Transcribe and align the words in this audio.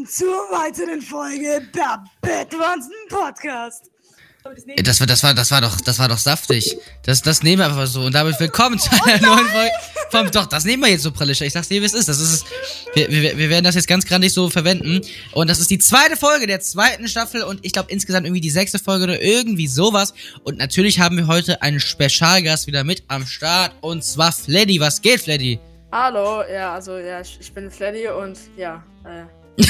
Willkommen 0.00 0.06
zur 0.06 0.28
weiteren 0.50 1.02
Folge 1.02 1.60
der 1.74 2.02
Batmanson 2.22 2.92
Podcast. 3.10 3.90
Das 4.82 5.00
war, 5.00 5.06
das 5.06 5.22
war, 5.22 5.34
das 5.34 5.50
war 5.50 5.60
doch, 5.60 5.78
das 5.80 5.98
war 5.98 6.08
doch 6.08 6.16
saftig. 6.16 6.78
Das, 7.02 7.20
das 7.20 7.42
nehmen 7.42 7.58
wir 7.58 7.66
einfach 7.66 7.86
so. 7.86 8.00
Und 8.02 8.14
damit 8.14 8.40
willkommen 8.40 8.78
zu 8.78 8.90
einer 8.90 9.20
neuen 9.20 9.46
Folge. 9.46 9.70
Vom, 10.10 10.30
doch, 10.30 10.46
das 10.46 10.64
nehmen 10.64 10.82
wir 10.82 10.90
jetzt 10.90 11.02
so 11.02 11.12
prallischer. 11.12 11.44
Ich 11.44 11.52
sag's 11.52 11.68
dir, 11.68 11.82
wie 11.82 11.84
es 11.84 11.92
ist. 11.92 12.08
Das 12.08 12.18
ist, 12.18 12.46
wir, 12.94 13.10
wir, 13.10 13.36
wir 13.36 13.50
werden 13.50 13.64
das 13.64 13.74
jetzt 13.74 13.88
ganz 13.88 14.06
grandig 14.06 14.32
so 14.32 14.48
verwenden. 14.48 15.02
Und 15.32 15.50
das 15.50 15.60
ist 15.60 15.70
die 15.70 15.78
zweite 15.78 16.16
Folge 16.16 16.46
der 16.46 16.60
zweiten 16.60 17.06
Staffel 17.06 17.42
und 17.42 17.60
ich 17.62 17.72
glaube 17.72 17.90
insgesamt 17.92 18.26
irgendwie 18.26 18.40
die 18.40 18.50
sechste 18.50 18.78
Folge 18.78 19.04
oder 19.04 19.20
irgendwie 19.20 19.66
sowas. 19.66 20.14
Und 20.44 20.56
natürlich 20.56 20.98
haben 20.98 21.18
wir 21.18 21.26
heute 21.26 21.60
einen 21.60 21.80
Spezialgast 21.80 22.66
wieder 22.66 22.84
mit 22.84 23.02
am 23.08 23.26
Start. 23.26 23.74
Und 23.82 24.02
zwar 24.02 24.32
Fleddy. 24.32 24.80
Was 24.80 25.02
geht, 25.02 25.20
Fleddy? 25.20 25.60
Hallo, 25.92 26.42
ja, 26.50 26.74
also 26.74 26.96
ja, 26.96 27.20
ich, 27.20 27.36
ich 27.40 27.52
bin 27.52 27.70
Fleddy 27.70 28.08
und 28.08 28.38
ja, 28.56 28.82
äh. 29.04 29.39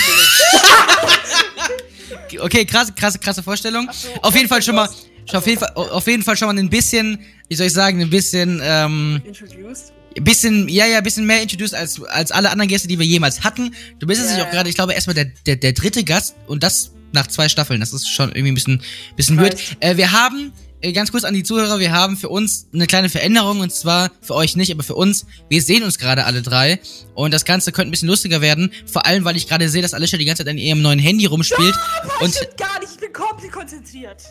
Okay, 2.41 2.65
krasse, 2.65 2.93
krasse, 2.93 3.19
krasse 3.19 3.43
Vorstellung. 3.43 3.89
so, 3.93 4.09
auf 4.23 4.35
jeden 4.35 4.49
Fall 4.49 4.63
schon 4.63 4.75
mal, 4.77 4.89
Ach 5.31 5.35
auf 5.35 5.47
jeden 5.47 5.59
Fall, 5.59 5.71
auf 5.75 6.07
jeden 6.07 6.23
Fall 6.23 6.37
schon 6.37 6.49
mal 6.49 6.59
ein 6.59 6.71
bisschen, 6.71 7.19
wie 7.49 7.55
soll 7.57 7.67
ich 7.67 7.73
sagen, 7.73 8.01
ein 8.01 8.11
bisschen, 8.11 8.61
ähm, 8.63 9.21
Introduced. 9.25 9.93
bisschen, 10.15 10.69
ja, 10.69 10.87
ja, 10.87 10.99
ein 10.99 11.03
bisschen 11.05 11.27
mehr 11.27 11.43
introduced 11.43 11.75
als, 11.75 12.03
als 12.05 12.31
alle 12.31 12.51
anderen 12.51 12.69
Gäste, 12.69 12.89
die 12.89 12.99
wir 12.99 13.07
jemals 13.07 13.43
hatten. 13.43 13.75
Du 13.99 14.07
bist 14.07 14.21
jetzt 14.23 14.37
Ja, 14.37 14.45
auch 14.47 14.51
gerade, 14.51 14.69
ich 14.69 14.75
glaube, 14.77 14.93
erstmal 14.95 15.15
der, 15.15 15.27
der, 15.47 15.57
der 15.57 15.73
dritte 15.73 16.05
Gast 16.05 16.37
und 16.47 16.63
das 16.63 16.93
nach 17.13 17.27
zwei 17.27 17.49
Staffeln. 17.49 17.81
Das 17.81 17.93
ist 17.93 18.09
schon 18.09 18.31
irgendwie 18.31 18.53
ein 18.53 18.55
bisschen, 18.55 18.83
bisschen 19.17 19.39
weird. 19.39 19.57
Äh, 19.81 19.97
wir 19.97 20.13
haben, 20.13 20.53
ganz 20.93 21.13
kurz 21.13 21.25
an 21.25 21.35
die 21.35 21.43
Zuhörer, 21.43 21.79
wir 21.79 21.93
haben 21.93 22.17
für 22.17 22.29
uns 22.29 22.67
eine 22.73 22.87
kleine 22.87 23.09
Veränderung 23.09 23.61
und 23.61 23.73
zwar 23.73 24.11
für 24.23 24.35
euch 24.35 24.57
nicht, 24.57 24.73
aber 24.73 24.83
für 24.83 24.95
uns. 24.95 25.27
Wir 25.49 25.63
sehen 25.63 25.83
uns 25.83 25.99
gerade 25.99 26.25
alle 26.25 26.43
drei 26.43 26.81
und 27.15 27.33
das 27.35 27.45
Ganze 27.45 27.73
könnte 27.73 27.89
ein 27.89 27.91
bisschen 27.91 28.09
lustiger 28.09 28.41
werden. 28.41 28.73
Vor 28.91 29.07
allem, 29.07 29.25
weil 29.25 29.37
ich 29.37 29.47
gerade 29.49 29.69
sehe, 29.69 29.83
dass 29.83 29.95
Alicia 29.95 30.19
die 30.19 30.25
ganze 30.25 30.45
Zeit 30.45 30.51
an 30.51 30.59
ihrem 30.59 30.83
neuen 30.83 30.99
Handy 30.99 31.27
rumspielt. 31.27 31.75
Und 32.21 32.23
und, 32.27 32.35
stimmt 32.35 32.57
gar 32.57 32.79
nicht, 32.81 32.93
ich 32.95 32.99
bin 33.01 33.13
komplett 33.13 33.53
konzentriert. 33.53 34.23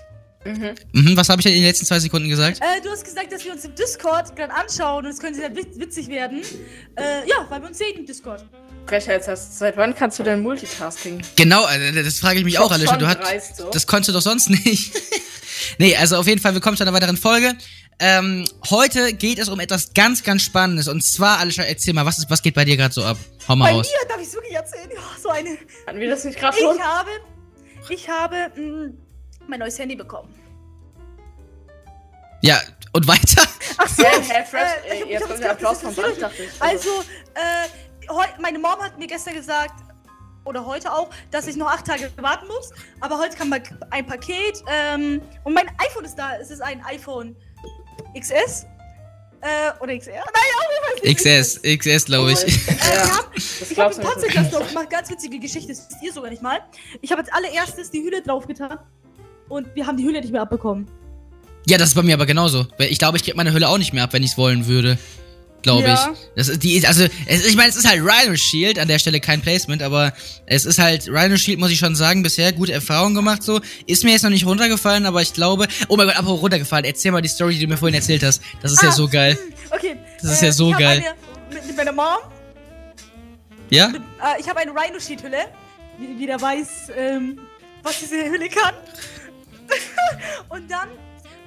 Mhm. 0.46 0.74
mhm, 0.94 1.18
was 1.18 1.28
habe 1.28 1.42
ich 1.42 1.44
denn 1.44 1.54
in 1.54 1.60
den 1.60 1.68
letzten 1.68 1.86
zwei 1.86 2.00
Sekunden 2.00 2.30
gesagt? 2.30 2.60
Äh, 2.62 2.82
du 2.82 2.90
hast 2.90 3.04
gesagt, 3.04 3.32
dass 3.32 3.44
wir 3.44 3.52
uns 3.52 3.66
im 3.66 3.76
Discord 3.76 4.34
gerade 4.38 4.54
anschauen 4.54 5.06
und 5.06 5.12
es 5.12 5.20
könnte 5.20 5.38
sehr 5.40 5.54
wit- 5.54 5.78
witzig 5.78 6.08
werden. 6.08 6.42
Äh, 6.96 7.28
ja, 7.28 7.46
weil 7.50 7.62
wir 7.62 7.68
uns 7.68 7.78
sehen 7.78 7.98
im 7.98 8.06
Discord. 8.06 8.46
Frechheit 8.88 9.28
hast 9.28 9.60
seit 9.60 9.76
wann 9.78 9.94
kannst 9.94 10.18
du 10.18 10.24
denn 10.24 10.42
Multitasking? 10.42 11.22
Genau, 11.36 11.68
äh, 11.68 11.92
das 12.04 12.20
frage 12.20 12.40
ich 12.40 12.46
mich 12.46 12.58
auch, 12.58 12.72
Alicia. 12.72 12.96
Du 12.98 13.06
hast, 13.06 13.20
dreist, 13.20 13.58
so. 13.58 13.70
Das 13.70 13.86
konntest 13.86 14.10
du 14.10 14.14
doch 14.14 14.22
sonst 14.22 14.50
nicht. 14.50 14.94
nee, 15.78 15.96
also 15.96 16.18
auf 16.18 16.28
jeden 16.28 16.42
Fall 16.42 16.54
willkommen 16.54 16.78
zu 16.78 16.84
einer 16.84 16.94
weiteren 16.94 17.18
Folge. 17.18 17.56
Ähm, 18.00 18.48
heute 18.70 19.14
geht 19.14 19.40
es 19.40 19.50
um 19.50 19.60
etwas 19.60 19.94
ganz, 19.94 20.24
ganz 20.24 20.44
Spannendes. 20.44 20.88
Und 20.88 21.04
zwar, 21.04 21.40
Alicia, 21.40 21.66
erzähl 21.66 21.94
mal, 21.94 22.06
was, 22.06 22.18
ist, 22.18 22.30
was 22.30 22.42
geht 22.42 22.56
bei 22.56 22.64
dir 22.64 22.78
gerade 22.78 22.94
so 22.94 23.04
ab? 23.04 23.18
Hau 23.48 23.56
mal 23.56 23.66
Bei 23.66 23.78
raus. 23.78 23.88
mir 23.88 24.08
darf 24.08 24.22
ich 24.22 24.28
es 24.28 24.34
wirklich 24.34 24.56
erzählen. 24.56 24.90
Ja, 24.94 25.02
so 25.22 25.30
eine. 25.30 25.58
Hatten 25.86 26.00
wir 26.00 26.10
das 26.10 26.24
nicht 26.24 26.40
gerade 26.40 26.58
schon? 26.58 26.76
Ich 26.78 26.82
habe, 26.82 27.10
ich 27.90 28.10
habe 28.10 28.52
mh, 28.56 28.92
mein 29.48 29.60
neues 29.60 29.78
Handy 29.78 29.96
bekommen. 29.96 30.34
Ja, 32.42 32.62
und 32.94 33.06
weiter? 33.08 33.44
Ach 33.78 33.88
so. 33.88 34.04
Hä, 34.04 34.22
hä, 34.22 34.44
fresh, 34.50 34.62
äh, 34.90 34.96
ich 34.96 35.08
äh, 35.08 35.12
jetzt 35.12 35.28
kommt 35.28 35.40
der 35.40 35.52
Applaus 35.52 35.82
vom 35.82 35.94
Band. 35.94 36.18
Also, 36.60 36.90
äh, 37.36 38.42
meine 38.42 38.60
Mom 38.60 38.80
hat 38.80 38.98
mir 38.98 39.08
gestern 39.08 39.36
gesagt, 39.36 39.74
oder 40.50 40.66
heute 40.66 40.92
auch, 40.92 41.10
dass 41.32 41.48
ich 41.48 41.56
noch 41.56 41.68
acht 41.68 41.86
Tage 41.86 42.12
warten 42.18 42.48
muss. 42.48 42.72
Aber 43.00 43.18
heute 43.20 43.38
kam 43.38 43.50
mal 43.50 43.62
ein 43.92 44.06
Paket 44.06 44.64
ähm, 44.68 45.22
und 45.44 45.54
mein 45.54 45.68
iPhone 45.78 46.04
ist 46.04 46.16
da. 46.16 46.36
Es 46.42 46.50
ist 46.52 46.62
ein 46.62 46.84
iPhone 46.86 47.36
XS. 48.20 48.66
Äh, 49.42 49.72
oder 49.82 49.98
XR? 49.98 50.12
Naja, 50.16 50.26
ich 50.74 50.98
weiß 50.98 51.04
nicht. 51.04 51.18
XS, 51.18 51.62
XS, 51.78 52.06
glaube 52.06 52.34
ich. 52.34 52.44
Äh, 52.44 52.74
Ja, 52.90 53.22
ich 53.34 53.62
habe 53.62 53.74
glaubst 53.76 54.00
ein 54.00 54.04
du 54.04 54.08
nicht. 54.10 54.14
Panzerglas 54.14 54.52
drauf 54.52 54.68
gemacht. 54.68 54.90
Ganz 54.90 55.10
witzige 55.10 55.40
Geschichte, 55.40 55.70
das 55.70 55.88
wisst 55.90 56.04
ihr 56.04 56.12
sogar 56.12 56.30
nicht 56.30 56.42
mal. 56.42 56.60
Ich 57.02 57.12
habe 57.12 57.22
als 57.22 57.32
allererstes 57.32 57.90
die 57.92 58.02
Hülle 58.04 58.22
drauf 58.22 58.48
getan. 58.48 58.80
Und 59.48 59.74
wir 59.76 59.88
haben 59.88 59.96
die 59.98 60.04
Hülle 60.04 60.20
nicht 60.20 60.32
mehr 60.34 60.42
abbekommen. 60.42 60.88
Ja, 61.68 61.78
das 61.78 61.90
ist 61.90 61.96
bei 61.96 62.02
mir 62.02 62.16
aber 62.16 62.26
genauso. 62.26 62.66
Weil 62.78 62.92
Ich 62.92 63.00
glaube, 63.00 63.18
ich 63.18 63.24
gebe 63.24 63.38
meine 63.38 63.54
Hülle 63.54 63.70
auch 63.70 63.78
nicht 63.78 63.94
mehr 63.94 64.04
ab, 64.04 64.14
wenn 64.14 64.24
ich 64.24 64.32
es 64.32 64.38
wollen 64.38 64.68
würde. 64.68 64.98
Glaube 65.62 65.84
Ja. 65.84 66.12
ich. 66.14 66.20
Das 66.36 66.48
ist 66.48 66.64
die, 66.64 66.86
also, 66.88 67.06
es, 67.26 67.46
ich 67.46 67.56
meine, 67.56 67.70
es 67.70 67.76
ist 67.76 67.88
halt 67.88 68.02
Rhino 68.02 68.36
Shield, 68.38 68.80
an 68.80 68.88
der 68.88 68.98
Stelle 69.00 69.20
kein 69.20 69.42
Placement, 69.42 69.82
aber 69.84 70.14
es 70.46 70.66
ist 70.66 70.80
halt, 70.80 71.08
Rhino 71.10 71.36
Shield, 71.38 71.60
muss 71.60 71.70
ich 71.72 71.80
schon 71.80 71.96
sagen, 71.96 72.24
bisher 72.24 72.54
gute 72.54 72.72
Erfahrungen 72.72 73.14
gemacht, 73.16 73.44
so. 73.44 73.60
Ist 73.86 74.04
mir 74.04 74.12
jetzt 74.12 74.24
noch 74.24 74.30
nicht 74.30 74.46
runtergefallen, 74.46 75.06
aber 75.06 75.22
ich 75.22 75.34
glaube, 75.34 75.68
oh 75.90 75.98
mein 75.98 76.08
Gott, 76.08 76.16
aber 76.18 76.30
runtergefallen. 76.30 76.86
Erzähl 76.86 77.12
mal 77.12 77.22
die 77.22 77.28
Story, 77.30 77.56
die 77.56 77.62
du 77.62 77.68
mir 77.68 77.78
vorhin 77.78 77.96
erzählt 77.96 78.24
hast. 78.24 78.42
Das 78.62 78.72
ist 78.72 78.82
ja 78.82 78.90
Ah, 78.90 78.94
so 78.94 79.08
geil. 79.08 79.38
Okay. 79.70 79.96
Das 80.22 80.32
ist 80.32 80.42
ja 80.42 80.52
so 80.52 80.72
geil. 80.72 81.04
Eine, 81.06 81.16
mit, 81.54 81.68
mit 81.68 81.78
meiner 81.78 81.92
Mom 81.92 82.06
Ja? 83.70 83.90
Mit, 83.90 84.02
äh, 84.02 84.40
ich 84.40 84.48
habe 84.50 84.60
eine 84.60 84.72
Rhino 84.72 85.00
Sheet 85.00 85.22
Hülle. 85.24 85.46
Wie, 85.98 86.18
wie 86.20 86.26
der 86.26 86.40
weiß, 86.42 86.68
ähm, 86.98 87.38
was 87.84 88.00
diese 88.00 88.16
Hülle 88.30 88.48
kann. 88.50 88.74
und 90.50 90.70
dann 90.72 90.88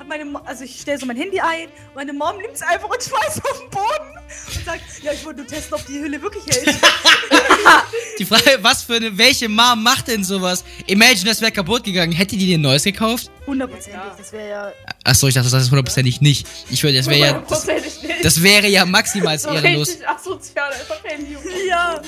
hat 0.03 0.09
meine 0.09 0.25
Mom, 0.25 0.43
also 0.45 0.65
ich 0.65 0.81
stelle 0.81 0.99
so 0.99 1.07
mein 1.07 1.17
Handy 1.17 1.41
ein, 1.41 1.69
meine 1.95 2.13
Mom 2.13 2.37
nimmt 2.39 2.55
es 2.55 2.63
einfach 2.63 2.89
und 2.89 3.03
schmeißt 3.03 3.45
auf 3.45 3.61
den 3.61 3.71
Boden 3.71 4.57
und 4.57 4.65
sagt, 4.65 4.81
ja, 5.03 5.13
ich 5.13 5.25
wollte 5.25 5.41
nur 5.41 5.47
testen, 5.49 5.75
ob 5.75 5.87
die 5.87 6.01
Hülle 6.01 6.21
wirklich 6.21 6.45
hält. 6.47 6.77
Die 8.19 8.25
Frage, 8.25 8.59
was 8.61 8.83
für 8.83 8.95
eine, 8.97 9.17
welche 9.17 9.49
Mom 9.49 9.83
macht 9.83 10.09
denn 10.09 10.23
sowas? 10.25 10.65
Imagine, 10.87 11.25
das 11.31 11.41
wäre 11.41 11.53
kaputt 11.53 11.85
gegangen. 11.85 12.13
Hätte 12.13 12.37
die 12.37 12.47
dir 12.47 12.59
ein 12.59 12.61
neues 12.61 12.83
gekauft? 12.85 13.31
Hundertprozentig, 13.47 13.95
Ja. 13.95 14.15
das 14.17 14.33
wäre 14.33 14.49
ja... 14.49 14.73
Achso, 15.05 15.29
ich 15.29 15.35
dachte, 15.35 15.51
das 15.51 15.63
ist 15.63 15.71
hundertprozentig 15.71 16.21
nicht. 16.21 16.47
Ich 16.71 16.83
würde, 16.83 16.99
das 16.99 17.07
wäre 17.07 17.21
ja, 17.21 17.43
das, 17.49 17.67
das 18.23 18.43
wäre 18.43 18.69
ja 18.69 18.85
maximal 18.85 19.37
ehrenlos. 19.37 19.89
richtig 19.89 20.09
asozial, 20.09 20.73
einfach 20.73 21.03
Handy. 21.05 21.37
Ja. 21.69 22.01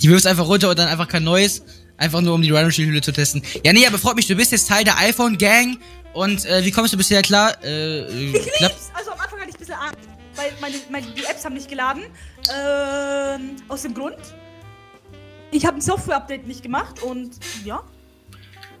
Die 0.00 0.08
wirfst 0.08 0.26
einfach 0.26 0.46
runter 0.46 0.70
und 0.70 0.78
dann 0.78 0.88
einfach 0.88 1.08
kein 1.08 1.24
neues. 1.24 1.62
Einfach 1.98 2.20
nur, 2.20 2.34
um 2.34 2.42
die 2.42 2.50
Rhino 2.50 2.70
Shield 2.70 2.88
Hülle 2.90 3.00
zu 3.00 3.12
testen. 3.12 3.42
Ja, 3.64 3.72
nee, 3.72 3.86
aber 3.86 3.98
freut 3.98 4.16
mich, 4.16 4.26
du 4.26 4.34
bist 4.34 4.52
jetzt 4.52 4.68
Teil 4.68 4.84
der 4.84 4.98
iPhone 4.98 5.38
Gang. 5.38 5.78
Und 6.12 6.44
äh, 6.46 6.64
wie 6.64 6.70
kommst 6.70 6.92
du 6.92 6.96
bisher 6.96 7.22
klar? 7.22 7.56
Äh, 7.64 8.06
Ich 8.32 8.32
klappt? 8.52 8.60
lieb's. 8.74 8.90
Also 8.94 9.10
am 9.12 9.20
Anfang 9.20 9.38
hatte 9.40 9.50
ich 9.50 9.54
ein 9.56 9.58
bisschen 9.58 9.74
Angst, 9.74 9.98
weil 10.34 10.52
meine, 10.60 10.76
meine, 10.90 11.06
die 11.08 11.24
Apps 11.24 11.44
haben 11.44 11.54
nicht 11.54 11.68
geladen. 11.68 12.02
Ähm, 12.54 13.56
aus 13.68 13.82
dem 13.82 13.94
Grund. 13.94 14.16
Ich 15.50 15.64
habe 15.64 15.78
ein 15.78 15.80
Software-Update 15.80 16.46
nicht 16.46 16.62
gemacht 16.62 17.02
und 17.02 17.30
ja. 17.64 17.82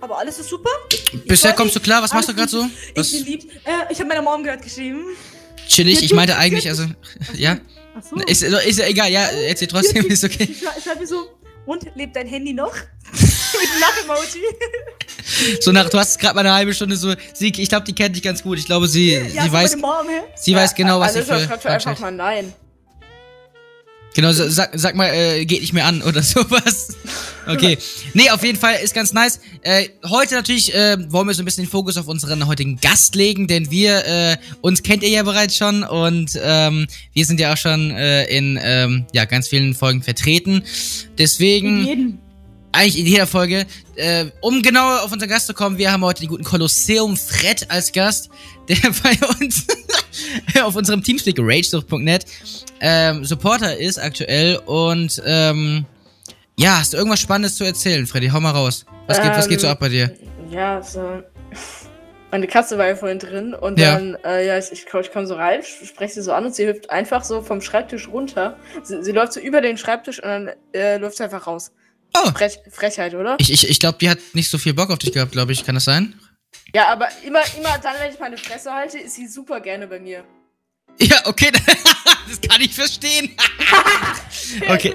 Aber 0.00 0.18
alles 0.18 0.38
ist 0.38 0.50
super. 0.50 0.70
Bisher 1.26 1.52
kommst 1.54 1.74
du 1.74 1.80
klar? 1.80 2.02
Was 2.02 2.12
machst 2.12 2.28
du 2.28 2.34
gerade 2.34 2.50
so? 2.50 2.66
Ich 2.90 2.96
Was? 2.96 3.10
bin 3.12 3.24
lieb. 3.24 3.50
Äh, 3.64 3.90
ich 3.90 3.98
habe 3.98 4.08
meiner 4.08 4.22
Mom 4.22 4.42
gerade 4.42 4.62
geschrieben. 4.62 5.04
Chillig, 5.68 5.96
Ja, 6.00 6.04
ich 6.04 6.12
meinte 6.12 6.36
eigentlich, 6.36 6.68
also. 6.68 6.84
Ja? 7.34 7.58
Achso. 7.96 8.16
Ist, 8.26 8.42
ist 8.42 8.78
ja 8.78 8.86
egal, 8.86 9.10
ja, 9.10 9.22
erzähl 9.48 9.68
trotzdem, 9.68 10.04
ist 10.06 10.22
okay. 10.22 10.48
Ich 10.50 10.58
schreibe 10.60 10.80
schreib 10.82 11.00
mir 11.00 11.06
so, 11.06 11.28
und 11.66 11.86
lebt 11.94 12.16
dein 12.16 12.26
Handy 12.26 12.52
noch? 12.52 12.72
Mit 13.12 13.70
einem 13.70 13.80
Lach-Emoji. 13.80 14.42
So 15.60 15.72
nach, 15.72 15.88
du 15.88 15.98
hast 15.98 16.18
gerade 16.18 16.34
mal 16.34 16.40
eine 16.40 16.52
halbe 16.54 16.74
Stunde 16.74 16.96
so, 16.96 17.14
sie, 17.34 17.48
ich 17.48 17.68
glaube, 17.68 17.84
die 17.84 17.94
kennt 17.94 18.16
dich 18.16 18.22
ganz 18.22 18.42
gut. 18.42 18.58
Ich 18.58 18.66
glaube, 18.66 18.86
sie, 18.88 19.12
ja, 19.14 19.42
sie 19.42 19.52
weiß, 19.52 19.76
Mom, 19.76 20.08
hä? 20.08 20.22
sie 20.36 20.54
weiß 20.54 20.74
genau, 20.74 21.00
was 21.00 21.14
sie 21.14 21.18
Alles 21.20 21.28
für. 21.42 21.46
schreibt 21.46 21.64
doch 21.64 21.70
einfach 21.70 21.98
mal 21.98 22.12
nein. 22.12 22.52
Genau, 24.16 24.32
sa- 24.32 24.48
sag, 24.48 24.70
sag 24.74 24.94
mal, 24.96 25.08
äh, 25.12 25.44
geht 25.44 25.60
nicht 25.60 25.74
mehr 25.74 25.84
an 25.84 26.00
oder 26.00 26.22
sowas. 26.22 26.88
Okay. 27.46 27.76
Nee, 28.14 28.30
auf 28.30 28.42
jeden 28.42 28.58
Fall 28.58 28.76
ist 28.82 28.94
ganz 28.94 29.12
nice. 29.12 29.40
Äh, 29.60 29.88
heute 30.08 30.34
natürlich 30.34 30.74
äh, 30.74 30.96
wollen 31.12 31.28
wir 31.28 31.34
so 31.34 31.42
ein 31.42 31.44
bisschen 31.44 31.64
den 31.64 31.70
Fokus 31.70 31.98
auf 31.98 32.08
unseren 32.08 32.46
heutigen 32.46 32.76
Gast 32.80 33.14
legen, 33.14 33.46
denn 33.46 33.70
wir, 33.70 34.06
äh, 34.06 34.36
uns 34.62 34.82
kennt 34.82 35.02
ihr 35.02 35.10
ja 35.10 35.22
bereits 35.22 35.54
schon 35.56 35.82
und 35.84 36.30
ähm, 36.42 36.86
wir 37.12 37.26
sind 37.26 37.38
ja 37.40 37.52
auch 37.52 37.56
schon 37.58 37.90
äh, 37.90 38.24
in 38.24 38.58
ähm, 38.62 39.04
ja, 39.12 39.26
ganz 39.26 39.48
vielen 39.48 39.74
Folgen 39.74 40.02
vertreten. 40.02 40.62
Deswegen 41.18 41.80
In 41.82 41.86
jedem. 41.86 42.18
Eigentlich 42.76 42.98
in 42.98 43.06
jeder 43.06 43.26
Folge. 43.26 43.66
Äh, 43.96 44.26
um 44.40 44.62
genauer 44.62 45.02
auf 45.02 45.12
unseren 45.12 45.28
Gast 45.28 45.46
zu 45.46 45.54
kommen, 45.54 45.78
wir 45.78 45.90
haben 45.90 46.04
heute 46.04 46.20
den 46.20 46.28
guten 46.28 46.44
Kolosseum 46.44 47.16
Fred 47.16 47.70
als 47.70 47.90
Gast, 47.92 48.28
der 48.68 48.76
bei 49.02 49.16
uns 49.40 49.66
auf 50.62 50.76
unserem 50.76 51.02
Teamspeak 51.02 51.36
ragesucht.net 51.38 52.26
ähm, 52.80 53.24
Supporter 53.24 53.76
ist 53.78 53.98
aktuell 53.98 54.56
und 54.66 55.20
ähm, 55.24 55.86
ja, 56.58 56.78
hast 56.78 56.92
du 56.92 56.96
irgendwas 56.98 57.20
Spannendes 57.20 57.56
zu 57.56 57.64
erzählen, 57.64 58.06
Freddy? 58.06 58.28
Hau 58.28 58.40
mal 58.40 58.50
raus. 58.50 58.84
Was, 59.06 59.20
geht, 59.20 59.30
was 59.32 59.48
geht 59.48 59.60
so 59.60 59.66
Ähm, 59.66 59.72
ab 59.72 59.80
bei 59.80 59.88
dir? 59.88 60.14
Ja, 60.50 60.82
so. 60.82 61.22
Meine 62.30 62.46
Katze 62.48 62.76
war 62.76 62.86
ja 62.88 62.96
vorhin 62.96 63.18
drin 63.18 63.54
und 63.54 63.78
Ja. 63.78 63.94
dann, 63.94 64.16
äh, 64.24 64.46
ja, 64.46 64.58
ich, 64.58 64.72
ich, 64.72 64.84
ich 64.92 65.12
komme 65.12 65.26
so 65.26 65.34
rein, 65.34 65.62
spreche 65.62 66.14
sie 66.14 66.22
so 66.22 66.32
an 66.32 66.44
und 66.46 66.54
sie 66.54 66.66
hüpft 66.66 66.90
einfach 66.90 67.24
so 67.24 67.40
vom 67.40 67.60
Schreibtisch 67.60 68.08
runter. 68.08 68.56
Sie, 68.82 69.02
sie 69.02 69.12
läuft 69.12 69.32
so 69.32 69.40
über 69.40 69.60
den 69.60 69.78
Schreibtisch 69.78 70.18
und 70.22 70.28
dann 70.28 70.50
äh, 70.74 70.96
läuft 70.98 71.16
sie 71.18 71.24
einfach 71.24 71.46
raus. 71.46 71.72
Oh. 72.24 72.30
Frech, 72.32 72.58
Frechheit, 72.70 73.14
oder? 73.14 73.36
Ich, 73.38 73.52
ich, 73.52 73.68
ich 73.68 73.80
glaube, 73.80 73.98
die 73.98 74.08
hat 74.08 74.18
nicht 74.32 74.50
so 74.50 74.58
viel 74.58 74.74
Bock 74.74 74.90
auf 74.90 74.98
dich 74.98 75.12
gehabt, 75.12 75.32
glaube 75.32 75.52
ich. 75.52 75.64
Kann 75.64 75.74
das 75.74 75.84
sein? 75.84 76.18
Ja, 76.74 76.88
aber 76.88 77.08
immer, 77.24 77.42
immer 77.56 77.78
dann, 77.78 77.96
wenn 78.00 78.12
ich 78.12 78.18
meine 78.18 78.38
Fresse 78.38 78.72
halte, 78.72 78.98
ist 78.98 79.14
sie 79.14 79.26
super 79.26 79.60
gerne 79.60 79.86
bei 79.86 80.00
mir. 80.00 80.24
Ja, 80.98 81.20
okay. 81.26 81.52
das 82.28 82.40
kann 82.40 82.60
ich 82.60 82.74
verstehen. 82.74 83.36
okay. 84.68 84.94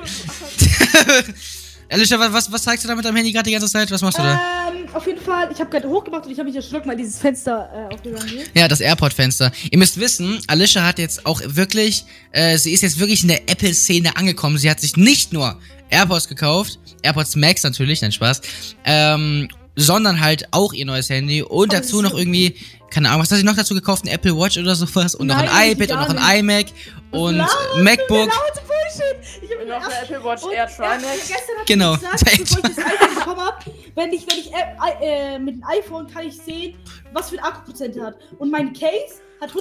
Alicia, 1.91 2.17
was, 2.31 2.49
was, 2.49 2.63
zeigst 2.63 2.85
du 2.85 2.87
da 2.87 2.95
mit 2.95 3.03
deinem 3.03 3.17
Handy 3.17 3.33
gerade 3.33 3.49
die 3.49 3.51
ganze 3.51 3.67
Zeit? 3.67 3.91
Was 3.91 4.01
machst 4.01 4.17
du 4.17 4.23
da? 4.23 4.39
Ähm, 4.69 4.85
auf 4.93 5.05
jeden 5.05 5.19
Fall, 5.19 5.49
ich 5.51 5.59
habe 5.59 5.69
gerade 5.69 5.89
hochgemacht 5.89 6.25
und 6.25 6.31
ich 6.31 6.39
habe 6.39 6.47
mich 6.47 6.55
erschrocken, 6.55 6.89
weil 6.89 6.95
dieses 6.95 7.19
Fenster 7.19 7.69
äh, 7.89 7.93
aufgegangen 7.93 8.37
ist. 8.37 8.51
Ja, 8.53 8.69
das 8.69 8.79
AirPod-Fenster. 8.79 9.51
Ihr 9.69 9.77
müsst 9.77 9.99
wissen, 9.99 10.39
Alicia 10.47 10.85
hat 10.85 10.99
jetzt 10.99 11.25
auch 11.25 11.41
wirklich, 11.45 12.05
äh, 12.31 12.57
sie 12.57 12.71
ist 12.71 12.81
jetzt 12.81 12.97
wirklich 12.99 13.23
in 13.23 13.27
der 13.27 13.49
Apple-Szene 13.49 14.15
angekommen. 14.15 14.57
Sie 14.57 14.69
hat 14.69 14.79
sich 14.79 14.95
nicht 14.95 15.33
nur 15.33 15.59
AirPods 15.89 16.29
gekauft, 16.29 16.79
AirPods 17.03 17.35
Max 17.35 17.63
natürlich, 17.63 18.01
nein 18.01 18.13
Spaß, 18.13 18.41
ähm, 18.85 19.49
sondern 19.75 20.21
halt 20.21 20.47
auch 20.51 20.71
ihr 20.71 20.85
neues 20.85 21.09
Handy 21.09 21.41
und 21.41 21.73
Aber 21.73 21.81
dazu 21.81 22.01
noch 22.01 22.13
irgendwie, 22.13 22.55
keine 22.89 23.09
Ahnung, 23.09 23.23
was 23.23 23.31
hat 23.31 23.37
sie 23.37 23.43
noch 23.43 23.55
dazu 23.55 23.73
gekauft? 23.73 24.05
Ein 24.05 24.09
Apple 24.09 24.37
Watch 24.37 24.57
oder 24.57 24.75
sowas 24.75 25.15
und 25.15 25.27
noch 25.27 25.35
Nein, 25.35 25.49
ein 25.49 25.71
iPad 25.71 25.91
und 25.91 25.99
noch 25.99 26.23
ein 26.23 26.39
iMac 26.39 26.67
und 27.11 27.37
MacBook. 27.77 28.29
Laute 28.29 28.61
Bullshit! 28.65 29.41
Ich 29.41 29.51
hab 29.51 29.59
Und 29.59 29.59
mir 29.59 29.60
noch 29.71 29.85
eine 29.85 30.01
Apple 30.01 30.23
Watch 30.23 30.43
Air 30.51 30.67
Trimax. 30.67 31.33
Genau. 31.65 31.95
sie 31.95 32.05
gesagt, 32.07 32.37
bevor 32.39 32.69
ich 32.69 32.75
das 32.75 32.85
iPhone 32.85 33.15
bekommen 33.15 33.41
hab, 33.41 33.65
wenn 33.95 34.13
ich, 34.13 34.27
wenn 34.27 34.37
ich 34.39 34.51
äh, 34.53 35.35
äh, 35.35 35.39
mit 35.39 35.55
dem 35.55 35.63
iPhone 35.63 36.07
kann 36.07 36.27
ich 36.27 36.37
sehen, 36.37 36.75
was 37.13 37.29
für 37.29 37.37
ein 37.37 37.43
Akkuprozent 37.43 37.99
hat. 37.99 38.15
Und 38.39 38.51
mein 38.51 38.73
Case 38.73 39.21
hat 39.39 39.51
100% 39.51 39.55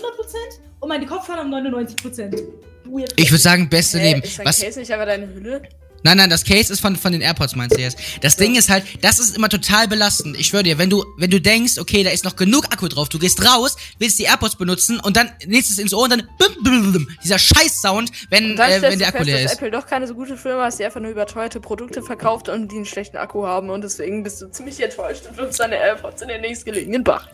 und 0.81 0.89
meine 0.89 1.07
Kopfhörer 1.07 1.39
haben 1.39 1.53
99%. 1.55 2.43
Weird. 2.85 3.13
Ich 3.17 3.31
würde 3.31 3.43
sagen, 3.43 3.69
beste 3.69 3.99
Hä, 3.99 4.15
Leben. 4.15 4.23
ist 4.23 4.39
dein 4.39 4.47
Was, 4.47 4.61
Case 4.61 4.81
nicht 4.81 4.93
aber 4.93 5.07
deine 5.07 5.33
Hülle? 5.33 5.63
Nein, 6.03 6.17
nein, 6.17 6.31
das 6.31 6.45
Case 6.45 6.73
ist 6.73 6.81
von, 6.81 6.97
von 6.97 7.13
den 7.13 7.21
AirPods, 7.21 7.57
meinst 7.57 7.77
du 7.77 7.81
jetzt. 7.81 7.99
Das 8.23 8.37
Ding 8.37 8.57
ist 8.57 8.71
halt, 8.71 8.85
das 9.03 9.19
ist 9.19 9.37
immer 9.37 9.49
total 9.49 9.87
belastend. 9.87 10.39
Ich 10.39 10.47
schwöre 10.49 10.63
dir, 10.63 10.79
wenn 10.79 10.89
du, 10.89 11.05
wenn 11.19 11.31
du 11.31 11.41
denkst, 11.41 11.79
okay, 11.79 12.03
da 12.03 12.11
ist 12.11 12.25
noch 12.25 12.37
genug 12.37 12.67
Akku 12.73 12.89
drauf, 12.89 13.09
du 13.09 13.19
gehst 13.19 13.45
raus, 13.45 13.77
willst 13.99 14.19
die 14.19 14.25
AirPods 14.25 14.57
benutzen 14.57 14.99
und 15.01 15.17
dann 15.17 15.31
nimmst 15.47 15.71
es 15.71 15.79
ins 15.79 15.93
Ohr 15.93 16.05
und 16.05 16.11
dann 16.11 16.29
bim, 16.39 16.63
bim, 16.63 16.93
bim, 16.93 17.09
dieser 17.23 17.39
Scheiß-Sound, 17.39 18.11
wenn, 18.31 18.59
äh, 18.59 18.83
wenn 18.83 18.99
der 18.99 19.09
Akku 19.09 19.19
fest, 19.19 19.27
leer 19.27 19.45
ist. 19.45 19.55
Apple 19.55 19.71
doch 19.71 19.87
keine 19.87 20.07
so 20.07 20.15
gute 20.15 20.37
Firma 20.37 20.67
ist, 20.69 20.79
die 20.79 20.85
einfach 20.85 21.01
nur 21.01 21.11
überteuerte 21.11 21.61
Produkte 21.61 22.03
verkauft 22.03 22.49
und 22.49 22.73
die 22.73 22.77
einen 22.77 22.87
schlechten 22.87 23.17
Akku 23.17 23.47
haben 23.47 23.71
und 23.71 23.83
deswegen 23.83 24.23
bist 24.23 24.41
du 24.41 24.51
ziemlich 24.51 24.81
enttäuscht 24.81 25.27
und 25.29 25.37
wirfst 25.37 25.61
deine 25.61 25.77
AirPods 25.77 26.23
in 26.23 26.29
den 26.29 26.41
nächstgelegenen 26.41 27.05
Bach. 27.05 27.29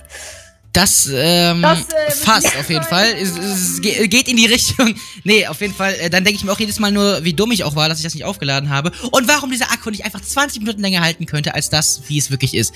Das, 0.76 1.08
ähm, 1.12 1.62
Das, 1.62 1.80
äh, 1.88 2.10
fast 2.10 2.46
auf 2.60 2.68
jeden 2.68 2.84
Fall. 2.84 3.06
Es, 3.20 3.36
es 3.36 3.80
ge- 3.80 4.06
geht 4.08 4.28
in 4.28 4.36
die 4.36 4.46
Richtung. 4.46 4.94
Nee, 5.24 5.46
auf 5.48 5.60
jeden 5.60 5.74
Fall. 5.74 5.94
Äh, 5.94 6.08
dann 6.10 6.22
denke 6.22 6.38
ich 6.38 6.44
mir 6.44 6.52
auch 6.52 6.60
jedes 6.60 6.78
Mal 6.78 6.92
nur, 6.92 7.24
wie 7.24 7.32
dumm 7.32 7.50
ich 7.50 7.64
auch 7.64 7.74
war, 7.74 7.88
dass 7.88 7.98
ich 7.98 8.04
das 8.04 8.14
nicht 8.14 8.24
aufgeladen 8.24 8.70
habe. 8.70 8.92
Und 9.10 9.26
warum 9.26 9.50
dieser 9.50 9.72
Akku 9.72 9.90
nicht 9.90 10.04
einfach 10.04 10.20
20 10.20 10.60
Minuten 10.60 10.80
länger 10.82 11.00
halten 11.00 11.26
könnte, 11.26 11.54
als 11.54 11.68
das, 11.68 12.02
wie 12.06 12.16
es 12.18 12.30
wirklich 12.30 12.54
ist. 12.54 12.72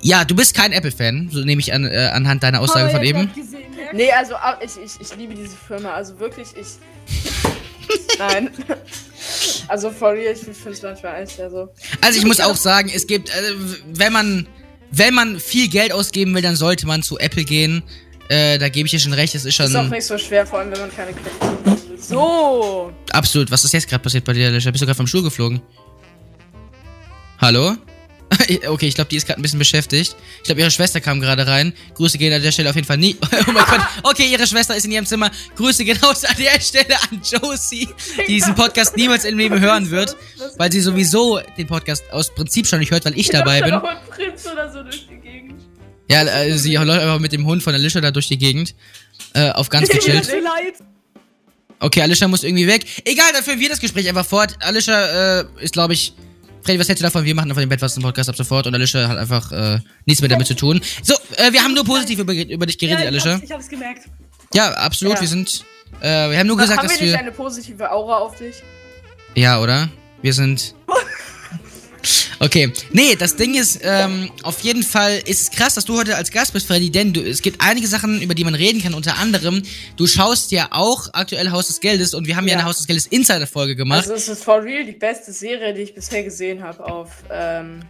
Ja, 0.00 0.24
du 0.24 0.34
bist 0.34 0.54
kein 0.54 0.72
Apple-Fan, 0.72 1.28
so 1.30 1.40
nehme 1.40 1.60
ich 1.60 1.74
an, 1.74 1.84
äh, 1.84 2.10
anhand 2.12 2.42
deiner 2.42 2.60
Aussage 2.60 2.88
von 2.90 3.02
eben. 3.02 3.30
Gesehen, 3.34 3.70
ne? 3.72 3.90
Nee, 3.92 4.10
also 4.12 4.34
ich, 4.64 4.70
ich, 4.82 5.00
ich 5.00 5.16
liebe 5.16 5.34
diese 5.34 5.56
Firma, 5.56 5.92
also 5.92 6.18
wirklich, 6.18 6.48
ich. 6.56 6.66
Nein. 8.18 8.50
Also 9.68 9.90
for 9.90 10.12
real, 10.12 10.32
ich 10.32 10.38
finde 10.40 10.70
es 10.70 10.82
manchmal 10.82 11.22
echt, 11.22 11.38
also. 11.40 11.68
Also 12.00 12.18
ich 12.18 12.24
muss 12.24 12.40
auch 12.40 12.56
sagen, 12.56 12.90
es 12.94 13.06
gibt, 13.06 13.28
äh, 13.28 13.32
wenn 13.94 14.12
man, 14.12 14.46
wenn 14.92 15.14
man 15.14 15.40
viel 15.40 15.68
Geld 15.68 15.92
ausgeben 15.92 16.34
will, 16.34 16.42
dann 16.42 16.56
sollte 16.56 16.86
man 16.86 17.02
zu 17.02 17.18
Apple 17.18 17.44
gehen. 17.44 17.82
Äh, 18.28 18.58
da 18.58 18.68
gebe 18.68 18.86
ich 18.86 18.92
dir 18.92 19.00
schon 19.00 19.12
recht, 19.12 19.34
es 19.34 19.44
ist 19.44 19.58
Ist 19.58 19.74
auch 19.74 19.82
schon 19.82 19.90
nicht 19.90 20.04
so 20.06 20.16
schwer, 20.16 20.46
vor 20.46 20.60
allem 20.60 20.70
wenn 20.70 20.80
man 20.80 20.94
keine 20.94 21.12
Kredite. 21.12 21.82
So! 21.98 22.92
absolut. 23.12 23.50
Was 23.50 23.64
ist 23.64 23.72
jetzt 23.72 23.88
gerade 23.88 24.02
passiert 24.02 24.24
bei 24.24 24.32
dir, 24.32 24.48
Alicia? 24.48 24.70
Bist 24.70 24.82
du 24.82 24.86
gerade 24.86 24.96
vom 24.96 25.06
Stuhl 25.06 25.22
geflogen? 25.22 25.60
Hallo? 27.38 27.76
Okay, 28.66 28.86
ich 28.86 28.94
glaube, 28.94 29.08
die 29.08 29.16
ist 29.16 29.26
gerade 29.26 29.40
ein 29.40 29.42
bisschen 29.42 29.58
beschäftigt. 29.58 30.16
Ich 30.38 30.44
glaube, 30.44 30.60
ihre 30.60 30.70
Schwester 30.70 31.00
kam 31.00 31.20
gerade 31.20 31.46
rein. 31.46 31.72
Grüße 31.94 32.18
gehen 32.18 32.32
an 32.32 32.42
der 32.42 32.52
Stelle 32.52 32.70
auf 32.70 32.76
jeden 32.76 32.86
Fall 32.86 32.98
nie. 32.98 33.16
Oh 33.46 33.52
mein 33.52 33.64
Gott. 33.64 33.80
Okay, 34.02 34.30
ihre 34.30 34.46
Schwester 34.46 34.76
ist 34.76 34.84
in 34.84 34.92
ihrem 34.92 35.06
Zimmer. 35.06 35.30
Grüße 35.56 35.84
gehen 35.84 35.98
aus 36.02 36.24
an 36.24 36.36
der 36.38 36.60
Stelle 36.60 36.96
an 37.10 37.20
Josie, 37.22 37.88
die 38.18 38.34
diesen 38.34 38.54
Podcast 38.54 38.96
niemals 38.96 39.24
im 39.24 39.36
Leben 39.38 39.60
hören 39.60 39.90
wird, 39.90 40.16
weil 40.58 40.70
sie 40.70 40.80
sowieso 40.80 41.40
den 41.56 41.66
Podcast 41.66 42.04
aus 42.12 42.34
Prinzip 42.34 42.66
schon 42.66 42.78
nicht 42.78 42.90
hört, 42.92 43.04
weil 43.04 43.18
ich 43.18 43.28
dabei 43.30 43.62
bin. 43.62 43.80
Ja, 46.08 46.24
äh, 46.24 46.56
sie 46.58 46.74
läuft 46.74 47.00
einfach 47.00 47.18
mit 47.18 47.32
dem 47.32 47.46
Hund 47.46 47.62
von 47.62 47.74
Alicia 47.74 48.00
da 48.00 48.10
durch 48.10 48.28
die 48.28 48.38
Gegend. 48.38 48.74
Äh, 49.34 49.50
auf 49.50 49.68
ganz 49.68 49.88
gechillt. 49.90 50.28
Okay, 51.80 52.02
Alicia 52.02 52.28
muss 52.28 52.44
irgendwie 52.44 52.66
weg. 52.66 52.84
Egal, 53.04 53.32
dann 53.32 53.42
führen 53.42 53.58
wir 53.58 53.68
das 53.68 53.80
Gespräch 53.80 54.08
einfach 54.08 54.26
fort. 54.26 54.56
Alicia 54.60 55.40
äh, 55.40 55.44
ist, 55.60 55.72
glaube 55.72 55.94
ich. 55.94 56.14
Freddy, 56.62 56.78
was 56.78 56.88
hältst 56.88 57.02
du 57.02 57.04
davon? 57.04 57.24
Wir 57.24 57.34
machen 57.34 57.50
einfach 57.50 57.62
den 57.62 57.68
Bettwassen-Podcast 57.68 58.28
ab 58.28 58.36
sofort 58.36 58.66
und 58.66 58.74
Alicia 58.74 59.08
hat 59.08 59.18
einfach 59.18 59.50
äh, 59.52 59.80
nichts 60.06 60.20
mehr 60.22 60.28
damit 60.28 60.46
zu 60.46 60.54
tun. 60.54 60.80
So, 61.02 61.14
äh, 61.36 61.52
wir 61.52 61.62
haben 61.62 61.74
nur 61.74 61.84
positiv 61.84 62.18
über, 62.20 62.32
über 62.32 62.66
dich 62.66 62.78
geredet, 62.78 63.00
ja, 63.00 63.04
ich 63.06 63.08
Alicia. 63.12 63.32
hab's, 63.34 63.44
ich 63.44 63.52
hab's 63.52 63.68
gemerkt. 63.68 64.02
Ja, 64.54 64.70
absolut, 64.74 65.14
Ja. 65.14 65.20
wir 65.20 65.28
sind. 65.28 65.64
Äh, 66.00 66.30
wir 66.30 66.38
haben 66.38 66.46
nur 66.46 66.56
gesagt, 66.56 66.78
Haben 66.78 66.88
dass 66.88 66.96
wir 66.98 67.02
nicht 67.06 67.12
wir. 67.14 67.18
eine 67.20 67.32
positive 67.32 67.90
Aura 67.90 68.18
auf 68.18 68.36
dich? 68.36 68.56
Ja, 69.34 69.60
oder? 69.60 69.88
Wir 70.22 70.32
sind. 70.32 70.74
Okay. 72.38 72.72
Nee, 72.92 73.14
das 73.16 73.36
Ding 73.36 73.54
ist, 73.54 73.80
ähm, 73.82 74.30
auf 74.42 74.60
jeden 74.60 74.82
Fall 74.82 75.22
ist 75.26 75.42
es 75.42 75.50
krass, 75.50 75.74
dass 75.74 75.84
du 75.84 75.96
heute 75.96 76.16
als 76.16 76.30
Gast 76.30 76.52
bist, 76.52 76.66
Freddy, 76.66 76.90
denn 76.90 77.12
du, 77.12 77.20
es 77.20 77.40
gibt 77.42 77.60
einige 77.60 77.86
Sachen, 77.86 78.20
über 78.20 78.34
die 78.34 78.44
man 78.44 78.54
reden 78.54 78.82
kann. 78.82 78.94
Unter 78.94 79.18
anderem, 79.18 79.62
du 79.96 80.06
schaust 80.06 80.50
ja 80.50 80.68
auch 80.72 81.08
aktuell 81.12 81.50
Haus 81.50 81.68
des 81.68 81.80
Geldes 81.80 82.14
und 82.14 82.26
wir 82.26 82.36
haben 82.36 82.46
ja, 82.48 82.54
Ja. 82.54 82.58
eine 82.60 82.68
Haus 82.68 82.78
des 82.78 82.86
Geldes 82.86 83.06
Insider-Folge 83.06 83.76
gemacht. 83.76 84.00
Also 84.00 84.14
es 84.14 84.28
ist 84.28 84.42
for 84.44 84.62
real 84.62 84.84
die 84.84 84.92
beste 84.92 85.32
Serie, 85.32 85.72
die 85.74 85.82
ich 85.82 85.94
bisher 85.94 86.22
gesehen 86.24 86.62
habe 86.62 86.84
auf 86.84 87.10
ähm, 87.30 87.80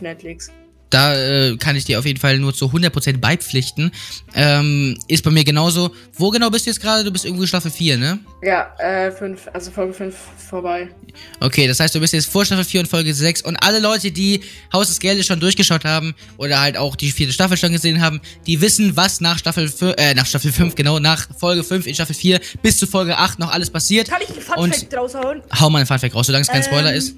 Netflix. 0.00 0.50
Da 0.90 1.14
äh, 1.14 1.56
kann 1.58 1.76
ich 1.76 1.84
dir 1.84 1.98
auf 1.98 2.06
jeden 2.06 2.18
Fall 2.18 2.38
nur 2.38 2.54
zu 2.54 2.66
100% 2.66 3.18
beipflichten. 3.18 3.90
Ähm, 4.34 4.98
ist 5.06 5.22
bei 5.22 5.30
mir 5.30 5.44
genauso. 5.44 5.90
Wo 6.14 6.30
genau 6.30 6.48
bist 6.50 6.64
du 6.66 6.70
jetzt 6.70 6.80
gerade? 6.80 7.04
Du 7.04 7.10
bist 7.10 7.24
irgendwo 7.26 7.44
Staffel 7.46 7.70
4, 7.70 7.98
ne? 7.98 8.18
Ja, 8.42 8.72
äh, 8.78 9.10
fünf, 9.10 9.48
also 9.52 9.70
Folge 9.70 9.92
5 9.92 10.16
vorbei. 10.48 10.88
Okay, 11.40 11.66
das 11.66 11.80
heißt, 11.80 11.94
du 11.94 12.00
bist 12.00 12.14
jetzt 12.14 12.30
vor 12.30 12.44
Staffel 12.44 12.64
4 12.64 12.80
und 12.80 12.86
Folge 12.86 13.12
6 13.12 13.42
und 13.42 13.56
alle 13.56 13.80
Leute, 13.80 14.10
die 14.12 14.40
Haus 14.72 14.88
des 14.88 14.98
Geldes 15.00 15.26
schon 15.26 15.40
durchgeschaut 15.40 15.84
haben 15.84 16.14
oder 16.38 16.60
halt 16.60 16.76
auch 16.78 16.96
die 16.96 17.10
vierte 17.10 17.32
Staffel 17.32 17.56
schon 17.58 17.72
gesehen 17.72 18.00
haben, 18.00 18.20
die 18.46 18.60
wissen, 18.60 18.96
was 18.96 19.20
nach 19.20 19.38
Staffel 19.38 19.68
5, 19.68 19.94
äh, 19.98 20.14
nach 20.14 20.26
Staffel 20.26 20.52
5, 20.52 20.74
genau, 20.74 20.98
nach 21.00 21.28
Folge 21.38 21.64
5 21.64 21.86
in 21.86 21.94
Staffel 21.94 22.14
4 22.14 22.40
bis 22.62 22.78
zu 22.78 22.86
Folge 22.86 23.16
8 23.18 23.38
noch 23.38 23.50
alles 23.52 23.68
passiert. 23.70 24.08
Kann 24.08 24.22
ich 24.22 24.28
einen 24.30 24.38
Und- 24.38 24.74
Funfact 24.74 24.94
raushauen? 24.96 25.42
Hau 25.60 25.68
mal 25.68 25.78
einen 25.80 25.86
Funfact 25.86 26.14
raus, 26.14 26.26
solange 26.26 26.42
es 26.42 26.48
kein 26.48 26.62
Spoiler 26.62 26.92
Ähm, 26.92 26.96
ist. 26.98 27.14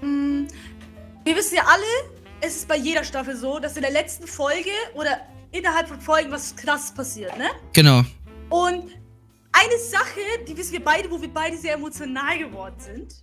Mm, 0.00 0.46
Wir 1.24 1.36
wissen 1.36 1.56
ja 1.56 1.62
alle, 1.66 2.15
es 2.40 2.56
ist 2.56 2.68
bei 2.68 2.76
jeder 2.76 3.04
Staffel 3.04 3.36
so, 3.36 3.58
dass 3.58 3.76
in 3.76 3.82
der 3.82 3.90
letzten 3.90 4.26
Folge 4.26 4.70
oder 4.94 5.20
innerhalb 5.52 5.88
von 5.88 6.00
Folgen 6.00 6.30
was 6.30 6.54
krasses 6.54 6.92
passiert, 6.92 7.36
ne? 7.38 7.48
Genau. 7.72 8.04
Und 8.50 8.90
eine 9.52 9.78
Sache, 9.90 10.20
die 10.46 10.56
wissen 10.56 10.72
wir 10.72 10.84
beide, 10.84 11.10
wo 11.10 11.20
wir 11.20 11.32
beide 11.32 11.56
sehr 11.56 11.74
emotional 11.74 12.38
geworden 12.38 12.76
sind, 12.78 13.14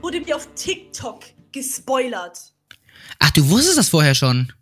wurde 0.00 0.20
mir 0.20 0.36
auf 0.36 0.48
TikTok 0.54 1.24
gespoilert. 1.50 2.38
Ach, 3.18 3.30
du 3.32 3.48
wusstest 3.48 3.78
das 3.78 3.88
vorher 3.88 4.14
schon. 4.14 4.52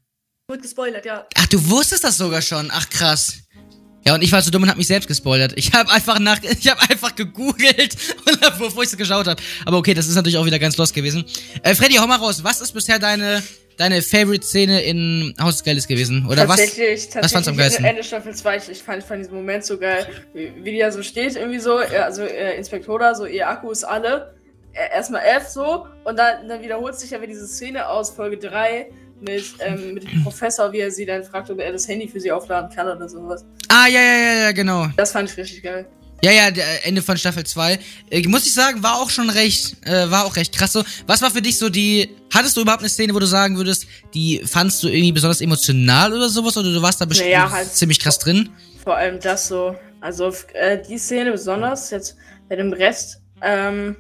Wurde 0.49 0.63
gespoilert, 0.63 1.05
ja. 1.05 1.27
Ach, 1.37 1.47
du 1.47 1.69
wusstest 1.71 2.03
das 2.05 2.17
sogar 2.17 2.43
schon. 2.43 2.71
Ach, 2.73 2.89
krass. 2.89 3.39
Ja, 4.07 4.15
und 4.15 4.23
ich 4.23 4.33
war 4.33 4.41
so 4.41 4.51
dumm 4.51 4.63
und 4.63 4.71
hab 4.71 4.79
mich 4.79 4.87
selbst 4.87 5.07
gespoilert. 5.07 5.53
Ich 5.57 5.73
habe 5.75 5.91
einfach 5.93 6.19
nach, 6.19 6.43
ich 6.43 6.69
habe 6.69 6.81
einfach 6.89 7.15
gegoogelt, 7.15 7.97
und 8.27 8.41
hab- 8.41 8.59
bevor 8.59 8.83
ich 8.83 8.89
es 8.91 8.97
geschaut 8.97 9.27
habe. 9.29 9.41
Aber 9.67 9.77
okay, 9.77 9.93
das 9.95 10.09
ist 10.09 10.15
natürlich 10.15 10.39
auch 10.39 10.47
wieder 10.47 10.59
ganz 10.59 10.77
los 10.79 10.93
gewesen. 10.93 11.25
Äh, 11.63 11.75
Freddy, 11.75 11.97
hau 11.97 12.07
mal 12.07 12.17
raus. 12.17 12.43
Was 12.43 12.61
ist 12.63 12.73
bisher 12.73 12.99
deine, 12.99 13.43
deine 13.81 14.03
Favorite-Szene 14.03 14.83
in 14.83 15.35
Haus 15.41 15.57
des 15.57 15.65
Geldes 15.65 15.89
gewesen? 15.89 16.27
Oder 16.27 16.47
was? 16.47 16.59
tatsächlich, 16.59 17.09
tatsächlich 17.09 17.25
was 17.25 17.33
fandst 17.33 17.47
du 17.47 17.51
am 17.53 17.57
geilsten? 17.57 17.85
Ende 17.85 18.05
Staffel 18.05 18.35
2, 18.35 18.57
ich, 18.71 18.83
fand, 18.83 19.03
fand 19.03 19.21
diesen 19.21 19.35
Moment 19.35 19.65
so 19.65 19.79
geil, 19.79 20.07
wie, 20.35 20.53
wie 20.63 20.73
die 20.73 20.79
da 20.79 20.93
so 20.93 21.03
steht, 21.03 21.37
irgendwie 21.37 21.59
so, 21.59 21.77
also 21.77 22.23
äh, 22.23 22.59
Inspektora, 22.59 23.15
so 23.15 23.25
ihr 23.25 23.49
Akku 23.49 23.71
ist 23.71 23.85
alle, 23.85 24.35
erstmal 24.93 25.23
F 25.25 25.49
so, 25.49 25.87
und 26.05 26.19
dann, 26.19 26.47
dann 26.47 26.63
wiederholt 26.63 26.95
sich 26.97 27.15
aber 27.15 27.27
diese 27.27 27.47
Szene 27.47 27.89
aus 27.89 28.11
Folge 28.11 28.37
3 28.37 28.91
mit, 29.21 29.45
ähm, 29.61 29.95
mit 29.95 30.05
dem 30.05 30.23
Professor, 30.25 30.73
wie 30.73 30.81
er 30.81 30.91
sie 30.91 31.07
dann 31.07 31.25
fragt, 31.25 31.51
ob 31.51 31.59
er 31.59 31.73
das 31.73 31.89
Handy 31.89 32.07
für 32.07 32.21
sie 32.21 32.31
aufladen 32.31 32.71
kann 32.75 32.87
oder 32.87 33.09
sowas. 33.09 33.47
Ah, 33.69 33.87
ja, 33.89 34.01
ja, 34.01 34.19
ja, 34.19 34.35
ja, 34.45 34.53
genau. 34.53 34.89
Das 34.97 35.13
fand 35.13 35.31
ich 35.31 35.37
richtig 35.39 35.63
geil. 35.63 35.87
Ja, 36.23 36.33
ja, 36.33 36.51
der 36.51 36.87
Ende 36.87 37.01
von 37.03 37.17
Staffel 37.17 37.45
2. 37.45 37.79
Äh, 38.11 38.29
muss 38.29 38.45
ich 38.47 38.53
sagen, 38.53 38.83
war 38.83 39.01
auch 39.01 39.09
schon 39.11 39.31
recht, 39.31 39.77
äh, 39.87 40.11
war 40.11 40.27
auch 40.27 40.37
recht 40.37 40.55
krass 40.55 40.73
so. 40.73 40.85
Was 41.07 41.23
war 41.23 41.31
für 41.31 41.41
dich 41.41 41.59
so 41.59 41.71
die, 41.71 42.11
hattest 42.33 42.57
du 42.57 42.61
überhaupt 42.61 42.83
eine 42.83 42.91
Szene, 42.91 43.15
wo 43.15 43.19
du 43.19 43.27
sagen 43.27 43.57
würdest, 43.57 43.87
die 44.13 44.43
fandst 44.45 44.83
du 44.83 44.89
irgendwie 44.89 45.13
besonders 45.13 45.41
emotional 45.41 46.13
oder 46.13 46.29
sowas? 46.29 46.57
Oder 46.59 46.73
du 46.73 46.83
warst 46.83 47.01
da 47.01 47.07
bestimmt 47.07 47.31
Naja, 47.31 47.51
halt- 47.51 47.73
ziemlich 47.73 48.01
krass 48.01 48.19
drin? 48.19 48.51
Vor 48.85 48.97
allem 48.97 49.19
das 49.21 49.49
so. 49.49 49.77
Also 50.03 50.33
äh, 50.55 50.79
die 50.87 50.99
Szene 50.99 51.33
besonders, 51.33 51.91
jetzt 51.91 52.17
bei 52.49 52.57
dem 52.57 52.73
Rest, 52.73 53.21
ähm, 53.43 53.97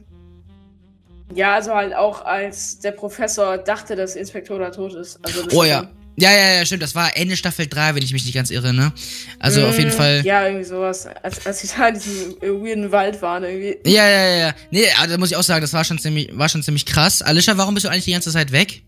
ja, 1.35 1.55
also 1.55 1.75
halt 1.75 1.95
auch 1.95 2.25
als 2.25 2.81
der 2.81 2.93
Professor 2.93 3.57
dachte, 3.59 3.97
dass 3.97 4.17
Inspektora 4.17 4.71
tot 4.71 4.95
ist. 4.95 5.19
Also 5.23 5.45
Oh 5.53 5.65
ja. 5.65 5.91
Ja, 6.17 6.31
ja, 6.33 6.55
ja, 6.59 6.67
stimmt. 6.67 6.83
Das 6.83 6.95
war 6.95 7.17
Ende 7.17 7.37
Staffel 7.37 7.67
3, 7.67 7.95
wenn 7.95 8.02
ich 8.02 8.12
mich 8.12 8.25
nicht 8.25 8.35
ganz 8.35 8.50
irre, 8.50 8.75
ne? 8.75 8.93
Also 9.38 9.67
auf 9.67 9.79
jeden 9.79 9.90
Mm, 9.90 9.95
Fall. 9.97 10.23
Ja, 10.25 10.45
irgendwie 10.47 10.64
sowas. 10.64 11.07
Als, 11.23 11.47
als 11.47 11.61
sie 11.61 11.69
da 11.75 11.88
in 11.88 11.95
diesem 11.95 12.37
weirden 12.43 12.93
Wald 12.93 13.23
waren, 13.23 13.45
irgendwie. 13.45 13.79
Ja, 13.90 14.07
ja, 14.09 14.25
ja, 14.29 14.37
ja. 14.49 14.55
Nee, 14.71 14.87
da 15.09 15.17
muss 15.17 15.31
ich 15.31 15.37
auch 15.37 15.43
sagen, 15.43 15.62
das 15.62 15.73
war 15.73 15.85
schon 15.85 15.99
ziemlich, 15.99 16.29
war 16.33 16.49
schon 16.49 16.62
ziemlich 16.62 16.85
krass. 16.85 17.23
Alicia, 17.23 17.57
warum 17.57 17.75
bist 17.75 17.87
du 17.87 17.90
eigentlich 17.90 18.05
die 18.05 18.12
ganze 18.12 18.33
Zeit 18.33 18.52
weg? 18.52 18.83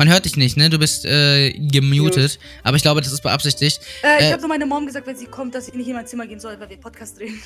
Man 0.00 0.08
hört 0.08 0.24
dich 0.24 0.34
nicht, 0.38 0.56
ne? 0.56 0.70
Du 0.70 0.78
bist 0.78 1.04
äh, 1.04 1.52
gemutet. 1.52 2.38
Aber 2.62 2.74
ich 2.74 2.80
glaube, 2.82 3.02
das 3.02 3.12
ist 3.12 3.20
beabsichtigt. 3.22 3.80
Äh, 4.02 4.16
ich 4.20 4.24
Äh, 4.28 4.32
habe 4.32 4.40
nur 4.40 4.48
meine 4.48 4.64
Mom 4.64 4.86
gesagt, 4.86 5.06
wenn 5.06 5.14
sie 5.14 5.26
kommt, 5.26 5.54
dass 5.54 5.66
sie 5.66 5.76
nicht 5.76 5.88
in 5.88 5.92
mein 5.94 6.06
Zimmer 6.06 6.26
gehen 6.26 6.40
soll, 6.40 6.58
weil 6.58 6.70
wir 6.70 6.78
Podcast 6.78 7.18
drehen. 7.18 7.38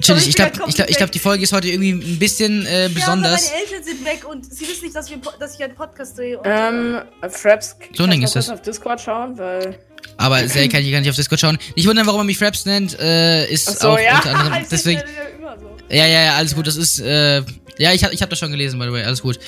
Chillig. 0.00 0.22
ich 0.22 0.28
Ich 0.30 0.34
glaube, 0.36 0.52
ich 0.66 0.74
glaub, 0.76 0.88
ich 0.88 0.96
glaub, 0.96 1.10
die 1.10 1.18
Folge 1.18 1.44
ist 1.44 1.52
heute 1.52 1.68
irgendwie 1.68 1.90
ein 1.90 2.18
bisschen 2.18 2.64
äh, 2.64 2.70
Ja, 2.70 2.84
aber 2.86 2.94
besonders. 2.94 3.50
meine 3.50 3.62
Eltern 3.64 3.84
sind 3.84 4.02
weg 4.06 4.26
und 4.26 4.50
sie 4.50 4.66
wissen 4.66 4.84
nicht, 4.84 4.96
dass, 4.96 5.10
wir, 5.10 5.18
dass 5.38 5.56
ich 5.56 5.62
einen 5.62 5.74
Podcast 5.74 6.16
drehe. 6.16 6.38
Und, 6.38 6.46
Ähm, 6.46 7.02
Fraps, 7.28 7.76
So 7.94 8.04
ein 8.04 8.10
Ding 8.12 8.22
ist 8.22 8.34
das. 8.34 8.48
auf 8.48 8.62
Discord 8.62 9.02
schauen, 9.02 9.36
weil. 9.36 9.78
Aber 10.16 10.48
sehr 10.48 10.70
kann 10.70 10.82
ich 10.82 10.90
gar 10.90 11.00
nicht 11.00 11.10
auf 11.10 11.16
Discord 11.16 11.38
schauen. 11.38 11.58
Nicht 11.76 11.86
wundern, 11.86 12.06
warum 12.06 12.22
er 12.22 12.24
mich 12.24 12.38
Fraps 12.38 12.64
nennt, 12.64 12.98
äh, 12.98 13.46
ist 13.46 13.68
Ach 13.68 13.74
so, 13.76 13.88
auch 13.90 14.00
ja. 14.00 14.16
unter 14.16 14.34
anderem. 14.34 14.54
Ich 14.62 14.68
Deswegen. 14.68 15.00
ja 15.00 15.04
immer 15.38 15.58
so. 15.58 15.76
Ja, 15.90 16.06
ja, 16.06 16.22
ja, 16.24 16.34
alles 16.36 16.54
gut. 16.54 16.66
Das 16.66 16.76
ist, 16.76 16.98
äh, 16.98 17.42
ja, 17.76 17.92
ich 17.92 18.04
hab, 18.04 18.12
ich 18.14 18.22
hab 18.22 18.30
das 18.30 18.38
schon 18.38 18.50
gelesen, 18.52 18.78
by 18.78 18.86
the 18.86 18.92
way. 18.92 19.04
Alles 19.04 19.20
gut. 19.20 19.38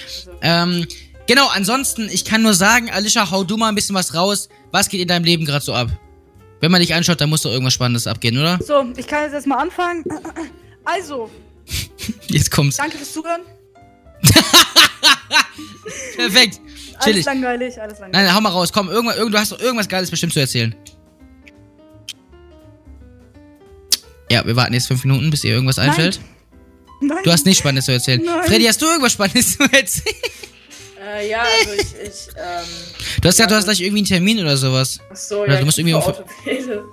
Ähm, 0.43 0.87
genau, 1.31 1.47
ansonsten, 1.47 2.09
ich 2.11 2.25
kann 2.25 2.43
nur 2.43 2.55
sagen, 2.55 2.91
Alicia, 2.91 3.31
hau 3.31 3.45
du 3.45 3.57
mal 3.57 3.69
ein 3.69 3.77
bisschen 3.77 3.95
was 3.95 4.15
raus. 4.15 4.49
Was 4.73 4.89
geht 4.89 5.01
in 5.01 5.07
deinem 5.07 5.23
Leben 5.25 5.45
gerade 5.45 5.65
so 5.65 5.73
ab? 5.73 5.89
Wenn 6.61 6.73
man 6.73 6.81
dich 6.81 6.93
anschaut, 6.93 7.21
dann 7.21 7.31
muss 7.31 7.43
doch 7.43 7.53
irgendwas 7.53 7.75
Spannendes 7.75 8.09
abgehen, 8.09 8.37
oder? 8.37 8.59
So, 8.67 8.85
ich 8.97 9.07
kann 9.07 9.23
jetzt 9.23 9.35
erstmal 9.35 9.59
anfangen. 9.61 10.05
Also, 10.85 11.31
Jetzt 12.27 12.51
kommt's. 12.51 12.79
danke 12.79 12.97
fürs 12.97 13.13
Zuhören. 13.13 13.43
Perfekt. 16.17 16.61
Alles 16.95 17.05
Chillig. 17.05 17.25
langweilig, 17.25 17.81
alles 17.81 18.01
langweilig. 18.01 18.13
Nein, 18.13 18.25
nein, 18.25 18.35
hau 18.35 18.41
mal 18.41 18.49
raus. 18.51 18.73
Komm, 18.73 18.89
irgendwas, 18.89 19.17
irgend, 19.17 19.33
du 19.33 19.39
hast 19.39 19.53
doch 19.53 19.61
irgendwas 19.61 19.89
Geiles 19.89 20.11
bestimmt 20.11 20.33
zu 20.33 20.41
erzählen. 20.41 20.75
Ja, 24.33 24.45
wir 24.45 24.57
warten 24.57 24.75
jetzt 24.75 24.89
fünf 24.89 25.05
Minuten, 25.05 25.31
bis 25.31 25.45
ihr 25.45 25.53
irgendwas 25.53 25.79
einfällt. 25.79 26.21
Nein. 27.01 27.19
Du 27.23 27.31
hast 27.31 27.47
nichts 27.47 27.61
Spannendes 27.61 27.85
zu 27.85 27.93
erzählen. 27.93 28.21
Nein. 28.25 28.45
Freddy, 28.45 28.65
hast 28.65 28.83
du 28.83 28.87
irgendwas 28.87 29.13
Spannendes 29.13 29.57
zu 29.57 29.63
erzählen? 29.63 30.17
Äh, 31.03 31.31
ja, 31.31 31.43
also 31.43 31.73
ich, 31.75 31.95
ich, 32.09 32.29
ähm. 32.37 32.67
Du 33.23 33.29
hast 33.29 33.39
Ja, 33.39 33.47
du 33.47 33.55
hast 33.55 33.65
gleich 33.65 33.81
irgendwie 33.81 34.01
einen 34.01 34.07
Termin 34.07 34.39
oder 34.41 34.57
sowas. 34.57 34.99
Achso, 35.11 35.43
Oder 35.43 35.55
ja, 35.55 35.59
du 35.61 35.65
musst 35.65 35.79
irgendwie 35.79 35.95
auf- 35.95 36.07
Orthopäde. 36.07 36.85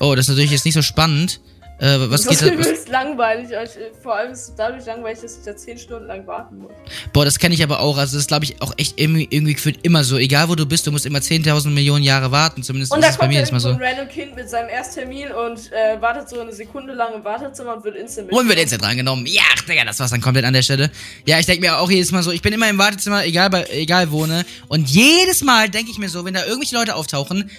Oh, 0.00 0.14
das 0.14 0.26
ist 0.26 0.30
natürlich 0.30 0.50
jetzt 0.50 0.64
nicht 0.64 0.74
so 0.74 0.82
spannend. 0.82 1.40
Äh, 1.78 1.98
was 2.10 2.22
das 2.24 2.40
geht 2.40 2.58
ist 2.58 2.88
da? 2.88 2.92
Langweilig. 3.02 3.48
ich- 3.50 4.00
Vor 4.02 4.16
allem 4.16 4.32
ist 4.32 4.48
es 4.48 4.54
dadurch 4.56 4.86
langweilig, 4.86 5.20
dass 5.20 5.36
ich 5.36 5.44
da 5.44 5.54
10 5.54 5.76
Stunden 5.76 6.06
lang 6.06 6.26
warten 6.26 6.56
muss. 6.58 6.70
boah, 7.12 7.26
das 7.26 7.38
kenne 7.38 7.54
ich 7.54 7.62
aber 7.62 7.80
auch. 7.80 7.98
Also, 7.98 8.14
das 8.16 8.22
ist, 8.22 8.28
glaube 8.28 8.46
ich, 8.46 8.62
auch 8.62 8.72
echt 8.78 8.98
irgendwie, 8.98 9.26
irgendwie 9.30 9.52
gefühlt 9.52 9.80
immer 9.84 10.02
so. 10.02 10.16
Egal, 10.16 10.48
wo 10.48 10.54
du 10.54 10.64
bist, 10.64 10.86
du 10.86 10.92
musst 10.92 11.04
immer 11.04 11.18
10.000 11.20 11.74
Millionen 11.74 12.02
Jahre 12.02 12.30
warten. 12.30 12.62
Zumindest 12.62 12.92
Und 12.92 13.00
ist 13.00 13.04
da 13.04 13.10
es 13.10 13.16
bei 13.16 13.20
kommt 13.26 13.34
mir 13.34 13.40
jetzt 13.40 13.52
mal 13.52 13.60
so 13.60 13.68
so. 13.70 13.74
ein 13.76 13.82
random 13.82 14.08
Kind 14.08 14.34
mit 14.36 14.48
seinem 14.48 14.70
Ersttermin 14.70 15.32
und 15.32 15.70
äh, 15.72 16.00
wartet 16.00 16.30
so 16.30 16.40
eine 16.40 16.52
Sekunde 16.52 16.94
lang 16.94 17.12
im 17.14 17.24
Wartezimmer 17.24 17.76
und 17.76 17.84
wird 17.84 17.96
instant 17.96 18.32
Und 18.32 18.48
wird 18.48 18.58
instant 18.58 18.82
drangenommen. 18.82 19.26
Ja, 19.26 19.42
Digga, 19.68 19.84
das 19.84 20.00
war's 20.00 20.10
dann 20.10 20.22
komplett 20.22 20.46
an 20.46 20.54
der 20.54 20.62
Stelle. 20.62 20.90
Ja, 21.26 21.38
ich 21.38 21.44
denke 21.44 21.60
mir 21.60 21.78
auch 21.78 21.90
jedes 21.90 22.10
Mal 22.10 22.22
so, 22.22 22.30
ich 22.30 22.40
bin 22.40 22.54
immer 22.54 22.70
im 22.70 22.78
Wartezimmer, 22.78 23.26
egal, 23.26 23.50
bei, 23.50 23.64
egal 23.70 24.10
wo, 24.10 24.24
ne? 24.24 24.46
Und 24.68 24.88
jedes 24.88 25.42
Mal 25.42 25.68
denke 25.68 25.90
ich 25.90 25.98
mir 25.98 26.08
so, 26.08 26.24
wenn 26.24 26.32
da 26.34 26.44
irgendwelche 26.46 26.74
Leute 26.76 26.94
auftauchen, 26.94 27.50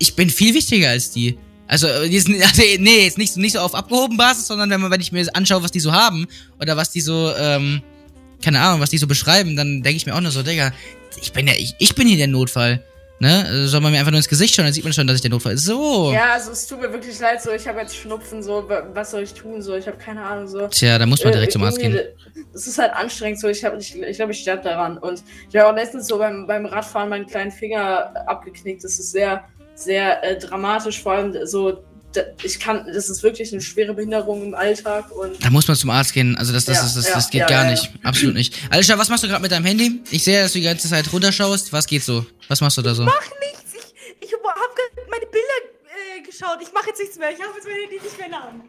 ich 0.00 0.16
bin 0.16 0.28
viel 0.28 0.54
wichtiger 0.54 0.88
als 0.88 1.12
die. 1.12 1.38
Also, 1.70 1.86
äh, 1.86 2.18
sind, 2.18 2.42
also 2.42 2.62
nee, 2.78 3.04
jetzt 3.04 3.16
nicht, 3.16 3.32
so- 3.32 3.40
nicht 3.40 3.52
so 3.52 3.60
auf 3.60 3.74
abgehoben 3.74 4.16
Basis, 4.16 4.46
sondern 4.48 4.68
wenn, 4.70 4.80
man, 4.80 4.90
wenn 4.90 5.00
ich 5.00 5.12
mir 5.12 5.24
anschaue, 5.34 5.62
was 5.62 5.70
die 5.70 5.80
so 5.80 5.92
haben, 5.92 6.26
oder 6.60 6.76
was 6.76 6.90
die 6.90 7.00
so, 7.00 7.32
ähm, 7.38 7.80
keine 8.42 8.60
Ahnung, 8.60 8.80
was 8.80 8.90
die 8.90 8.98
so 8.98 9.06
beschreiben, 9.06 9.56
dann 9.56 9.82
denke 9.82 9.96
ich 9.96 10.04
mir 10.06 10.14
auch 10.14 10.20
nur 10.20 10.30
so, 10.32 10.42
Digga, 10.42 10.72
ich 11.22 11.32
bin 11.32 11.46
ja, 11.46 11.54
ich, 11.56 11.74
ich 11.78 11.94
bin 11.94 12.08
hier 12.08 12.16
der 12.18 12.26
Notfall. 12.28 12.82
Ne? 13.22 13.44
Also 13.46 13.66
Soll 13.66 13.80
man 13.82 13.92
mir 13.92 13.98
einfach 13.98 14.12
nur 14.12 14.16
ins 14.18 14.28
Gesicht 14.30 14.54
schauen, 14.54 14.64
dann 14.64 14.72
sieht 14.72 14.82
man 14.82 14.94
schon, 14.94 15.06
dass 15.06 15.16
ich 15.16 15.20
der 15.20 15.30
Notfall 15.30 15.52
ist. 15.52 15.66
So. 15.66 16.10
Ja, 16.10 16.32
also 16.32 16.52
es 16.52 16.66
tut 16.66 16.80
mir 16.80 16.90
wirklich 16.90 17.18
leid, 17.20 17.42
so 17.42 17.50
ich 17.52 17.68
habe 17.68 17.78
jetzt 17.80 17.94
Schnupfen, 17.94 18.42
so 18.42 18.66
wa- 18.66 18.82
was 18.94 19.10
soll 19.10 19.22
ich 19.22 19.34
tun, 19.34 19.60
so 19.60 19.74
ich 19.76 19.86
habe 19.86 19.98
keine 19.98 20.24
Ahnung, 20.24 20.48
so. 20.48 20.66
Tja, 20.68 20.98
da 20.98 21.04
muss 21.04 21.22
man 21.22 21.28
Äh, 21.28 21.36
direkt 21.36 21.52
zum 21.52 21.62
Arzt 21.62 21.78
gehen. 21.78 21.98
Es 22.54 22.66
ist 22.66 22.78
halt 22.78 22.94
anstrengend, 22.94 23.38
so 23.38 23.48
ich 23.48 23.62
habe, 23.62 23.76
ich, 23.76 23.94
ich 23.94 24.16
glaube, 24.16 24.32
ich 24.32 24.40
sterbe 24.40 24.62
daran. 24.62 24.96
Und 24.96 25.22
ich 25.50 25.54
habe 25.56 25.68
auch 25.70 25.76
letztens 25.76 26.06
so 26.08 26.16
beim, 26.16 26.46
beim 26.46 26.64
Radfahren 26.64 27.10
meinen 27.10 27.26
kleinen 27.26 27.52
Finger 27.52 28.10
abgeknickt. 28.26 28.82
Das 28.84 28.98
ist 28.98 29.12
sehr, 29.12 29.44
sehr 29.80 30.22
äh, 30.22 30.38
dramatisch, 30.38 31.02
vor 31.02 31.12
allem 31.12 31.46
so. 31.46 31.84
Ich 32.42 32.58
kann, 32.58 32.86
das 32.92 33.08
ist 33.08 33.22
wirklich 33.22 33.52
eine 33.52 33.60
schwere 33.60 33.94
Behinderung 33.94 34.42
im 34.42 34.54
Alltag 34.54 35.12
und 35.12 35.44
Da 35.44 35.48
muss 35.48 35.68
man 35.68 35.76
zum 35.76 35.90
Arzt 35.90 36.12
gehen. 36.12 36.36
Also 36.36 36.52
das, 36.52 36.64
das, 36.64 36.78
Ja, 36.78 36.86
ist, 36.86 36.96
das, 36.96 37.06
ja, 37.06 37.14
das 37.14 37.30
geht 37.30 37.40
ja, 37.42 37.46
gar 37.46 37.64
ja, 37.64 37.70
nicht. 37.70 37.88
Absolut 38.02 38.34
nicht. 38.34 38.52
Alicia, 38.68 38.98
was 38.98 39.08
machst 39.08 39.22
du 39.22 39.28
gerade 39.28 39.42
mit 39.42 39.52
deinem 39.52 39.64
Handy? 39.64 40.00
Ich 40.10 40.24
sehe, 40.24 40.42
dass 40.42 40.52
du 40.52 40.58
die 40.58 40.64
ganze 40.64 40.88
Zeit 40.88 41.12
runterschaust. 41.12 41.72
Was 41.72 41.86
geht 41.86 42.02
so? 42.02 42.26
Was 42.48 42.60
machst 42.60 42.78
du 42.78 42.82
da 42.82 42.96
so? 42.96 43.04
Mach 43.04 43.14
nichts. 43.38 43.74
Ich, 43.74 44.26
ich 44.26 44.32
habe 44.32 44.42
gerade 44.42 45.08
meine 45.08 45.26
Bilder 45.26 46.18
äh, 46.18 46.22
geschaut. 46.22 46.58
Ich 46.60 46.72
mache 46.72 46.88
jetzt 46.88 46.98
nichts 46.98 47.16
mehr. 47.16 47.30
Ich 47.30 47.40
habe 47.40 47.52
jetzt 47.54 47.68
mein 47.68 47.76
Handy 47.76 48.00
nicht 48.02 48.18
mehr 48.18 48.26
in 48.26 48.32
der 48.32 48.42
Hand. 48.42 48.64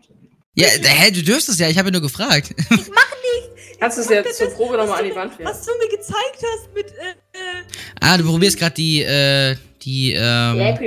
Ja, 0.53 0.67
hä, 0.67 1.09
du 1.09 1.23
dürfst 1.23 1.49
es 1.49 1.57
ja. 1.57 1.67
Ich 1.67 1.79
habe 1.79 1.87
ja 1.87 1.93
nur 1.93 2.01
gefragt. 2.01 2.51
Ich 2.59 2.69
mach 2.69 2.77
nichts. 2.77 3.51
kannst 3.81 3.97
du 3.97 4.01
es 4.01 4.09
jetzt 4.09 4.29
das, 4.29 4.37
zur 4.37 4.49
Probe 4.49 4.77
nochmal 4.77 4.99
an 4.99 5.05
die 5.05 5.15
Wand 5.15 5.37
werfen. 5.39 5.45
Was 5.45 5.65
du 5.65 5.71
mir 5.79 5.89
gezeigt 5.89 6.37
hast 6.37 6.73
mit, 6.73 6.85
äh, 6.91 7.11
äh, 7.33 7.63
ah, 7.99 8.17
du 8.17 8.23
probierst 8.23 8.57
gerade 8.57 8.75
die, 8.75 9.01
äh, 9.01 9.55
die, 9.83 10.13
ähm, 10.13 10.77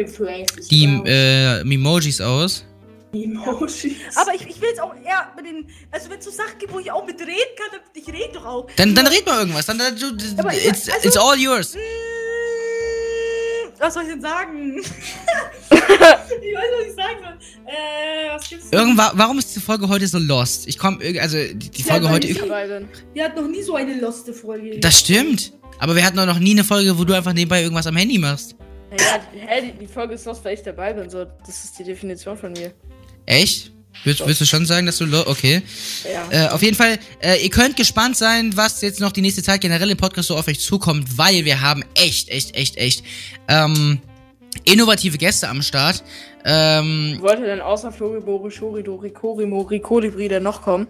die, 0.70 0.84
äh, 1.06 1.64
Memojis 1.64 2.20
aus. 2.20 2.64
Emojis. 3.12 3.94
Aber 4.16 4.34
ich, 4.34 4.42
ich 4.46 4.60
will 4.60 4.68
jetzt 4.70 4.80
auch 4.80 4.94
eher 4.94 5.32
mit 5.36 5.46
den. 5.46 5.66
Also, 5.90 6.10
wenn 6.10 6.18
es 6.18 6.24
so 6.24 6.30
Sachen 6.30 6.58
gibt, 6.58 6.72
wo 6.72 6.78
ich 6.80 6.90
auch 6.90 7.06
mit 7.06 7.20
reden 7.20 7.54
kann, 7.56 7.68
dann 7.72 7.80
ich 7.94 8.06
rede 8.08 8.32
doch 8.34 8.44
auch. 8.44 8.66
Dann, 8.76 8.94
dann 8.94 9.06
red 9.06 9.24
mal 9.26 9.38
irgendwas. 9.40 9.66
Dann, 9.66 9.78
dann 9.78 9.96
du, 9.96 10.06
ja, 10.06 10.50
it's, 10.68 10.88
also- 10.88 11.06
it's 11.08 11.16
all 11.16 11.38
yours. 11.38 11.74
Mm, 11.76 11.78
Was 13.78 13.94
soll 13.94 14.02
ich 14.04 14.08
denn 14.10 14.20
sagen? 14.20 14.78
ich 15.70 15.80
weiß, 15.80 16.70
was 16.78 16.86
ich 16.88 16.94
sagen 16.94 17.18
soll. 17.22 17.36
Äh, 17.66 18.34
was 18.34 18.48
gibt's 18.48 18.70
denn? 18.70 18.78
Irgendwa 18.80 19.12
warum 19.14 19.38
ist 19.38 19.54
die 19.54 19.60
Folge 19.60 19.88
heute 19.88 20.06
so 20.06 20.18
lost? 20.18 20.66
Ich 20.66 20.78
komme, 20.78 20.98
also 21.20 21.36
die, 21.38 21.70
die 21.70 21.82
Folge 21.82 22.08
heute. 22.10 22.26
ich- 22.26 22.40
bin. 22.40 22.48
Wir 23.12 23.24
hatten 23.24 23.40
noch 23.40 23.48
nie 23.48 23.62
so 23.62 23.74
eine 23.76 23.94
loste 24.00 24.32
Folge. 24.32 24.78
Das 24.80 24.98
stimmt. 25.00 25.52
Aber 25.78 25.94
wir 25.96 26.04
hatten 26.04 26.18
auch 26.18 26.26
noch 26.26 26.38
nie 26.38 26.52
eine 26.52 26.64
Folge, 26.64 26.96
wo 26.98 27.04
du 27.04 27.14
einfach 27.14 27.32
nebenbei 27.32 27.62
irgendwas 27.62 27.86
am 27.86 27.96
Handy 27.96 28.18
machst. 28.18 28.54
Ja, 28.98 29.20
hä, 29.32 29.60
die, 29.62 29.72
die 29.72 29.86
Folge 29.86 30.14
ist 30.14 30.26
los, 30.26 30.40
weil 30.44 30.54
ich 30.54 30.62
dabei 30.62 30.92
bin. 30.92 31.08
So, 31.10 31.24
das 31.24 31.64
ist 31.64 31.78
die 31.78 31.84
Definition 31.84 32.36
von 32.36 32.52
mir. 32.52 32.72
Echt? 33.26 33.72
Willst, 34.02 34.26
willst 34.26 34.40
du 34.40 34.44
schon 34.44 34.66
sagen, 34.66 34.86
dass 34.86 34.98
du 34.98 35.06
okay? 35.28 35.62
Ja. 36.04 36.46
Äh, 36.46 36.48
auf 36.48 36.62
jeden 36.62 36.76
Fall, 36.76 36.98
äh, 37.22 37.42
ihr 37.42 37.50
könnt 37.50 37.76
gespannt 37.76 38.16
sein, 38.16 38.56
was 38.56 38.80
jetzt 38.82 39.00
noch 39.00 39.12
die 39.12 39.20
nächste 39.20 39.42
Zeit 39.42 39.60
generell 39.60 39.90
im 39.90 39.96
Podcast 39.96 40.28
so 40.28 40.36
auf 40.36 40.48
euch 40.48 40.60
zukommt, 40.60 41.16
weil 41.16 41.44
wir 41.44 41.60
haben 41.60 41.84
echt, 41.94 42.28
echt, 42.28 42.56
echt, 42.56 42.76
echt 42.76 43.04
ähm, 43.48 44.00
innovative 44.64 45.16
Gäste 45.16 45.48
am 45.48 45.62
Start. 45.62 46.02
Ähm, 46.44 47.18
Wollte 47.20 47.44
denn 47.44 47.60
außer 47.60 47.92
Floribori, 47.92 48.50
Shoridori, 48.50 49.10
Korimori, 49.10 49.80
Kolibri 49.80 50.28
denn 50.28 50.42
noch 50.42 50.60
kommen? 50.60 50.86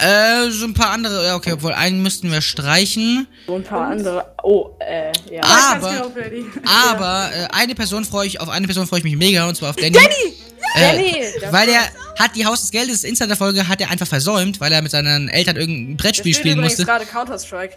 Äh, 0.00 0.50
so 0.50 0.64
ein 0.66 0.74
paar 0.74 0.90
andere, 0.90 1.26
ja, 1.26 1.36
okay, 1.36 1.52
obwohl 1.52 1.72
einen 1.72 2.02
müssten 2.02 2.30
wir 2.30 2.40
streichen. 2.40 3.26
So 3.46 3.56
ein 3.56 3.64
paar 3.64 3.88
andere. 3.88 4.24
Oh, 4.42 4.70
äh, 4.80 5.12
ja. 5.32 5.42
Aber- 5.42 5.90
genau. 5.90 6.50
Aber 6.90 7.30
äh, 7.34 7.48
eine 7.52 7.74
Person 7.74 8.04
freue 8.04 8.26
ich, 8.26 8.40
auf 8.40 8.48
eine 8.48 8.66
Person 8.66 8.86
freue 8.86 8.98
ich 9.00 9.04
mich 9.04 9.16
mega, 9.16 9.48
und 9.48 9.54
zwar 9.56 9.70
auf 9.70 9.76
Danny. 9.76 9.92
Danny! 9.92 10.34
Äh, 10.74 10.80
Danny! 10.80 11.52
weil 11.52 11.68
er 11.68 11.82
hat 12.18 12.36
die 12.36 12.46
Haus 12.46 12.60
des 12.60 12.70
Geldes 12.70 13.04
Insider-Folge 13.04 13.66
hat 13.68 13.80
er 13.80 13.90
einfach 13.90 14.06
versäumt, 14.06 14.60
weil 14.60 14.72
er 14.72 14.82
mit 14.82 14.90
seinen 14.90 15.28
Eltern 15.28 15.56
irgendein 15.56 15.96
Brettspiel 15.96 16.34
spielen 16.34 16.60
musste. 16.60 16.84
gerade 16.84 17.06
Counter-Strike. 17.06 17.76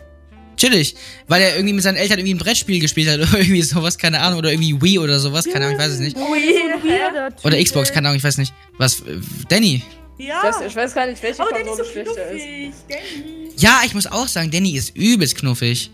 Chillig. 0.58 0.96
Weil 1.28 1.42
er 1.42 1.56
irgendwie 1.56 1.74
mit 1.74 1.84
seinen 1.84 1.96
Eltern 1.98 2.20
irgendwie 2.20 2.36
ein 2.36 2.38
Brettspiel 2.38 2.80
gespielt 2.80 3.10
hat 3.10 3.20
oder 3.30 3.40
irgendwie 3.40 3.64
sowas, 3.64 3.98
keine 3.98 4.20
Ahnung. 4.22 4.40
Oder 4.40 4.52
irgendwie 4.52 4.80
Wii 4.82 5.00
oder 5.00 5.20
sowas, 5.20 5.46
keine 5.46 5.66
Ahnung, 5.66 5.80
ich 5.80 5.84
weiß 5.84 5.94
es 5.94 6.00
nicht. 6.00 6.16
Yeah. 6.18 7.30
Oder 7.44 7.62
Xbox, 7.62 7.92
keine 7.92 8.08
Ahnung, 8.10 8.18
ich 8.18 8.24
weiß 8.24 8.38
nicht. 8.38 8.54
Was, 8.78 9.00
äh, 9.02 9.20
Danny? 9.50 9.82
Ja. 10.28 10.42
Das, 10.44 10.62
ich 10.62 10.76
weiß 10.76 10.94
gar 10.94 11.06
nicht, 11.08 11.22
welche 11.24 11.42
aber 11.42 11.52
Danny 11.52 11.70
ist 11.72 11.78
so 11.78 11.84
schlechter 11.84 12.32
ist. 12.32 12.42
knuffig. 12.44 12.74
Danny. 12.90 13.50
Ja, 13.58 13.82
ich 13.86 13.94
muss 13.94 14.08
auch 14.08 14.28
sagen, 14.28 14.52
Danny 14.52 14.72
ist 14.76 14.96
übelst 14.96 15.38
knuffig. 15.38 15.92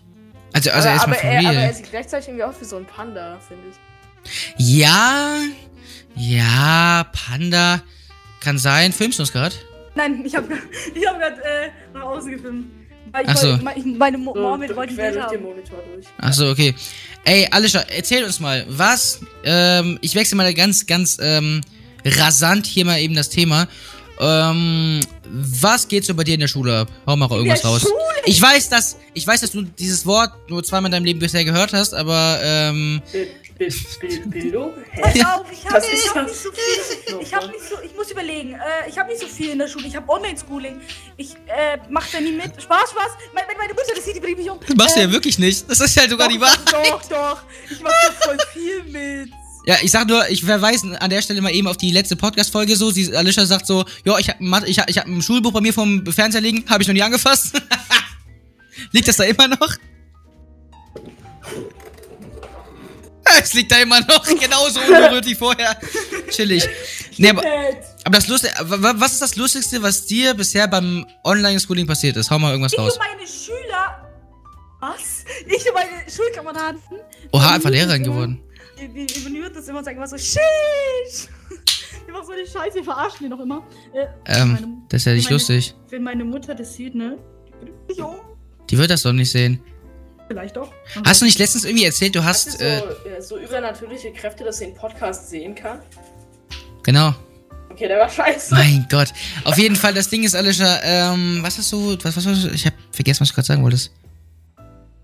Also, 0.54 0.72
also 0.72 0.88
aber, 0.90 0.96
erstmal 0.98 1.18
aber, 1.20 1.28
er, 1.28 1.50
aber 1.50 1.54
er 1.60 1.74
sieht 1.74 1.90
gleichzeitig 1.90 2.28
irgendwie 2.30 2.44
aus 2.44 2.56
wie 2.60 2.66
so 2.66 2.78
ein 2.78 2.86
Panda, 2.86 3.40
finde 3.48 3.64
ich. 3.70 3.76
Ja, 4.58 5.40
ja, 6.16 7.06
Panda. 7.14 7.82
Kann 8.42 8.58
sein. 8.58 8.92
Filmst 8.94 9.20
du 9.20 9.24
uns 9.24 9.32
gerade? 9.32 9.56
Nein, 9.96 10.24
ich 10.26 10.36
habe 10.36 10.48
ich 10.96 11.08
hab 11.08 11.20
gerade 11.20 11.42
äh, 11.44 11.70
nach 11.94 12.04
außen 12.04 12.32
gefilmt. 12.32 12.68
Ich 13.22 13.28
Ach 13.28 13.38
so. 13.38 13.48
wollte- 13.64 13.88
meine 13.98 14.18
Mo 14.18 14.34
So, 14.36 14.42
Mom 14.42 14.62
wollte 14.62 14.94
ich 14.94 14.98
durch 15.00 15.26
den. 15.32 15.42
Monitor 15.42 15.80
durch. 15.94 16.06
Ach 16.20 16.34
so, 16.34 16.50
okay. 16.50 16.76
Ey, 17.26 17.48
Alicia, 17.52 17.82
erzähl 17.94 18.24
uns 18.24 18.40
mal, 18.40 18.66
was, 18.70 19.20
ähm, 19.44 19.98
ich 20.02 20.14
wechsle 20.16 20.38
mal 20.38 20.54
ganz, 20.54 20.86
ganz, 20.86 21.18
ähm, 21.20 21.62
rasant 22.06 22.66
hier 22.66 22.86
mal 22.86 23.00
eben 23.00 23.16
das 23.16 23.30
Thema. 23.30 23.68
Ähm, 24.22 25.00
was 25.24 25.88
geht 25.88 26.04
so 26.06 26.14
bei 26.14 26.24
dir 26.24 26.34
in 26.34 26.42
der 26.42 26.48
Schule 26.48 26.80
ab? 26.80 26.88
Hau 27.08 27.16
mal 27.16 27.30
irgendwas 27.32 27.62
der 27.62 27.70
raus. 27.70 27.82
Schule? 27.82 27.94
Ich 28.26 28.42
weiß, 28.42 28.70
dass, 28.70 28.98
ich 29.14 29.26
weiß, 29.26 29.42
dass 29.42 29.52
du 29.52 29.62
dieses 29.62 30.06
Wort 30.06 30.34
nur 30.50 30.64
zweimal 30.64 30.90
in 30.90 30.92
deinem 30.94 31.06
Leben 31.06 31.20
bisher 31.20 31.46
gehört 31.46 31.72
hast, 31.74 31.94
aber, 31.94 32.40
ähm, 32.44 33.02
Bild, 33.12 33.30
Bild, 33.58 34.00
Bild, 34.00 34.30
Bildung? 34.30 34.72
Pass 35.02 35.14
auf, 35.26 35.46
ich 35.52 35.66
habe 35.66 35.76
hab 35.76 36.26
nicht 36.28 36.36
so 36.36 36.50
viel. 36.52 37.20
Ich 37.22 37.34
habe 37.34 37.48
nicht 37.48 37.64
so, 37.70 37.76
ich 37.84 37.96
muss 37.96 38.12
überlegen. 38.12 38.54
Äh, 38.54 38.90
ich 38.90 38.98
habe 38.98 39.10
nicht 39.10 39.22
so 39.22 39.28
viel 39.28 39.50
in 39.52 39.60
der 39.60 39.68
Schule. 39.68 39.88
Ich 39.88 39.96
habe 39.96 40.10
Online-Schooling. 40.10 40.80
Ich 41.18 41.34
äh, 41.48 41.78
mach 41.90 42.08
da 42.12 42.20
nie 42.20 42.32
mit. 42.32 42.62
Spaß, 42.62 42.92
Spaß. 42.92 43.12
Meine, 43.34 43.48
meine 43.58 43.74
Mutter, 43.74 43.94
das 43.96 44.06
sieht, 44.06 44.16
die 44.16 44.20
bringt 44.20 44.38
mich 44.38 44.50
um. 44.50 44.60
das 44.66 44.76
machst 44.76 44.96
du 44.96 45.00
ja 45.02 45.06
Ähm, 45.06 45.12
wirklich 45.12 45.40
nicht. 45.40 45.70
Das 45.70 45.80
ist 45.80 45.98
halt 45.98 46.10
sogar 46.10 46.28
doch, 46.28 46.34
die 46.34 46.42
Wahrheit. 46.42 46.60
Doch, 46.72 47.02
doch. 47.10 47.42
Ich 47.70 47.82
mach 47.82 47.92
da 47.92 48.12
voll 48.22 48.38
viel 48.54 48.84
mit. 48.84 49.30
Ja, 49.66 49.76
ich 49.82 49.92
sag 49.92 50.08
nur, 50.08 50.28
ich 50.30 50.44
verweise 50.44 51.00
an 51.02 51.10
der 51.10 51.22
Stelle 51.22 51.42
mal 51.42 51.54
eben 51.54 51.68
auf 51.68 51.78
die 51.78 51.92
letzte 51.92 52.16
Podcast-Folge 52.16 52.76
so. 52.76 52.92
Sie, 52.92 53.16
Alicia 53.16 53.46
sagt 53.46 53.68
so, 53.68 53.86
ja, 54.06 54.18
ich 54.18 54.30
hab, 54.30 54.40
ich 54.66 54.80
hab, 54.80 54.90
ich 54.90 54.98
hab 54.98 55.06
ein 55.06 55.22
Schulbuch 55.22 55.52
bei 55.52 55.62
mir 55.62 55.74
vom 55.74 56.06
Fernseher 56.06 56.42
liegen, 56.42 56.64
habe 56.70 56.82
ich 56.82 56.88
noch 56.88 56.94
nie 56.94 57.04
angefasst. 57.04 57.62
Liegt 58.92 59.08
das 59.08 59.18
da 59.18 59.26
immer 59.26 59.48
noch? 59.48 59.76
es 63.42 63.54
liegt 63.54 63.72
da 63.72 63.78
immer 63.78 64.00
noch 64.02 64.24
genauso 64.26 64.80
unberührt 64.80 65.26
wie 65.26 65.36
vorher. 65.36 65.78
Chillig. 66.30 66.68
Nee, 67.18 67.30
aber, 67.30 67.44
aber 68.06 68.16
das 68.18 68.28
Lustige, 68.28 68.54
was 68.64 69.14
ist 69.14 69.22
das 69.22 69.36
Lustigste, 69.36 69.82
was 69.82 70.06
dir 70.06 70.34
bisher 70.34 70.68
beim 70.68 71.06
Online-Schooling 71.24 71.86
passiert 71.86 72.16
ist? 72.18 72.32
Hau 72.32 72.40
mal 72.40 72.52
irgendwas 72.52 72.74
Ich 72.74 72.80
raus. 72.80 72.94
und 72.94 73.00
meine 73.00 73.28
Schüler. 73.28 74.10
Was? 74.80 75.26
Ich 75.46 75.68
und 75.68 75.74
meine 75.74 76.10
Schulkameraden. 76.10 76.82
Oha, 77.34 77.56
einfach 77.56 77.70
Lehrerin 77.70 78.04
geworden. 78.04 78.42
Die, 78.80 78.88
die, 78.88 79.06
die, 79.06 79.26
die 79.26 79.42
wird 79.42 79.56
das 79.56 79.68
immer 79.68 79.84
sagen, 79.84 79.98
immer 79.98 80.08
so, 80.08 80.18
Sheesh! 80.18 81.28
Die 82.08 82.12
macht 82.12 82.26
so 82.26 82.32
eine 82.32 82.46
Scheiße, 82.48 82.80
die 82.80 82.84
verarschen 82.84 83.20
die 83.24 83.30
noch 83.30 83.40
immer. 83.40 83.64
Äh, 83.94 84.08
Ähm, 84.26 84.54
meine- 84.54 84.68
das 84.90 85.02
ist 85.02 85.06
ja 85.06 85.14
nicht 85.14 85.30
lustig. 85.30 85.76
Wenn 85.90 86.02
meine 86.04 86.24
Mutter 86.24 86.56
das 86.56 86.74
sieht, 86.74 86.96
ne? 86.96 87.20
Die 87.96 88.02
um. 88.02 88.16
Die 88.70 88.78
wird 88.80 88.90
das 88.90 89.04
doch 89.04 89.12
nicht 89.14 89.30
sehen. 89.30 89.60
Vielleicht 90.28 90.56
doch. 90.58 90.72
Hast 91.06 91.22
du 91.22 91.26
nicht 91.26 91.38
letztens 91.38 91.66
irgendwie 91.66 91.86
erzählt, 91.86 92.16
du 92.16 92.24
Hast 92.24 92.54
so, 92.54 92.64
äh, 92.64 92.78
äh, 92.80 93.22
so 93.22 93.38
übernatürliche 93.38 94.12
Kräfte, 94.12 94.44
dass 94.44 94.58
sie 94.60 94.66
den 94.66 94.76
Podcast 94.76 95.30
sehen 95.30 95.54
kann? 95.54 95.82
genau. 96.84 97.14
Okay, 97.72 97.88
der 97.88 98.00
war 98.00 98.10
scheiße. 98.10 98.56
Mein 98.56 98.88
Gott. 98.90 99.10
Auf 99.44 99.58
jeden 99.58 99.76
Fall, 99.76 99.94
das 99.94 100.10
Ding 100.10 100.24
ist, 100.24 100.36
Alicia, 100.36 100.80
ähm, 100.84 101.40
was 101.42 101.58
hast 101.60 101.72
du, 101.72 101.96
was, 102.04 102.18
was, 102.18 102.26
was 102.26 102.46
ich 102.46 102.66
hab 102.66 102.74
vergessen, 102.92 103.22
was 103.22 103.30
du 103.30 103.36
gerade 103.36 103.46
sagen 103.48 103.64
wolltest. 103.64 103.92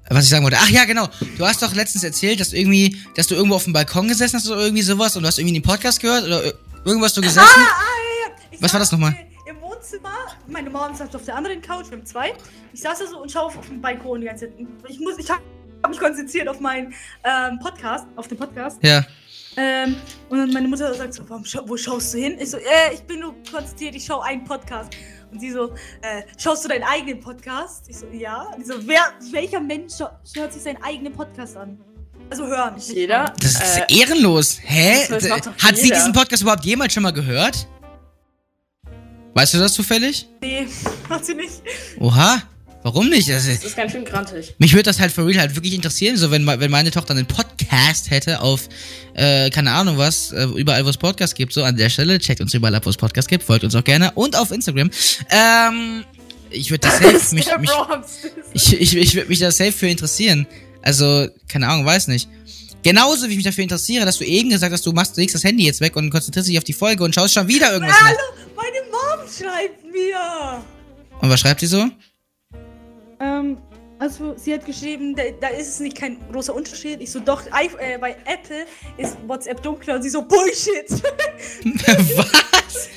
Was 0.10 0.26
ich 0.26 0.30
sagen 0.30 0.44
wollte. 0.44 0.58
Ach 0.60 0.70
ja, 0.70 0.86
genau. 0.86 1.08
Du 1.38 1.46
hast 1.46 1.62
doch 1.62 1.74
letztens 1.74 2.04
erzählt, 2.04 2.40
dass 2.40 2.54
irgendwie, 2.54 2.98
dass 3.16 3.28
du 3.28 3.36
irgendwo 3.36 3.56
auf 3.56 3.64
dem 3.64 3.74
Balkon 3.74 4.08
gesessen 4.08 4.38
hast 4.38 4.48
oder 4.50 4.62
irgendwie 4.62 4.84
sowas 4.84 5.16
und 5.16 5.24
du 5.24 5.28
hast 5.28 5.40
irgendwie 5.40 5.54
den 5.60 5.64
Podcast 5.64 6.00
gehört 6.00 6.26
oder 6.26 6.44
ir- 6.46 6.54
irgendwas 6.86 7.14
du 7.14 7.22
gesessen. 7.22 7.42
Ah, 7.56 7.62
ah, 7.62 8.30
ja, 8.30 8.36
ja. 8.52 8.58
Was 8.62 8.72
war 8.74 8.80
das 8.80 8.92
nochmal? 8.92 9.16
Im 9.48 9.60
Wohnzimmer. 9.62 10.14
Meine 10.48 10.70
Mom 10.70 10.94
saß 10.96 11.14
auf 11.16 11.24
der 11.26 11.36
anderen 11.36 11.62
Couch, 11.62 11.86
wir 11.90 11.98
haben 11.98 12.06
zwei. 12.06 12.34
Ich 12.74 12.82
saß 12.82 13.00
da 13.00 13.08
so 13.08 13.20
und 13.22 13.32
schaue 13.32 13.46
auf 13.46 13.68
den 13.68 13.82
Balkon 13.82 14.22
die 14.22 14.28
ganze 14.28 14.46
Zeit. 14.48 14.56
Ich 14.88 15.00
muss, 15.00 15.18
ich 15.18 15.30
habe 15.30 15.42
hab 15.82 15.90
mich 15.90 16.00
konzentriert 16.00 16.48
auf 16.48 16.60
meinen 16.60 16.94
ähm, 17.24 17.60
Podcast, 17.60 18.06
auf 18.16 18.28
den 18.28 18.38
Podcast. 18.38 18.78
Ja. 18.84 19.04
Ähm, 19.58 19.96
und 20.30 20.38
dann 20.38 20.52
meine 20.52 20.68
Mutter 20.68 20.94
sagt 20.94 21.14
so, 21.14 21.24
Warum 21.30 21.44
wo 21.66 21.78
schaust 21.78 22.14
du 22.14 22.18
hin? 22.20 22.38
Ich 22.40 22.52
so, 22.52 22.58
äh, 22.58 22.94
ich 22.94 23.02
bin 23.02 23.22
nur 23.22 23.34
konzentriert, 23.50 23.96
ich 23.96 24.06
schaue 24.06 24.24
einen 24.26 24.44
Podcast. 24.44 24.94
Und 25.32 25.40
sie 25.40 25.52
so, 25.52 25.74
äh, 26.02 26.24
schaust 26.38 26.64
du 26.64 26.70
deinen 26.70 26.84
eigenen 26.84 27.20
Podcast? 27.20 27.86
Ich 27.90 27.98
so, 27.98 28.08
ja. 28.08 28.44
Und 28.56 28.60
die 28.60 28.66
so, 28.66 28.76
wer, 28.88 29.02
welcher 29.32 29.60
Mensch 29.60 29.94
hört 30.00 30.54
sich 30.54 30.62
seinen 30.62 30.82
eigenen 30.84 31.14
Podcast 31.14 31.58
an? 31.58 31.80
Also 32.30 32.48
hören. 32.48 32.76
nicht 32.76 32.90
Jeder. 32.90 33.34
Das 33.40 33.52
ist 33.52 33.78
Äh, 33.78 34.00
ehrenlos. 34.00 34.58
Hä? 34.62 35.06
Das 35.10 35.24
doch 35.28 35.58
Hat 35.58 35.76
sie 35.78 35.84
jeder. 35.84 35.96
diesen 35.98 36.14
Podcast 36.14 36.42
überhaupt 36.42 36.66
jemals 36.66 36.94
schon 36.94 37.04
mal 37.04 37.12
gehört? 37.14 37.68
Weißt 39.36 39.54
du 39.54 39.58
das 39.60 39.74
zufällig? 39.74 40.28
Nee, 40.42 40.68
hat 41.10 41.26
sie 41.26 41.36
nicht. 41.36 41.62
Oha. 42.00 42.42
Warum 42.86 43.10
nicht? 43.10 43.32
Also, 43.32 43.50
das 43.50 43.64
ist 43.64 43.76
ganz 43.76 43.94
schön 43.94 44.06
grantig. 44.06 44.54
Mich 44.60 44.74
würde 44.74 44.84
das 44.84 45.00
halt 45.00 45.12
for 45.12 45.26
real 45.26 45.40
halt 45.40 45.56
wirklich 45.56 45.74
interessieren, 45.74 46.18
so 46.18 46.30
wenn, 46.30 46.46
wenn 46.46 46.70
meine 46.70 46.92
Tochter 46.92 47.16
einen 47.16 47.26
Podcast 47.26 48.12
hätte 48.12 48.42
auf, 48.42 48.70
äh, 49.16 49.50
keine 49.50 49.72
Ahnung 49.72 49.98
was, 49.98 50.32
äh, 50.32 50.44
überall 50.44 50.86
wo 50.86 50.90
es 50.90 50.98
Podcasts 50.98 51.34
gibt, 51.34 51.52
so 51.52 51.64
an 51.64 51.78
der 51.78 51.90
Stelle, 51.90 52.20
checkt 52.20 52.42
uns 52.42 52.54
überall 52.54 52.76
ab, 52.76 52.86
wo 52.86 52.92
es 52.92 52.98
Podcasts 52.98 53.28
gibt, 53.28 53.42
folgt 53.42 53.64
uns 53.64 53.74
auch 53.74 53.84
gerne 53.84 54.12
und 54.12 54.36
auf 54.36 54.52
Instagram. 54.52 54.92
Ähm, 55.32 56.06
ich 56.52 56.70
würde 56.70 56.88
das 56.88 57.00
safe, 57.00 57.34
mich, 57.34 57.48
mich, 57.58 57.72
ich, 58.54 58.80
ich, 58.80 58.96
ich 58.96 59.16
würde 59.16 59.30
mich 59.30 59.40
da 59.40 59.50
safe 59.50 59.72
für 59.72 59.88
interessieren. 59.88 60.46
Also, 60.84 61.28
keine 61.48 61.68
Ahnung, 61.68 61.88
weiß 61.88 62.08
nicht. 62.10 62.30
Genauso 62.84 63.26
wie 63.26 63.32
ich 63.32 63.38
mich 63.38 63.46
dafür 63.46 63.64
interessiere, 63.64 64.06
dass 64.06 64.20
du 64.20 64.26
eben 64.26 64.52
gesagt 64.52 64.72
hast, 64.72 64.86
du 64.86 64.92
machst, 64.92 65.18
du 65.18 65.22
legst 65.22 65.34
das 65.34 65.44
Handy 65.44 65.66
jetzt 65.66 65.82
weg 65.82 65.96
und 65.96 66.12
konzentrierst 66.12 66.50
dich 66.50 66.60
auf 66.60 66.64
die 66.64 66.74
Folge 66.74 67.04
und 67.04 67.16
schaust 67.16 67.34
schon 67.34 67.48
wieder 67.48 67.74
irgendwas. 67.74 68.00
Hallo, 68.00 68.18
meine 68.56 68.78
Mom 68.92 69.28
schreibt 69.28 69.84
mir. 69.86 70.64
Und 71.20 71.30
was 71.32 71.40
schreibt 71.40 71.62
sie 71.62 71.66
so? 71.66 71.90
Ähm, 73.26 73.58
also 73.98 74.36
sie 74.38 74.54
hat 74.54 74.66
geschrieben, 74.66 75.16
da, 75.16 75.24
da 75.40 75.48
ist 75.48 75.68
es 75.70 75.80
nicht 75.80 75.98
kein 75.98 76.18
großer 76.32 76.54
Unterschied. 76.54 77.00
Ich 77.02 77.12
so, 77.12 77.20
doch, 77.20 77.42
I, 77.48 77.70
äh, 77.80 77.98
bei 77.98 78.12
Apple 78.26 78.66
ist 78.98 79.18
WhatsApp 79.26 79.62
dunkler 79.64 79.96
und 79.96 80.04
sie 80.04 80.10
so, 80.10 80.22
Bullshit. 80.22 80.90
was? 82.18 82.90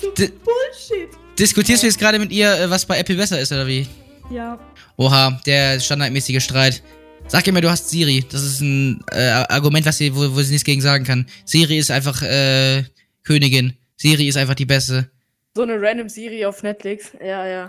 so, 0.00 0.10
D- 0.12 0.28
Bullshit. 0.28 1.10
Diskutierst 1.38 1.82
du 1.82 1.86
jetzt 1.88 1.98
gerade 1.98 2.18
mit 2.18 2.30
ihr, 2.30 2.52
äh, 2.52 2.70
was 2.70 2.86
bei 2.86 2.98
Apple 2.98 3.16
besser 3.16 3.40
ist, 3.40 3.50
oder 3.52 3.66
wie? 3.66 3.86
Ja. 4.30 4.58
Oha, 4.96 5.40
der 5.44 5.80
standardmäßige 5.80 6.42
Streit. 6.42 6.82
Sag 7.28 7.46
ihr 7.46 7.52
mir, 7.52 7.60
du 7.60 7.70
hast 7.70 7.88
Siri. 7.90 8.24
Das 8.30 8.42
ist 8.42 8.60
ein 8.60 9.02
äh, 9.10 9.28
Argument, 9.48 9.84
was 9.86 9.98
sie, 9.98 10.14
wo, 10.14 10.34
wo 10.34 10.40
sie 10.42 10.52
nichts 10.52 10.64
gegen 10.64 10.80
sagen 10.80 11.04
kann. 11.04 11.26
Siri 11.44 11.78
ist 11.78 11.90
einfach 11.90 12.22
äh, 12.22 12.84
Königin. 13.24 13.76
Siri 13.96 14.28
ist 14.28 14.36
einfach 14.36 14.54
die 14.54 14.66
Beste. 14.66 15.10
So 15.54 15.62
eine 15.62 15.80
random 15.80 16.08
Serie 16.08 16.48
auf 16.48 16.62
Netflix. 16.62 17.12
Ja, 17.20 17.46
ja. 17.46 17.66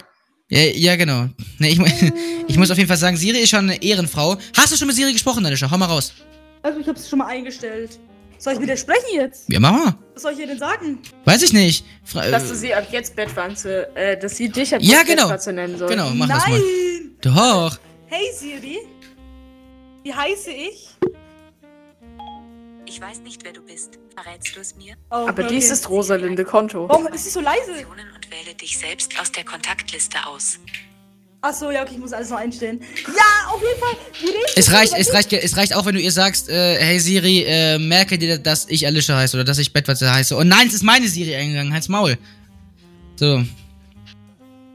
Ja, 0.54 0.62
ja 0.76 0.96
genau. 0.96 1.28
Ne, 1.58 1.70
ich, 1.70 1.80
ich 2.48 2.58
muss 2.58 2.70
auf 2.72 2.78
jeden 2.78 2.88
Fall 2.88 2.98
sagen, 2.98 3.18
Siri 3.18 3.40
ist 3.40 3.50
schon 3.50 3.70
eine 3.70 3.82
Ehrenfrau. 3.82 4.38
Hast 4.56 4.72
du 4.72 4.78
schon 4.78 4.88
mit 4.88 4.96
Siri 4.96 5.14
gesprochen, 5.14 5.46
Alicia? 5.46 5.70
Hau 5.70 5.78
mal 5.78 5.86
raus. 5.88 6.14
Also 6.62 6.80
ich 6.80 6.88
hab's 6.88 7.10
schon 7.10 7.20
mal 7.20 7.28
eingestellt. 7.28 8.00
Soll 8.38 8.54
ich 8.54 8.60
widersprechen 8.60 9.08
jetzt? 9.16 9.50
Ja, 9.50 9.60
mach 9.60 9.72
mal. 9.72 9.96
Was 10.14 10.24
soll 10.24 10.34
ich 10.34 10.40
ihr 10.40 10.48
denn 10.48 10.60
sagen? 10.60 11.00
Weiß 11.26 11.42
ich 11.44 11.54
nicht. 11.54 11.86
Fra 12.04 12.30
Dass 12.30 12.50
du 12.50 12.56
sie 12.56 12.74
ab 12.74 12.88
jetzt 12.92 13.16
Bettwanze, 13.16 13.88
äh, 13.96 14.18
dass 14.18 14.36
sie 14.38 14.50
dich 14.50 14.76
ab 14.76 14.82
Ja, 14.84 14.98
jetzt 14.98 15.08
genau. 15.08 15.24
Bettwanze 15.24 15.54
nennen 15.54 15.78
soll. 15.78 15.90
genau, 15.90 16.10
mach 16.12 16.28
das 16.28 16.48
mal. 16.48 16.60
Nein! 16.60 17.12
Doch. 17.22 17.78
Hey 18.08 18.26
Siri. 18.38 18.80
Wie 20.04 20.14
heiße 20.14 20.52
ich? 20.52 20.90
Ich 22.94 23.02
weiß 23.02 23.22
nicht, 23.22 23.44
wer 23.44 23.54
du 23.54 23.62
bist. 23.64 23.98
Verrätst 24.16 24.56
du 24.56 24.60
es 24.60 24.76
mir? 24.76 24.94
Oh, 25.10 25.28
Aber 25.28 25.46
okay. 25.46 25.48
dies 25.56 25.72
ist 25.72 25.90
Rosalinde 25.90 26.46
Konto. 26.46 26.88
Warum 26.88 27.08
ist 27.08 27.24
sie 27.24 27.32
so 27.32 27.40
leise? 27.40 27.72
Und 27.90 28.32
wähle 28.32 28.54
dich 28.54 28.78
selbst 28.78 29.20
aus 29.20 29.32
der 29.32 29.44
Kontaktliste 29.44 30.20
aus. 30.28 30.60
Achso, 31.42 31.72
ja, 31.72 31.82
okay, 31.82 31.94
ich 31.96 32.00
muss 32.00 32.14
alles 32.14 32.30
noch 32.30 32.38
einstellen. 32.38 32.80
Ja, 33.08 33.52
auf 33.52 33.60
jeden 33.64 33.80
Fall. 33.80 34.46
Es 34.56 34.72
reicht, 34.72 34.94
es 34.96 35.12
reicht, 35.12 35.34
es 35.34 35.58
reicht 35.58 35.76
auch, 35.76 35.88
wenn 35.88 35.96
du 35.96 36.02
ihr 36.02 36.12
sagst, 36.12 36.50
äh, 36.50 36.78
hey 36.80 37.00
Siri, 37.00 37.44
äh, 37.48 37.80
merke 37.80 38.20
dir, 38.20 38.38
dass 38.38 38.68
ich 38.70 38.86
Alicia 38.86 39.18
heiße 39.18 39.38
oder 39.38 39.44
dass 39.44 39.58
ich 39.58 39.74
Bettwatze 39.74 40.14
heiße. 40.14 40.38
Und 40.38 40.48
nein, 40.48 40.68
es 40.68 40.76
ist 40.76 40.84
meine 40.84 41.08
Siri 41.08 41.36
eingegangen, 41.36 41.74
halt's 41.74 41.90
Maul. 41.90 42.16
So. 43.16 43.44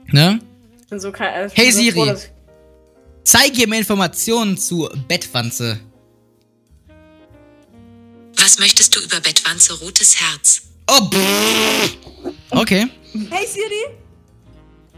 Ne? 0.09 0.41
Ich 0.81 0.87
bin 0.89 0.99
so 0.99 1.13
kein, 1.13 1.35
äh, 1.35 1.47
ich 1.47 1.53
Hey 1.57 1.67
bin 1.67 1.73
so 1.73 1.81
Siri. 1.83 2.17
froh, 2.17 2.17
Zeige 3.23 3.69
mir 3.69 3.79
Informationen 3.79 4.59
zu 4.59 4.89
Bettwanze. 5.07 5.79
Was 8.49 8.59
möchtest 8.59 8.97
du 8.97 9.01
über 9.01 9.21
Bettwanze 9.21 9.79
Rotes 9.79 10.19
Herz? 10.19 10.63
Oh, 10.89 11.11
pff. 11.11 11.99
Okay. 12.49 12.89
Hey 13.29 13.47
Siri. 13.47 13.95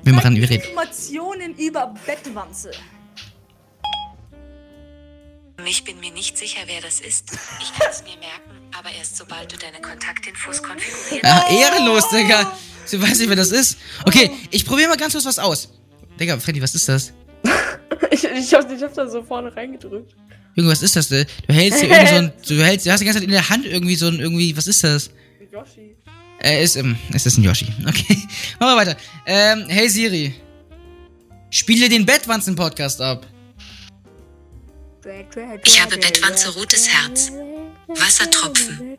Wir 0.04 0.12
machen, 0.12 0.36
wir 0.36 0.48
reden. 0.48 0.62
Informationen 0.62 1.56
über 1.56 1.92
Bettwanze. 2.06 2.70
Ich 5.66 5.82
bin 5.82 5.98
mir 5.98 6.12
nicht 6.12 6.38
sicher, 6.38 6.60
wer 6.66 6.80
das 6.80 7.00
ist. 7.00 7.32
Ich 7.60 7.76
kann 7.76 7.88
es 7.90 8.04
mir 8.04 8.16
merken, 8.18 8.68
aber 8.78 8.90
erst 8.96 9.16
sobald 9.16 9.52
du 9.52 9.56
deine 9.56 9.80
Kontaktinfos 9.80 10.62
konfiguriert 10.62 11.24
Ah, 11.24 11.50
ehrenlos, 11.50 12.08
Digga. 12.08 12.56
Ich 12.88 13.02
weiß 13.02 13.18
nicht, 13.18 13.30
wer 13.30 13.34
das 13.34 13.50
ist. 13.50 13.78
Okay, 14.06 14.30
ich 14.52 14.64
probiere 14.64 14.90
mal 14.90 14.96
ganz 14.96 15.14
kurz 15.14 15.24
was 15.24 15.40
aus. 15.40 15.70
Digga, 16.20 16.38
Freddy, 16.38 16.62
was 16.62 16.76
ist 16.76 16.88
das? 16.88 17.12
ich, 18.12 18.22
ich, 18.22 18.54
hab, 18.54 18.70
ich 18.70 18.80
hab 18.80 18.94
da 18.94 19.08
so 19.08 19.24
vorne 19.24 19.52
reingedrückt. 19.56 20.14
Junge, 20.54 20.70
was 20.70 20.82
ist 20.82 20.96
das 20.96 21.08
denn? 21.08 21.26
Du 21.46 21.54
hältst 21.54 21.80
hier 21.80 21.90
irgend 21.90 22.08
so 22.08 22.14
ein, 22.16 22.32
du 22.48 22.64
hältst, 22.64 22.86
du 22.86 22.90
hast 22.90 23.00
die 23.00 23.04
ganze 23.04 23.20
Zeit 23.20 23.26
in 23.26 23.32
der 23.32 23.48
Hand 23.48 23.66
irgendwie 23.66 23.96
so 23.96 24.08
ein, 24.08 24.18
irgendwie, 24.20 24.56
was 24.56 24.66
ist 24.66 24.82
das? 24.84 25.10
Yoshi. 25.52 25.96
Äh, 26.42 26.62
ist, 26.62 26.76
ähm, 26.76 26.96
es 27.12 27.26
ist 27.26 27.38
ein 27.38 27.44
Yoshi. 27.44 27.66
Okay. 27.86 28.16
Machen 28.58 28.74
wir 28.74 28.76
weiter. 28.76 28.96
Ähm, 29.26 29.66
hey 29.68 29.88
Siri. 29.88 30.34
Spiele 31.50 31.88
den 31.88 32.06
Bettwanzen-Podcast 32.06 33.00
ab. 33.00 33.26
Ich 35.64 35.82
habe 35.82 35.96
Bettwanze 35.96 36.54
Rotes 36.54 36.88
Herz. 36.88 37.32
Wassertropfen. 37.88 38.96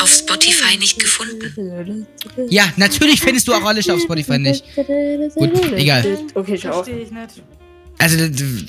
Auf 0.00 0.08
Spotify 0.08 0.78
nicht 0.78 0.98
gefunden. 0.98 2.06
Ja, 2.48 2.72
natürlich 2.76 3.20
findest 3.20 3.46
du 3.48 3.52
auch 3.52 3.62
Alicia 3.62 3.94
auf 3.94 4.00
Spotify 4.00 4.38
nicht. 4.38 4.64
Gut, 5.34 5.72
egal. 5.72 6.18
Okay, 6.34 6.58
schau 6.58 6.70
auf. 6.70 6.86
Verstehe 6.86 7.02
ich 7.04 7.10
nicht. 7.10 7.42
Also, 8.00 8.16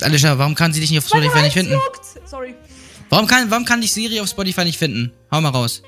Alicia, 0.01 0.37
warum 0.37 0.55
kann 0.55 0.73
sie 0.73 0.81
dich 0.81 0.89
nicht 0.89 0.99
auf 0.99 1.07
Spotify 1.07 1.41
nicht 1.41 1.53
finden? 1.53 1.71
juckt. 1.71 2.27
Sorry. 2.27 2.53
Warum 3.09 3.27
kann, 3.27 3.49
warum 3.49 3.65
kann 3.65 3.81
dich 3.81 3.93
Siri 3.93 4.19
auf 4.19 4.27
Spotify 4.27 4.65
nicht 4.65 4.77
finden? 4.77 5.13
Hau 5.31 5.39
mal 5.39 5.49
raus. 5.49 5.83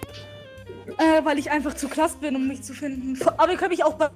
Äh, 0.98 1.26
weil 1.26 1.38
ich 1.38 1.52
einfach 1.52 1.74
zu 1.74 1.90
klasse 1.90 2.18
bin, 2.22 2.36
um 2.36 2.48
mich 2.48 2.62
zu 2.62 2.74
finden. 2.74 3.18
Aber 3.38 3.52
ihr 3.52 3.58
könnt 3.58 3.72
mich 3.72 3.84
auch 3.84 3.96
bei. 3.96 4.10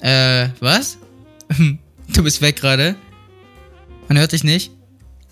Äh, 0.00 0.50
was? 0.60 0.98
Du 2.14 2.22
bist 2.22 2.42
weg 2.42 2.56
gerade. 2.56 2.96
Man 4.08 4.18
hört 4.18 4.32
dich 4.32 4.44
nicht. 4.44 4.70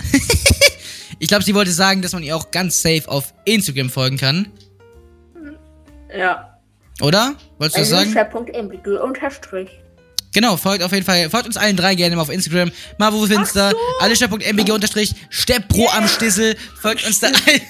ich 1.19 1.29
glaube, 1.29 1.45
sie 1.45 1.55
wollte 1.55 1.71
sagen, 1.71 2.01
dass 2.01 2.15
man 2.15 2.23
ihr 2.23 2.35
auch 2.35 2.51
ganz 2.51 2.81
safe 2.81 3.03
auf 3.09 3.35
Instagram 3.45 3.91
folgen 3.91 4.17
kann. 4.17 4.51
Ja. 6.17 6.59
Oder? 7.03 7.35
Wolltest 7.59 7.77
du 7.77 7.81
das 7.81 7.89
sagen? 7.91 8.11
Schwerpunkt 8.11 8.57
Embigel 8.57 8.97
unterstrich. 8.97 9.82
Genau, 10.33 10.57
folgt 10.57 10.83
auf 10.83 10.93
jeden 10.93 11.05
Fall, 11.05 11.29
folgt 11.31 11.47
uns 11.47 11.57
allen 11.57 11.77
drei 11.77 11.95
gerne 11.95 12.17
mal 12.17 12.23
auf 12.23 12.31
Instagram. 12.31 12.73
Marvo 12.99 13.27
Finster, 13.27 13.71
so. 13.71 13.77
alicia.mbg 14.01 14.71
unterstrich, 14.73 15.15
Steppro 15.31 15.89
am 15.91 16.09
Stissel, 16.09 16.57
folgt 16.81 17.07
uns 17.07 17.21
da 17.21 17.27
allen. 17.29 17.61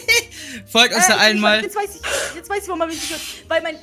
folgt 0.66 0.94
uns 0.94 1.06
da 1.06 1.14
Äh, 1.16 1.18
allen 1.18 1.36
ich- 1.36 1.42
mal. 1.42 1.62
Jetzt 1.62 1.76
weiß 1.76 1.90
ich, 1.96 2.36
jetzt 2.36 2.48
weiß 2.48 2.62
ich, 2.62 2.68
warum 2.68 2.78
man 2.78 2.88
mich 2.88 2.98
nicht 2.98 3.10
hört. 3.10 3.20
Weil 3.48 3.62
mein 3.62 3.76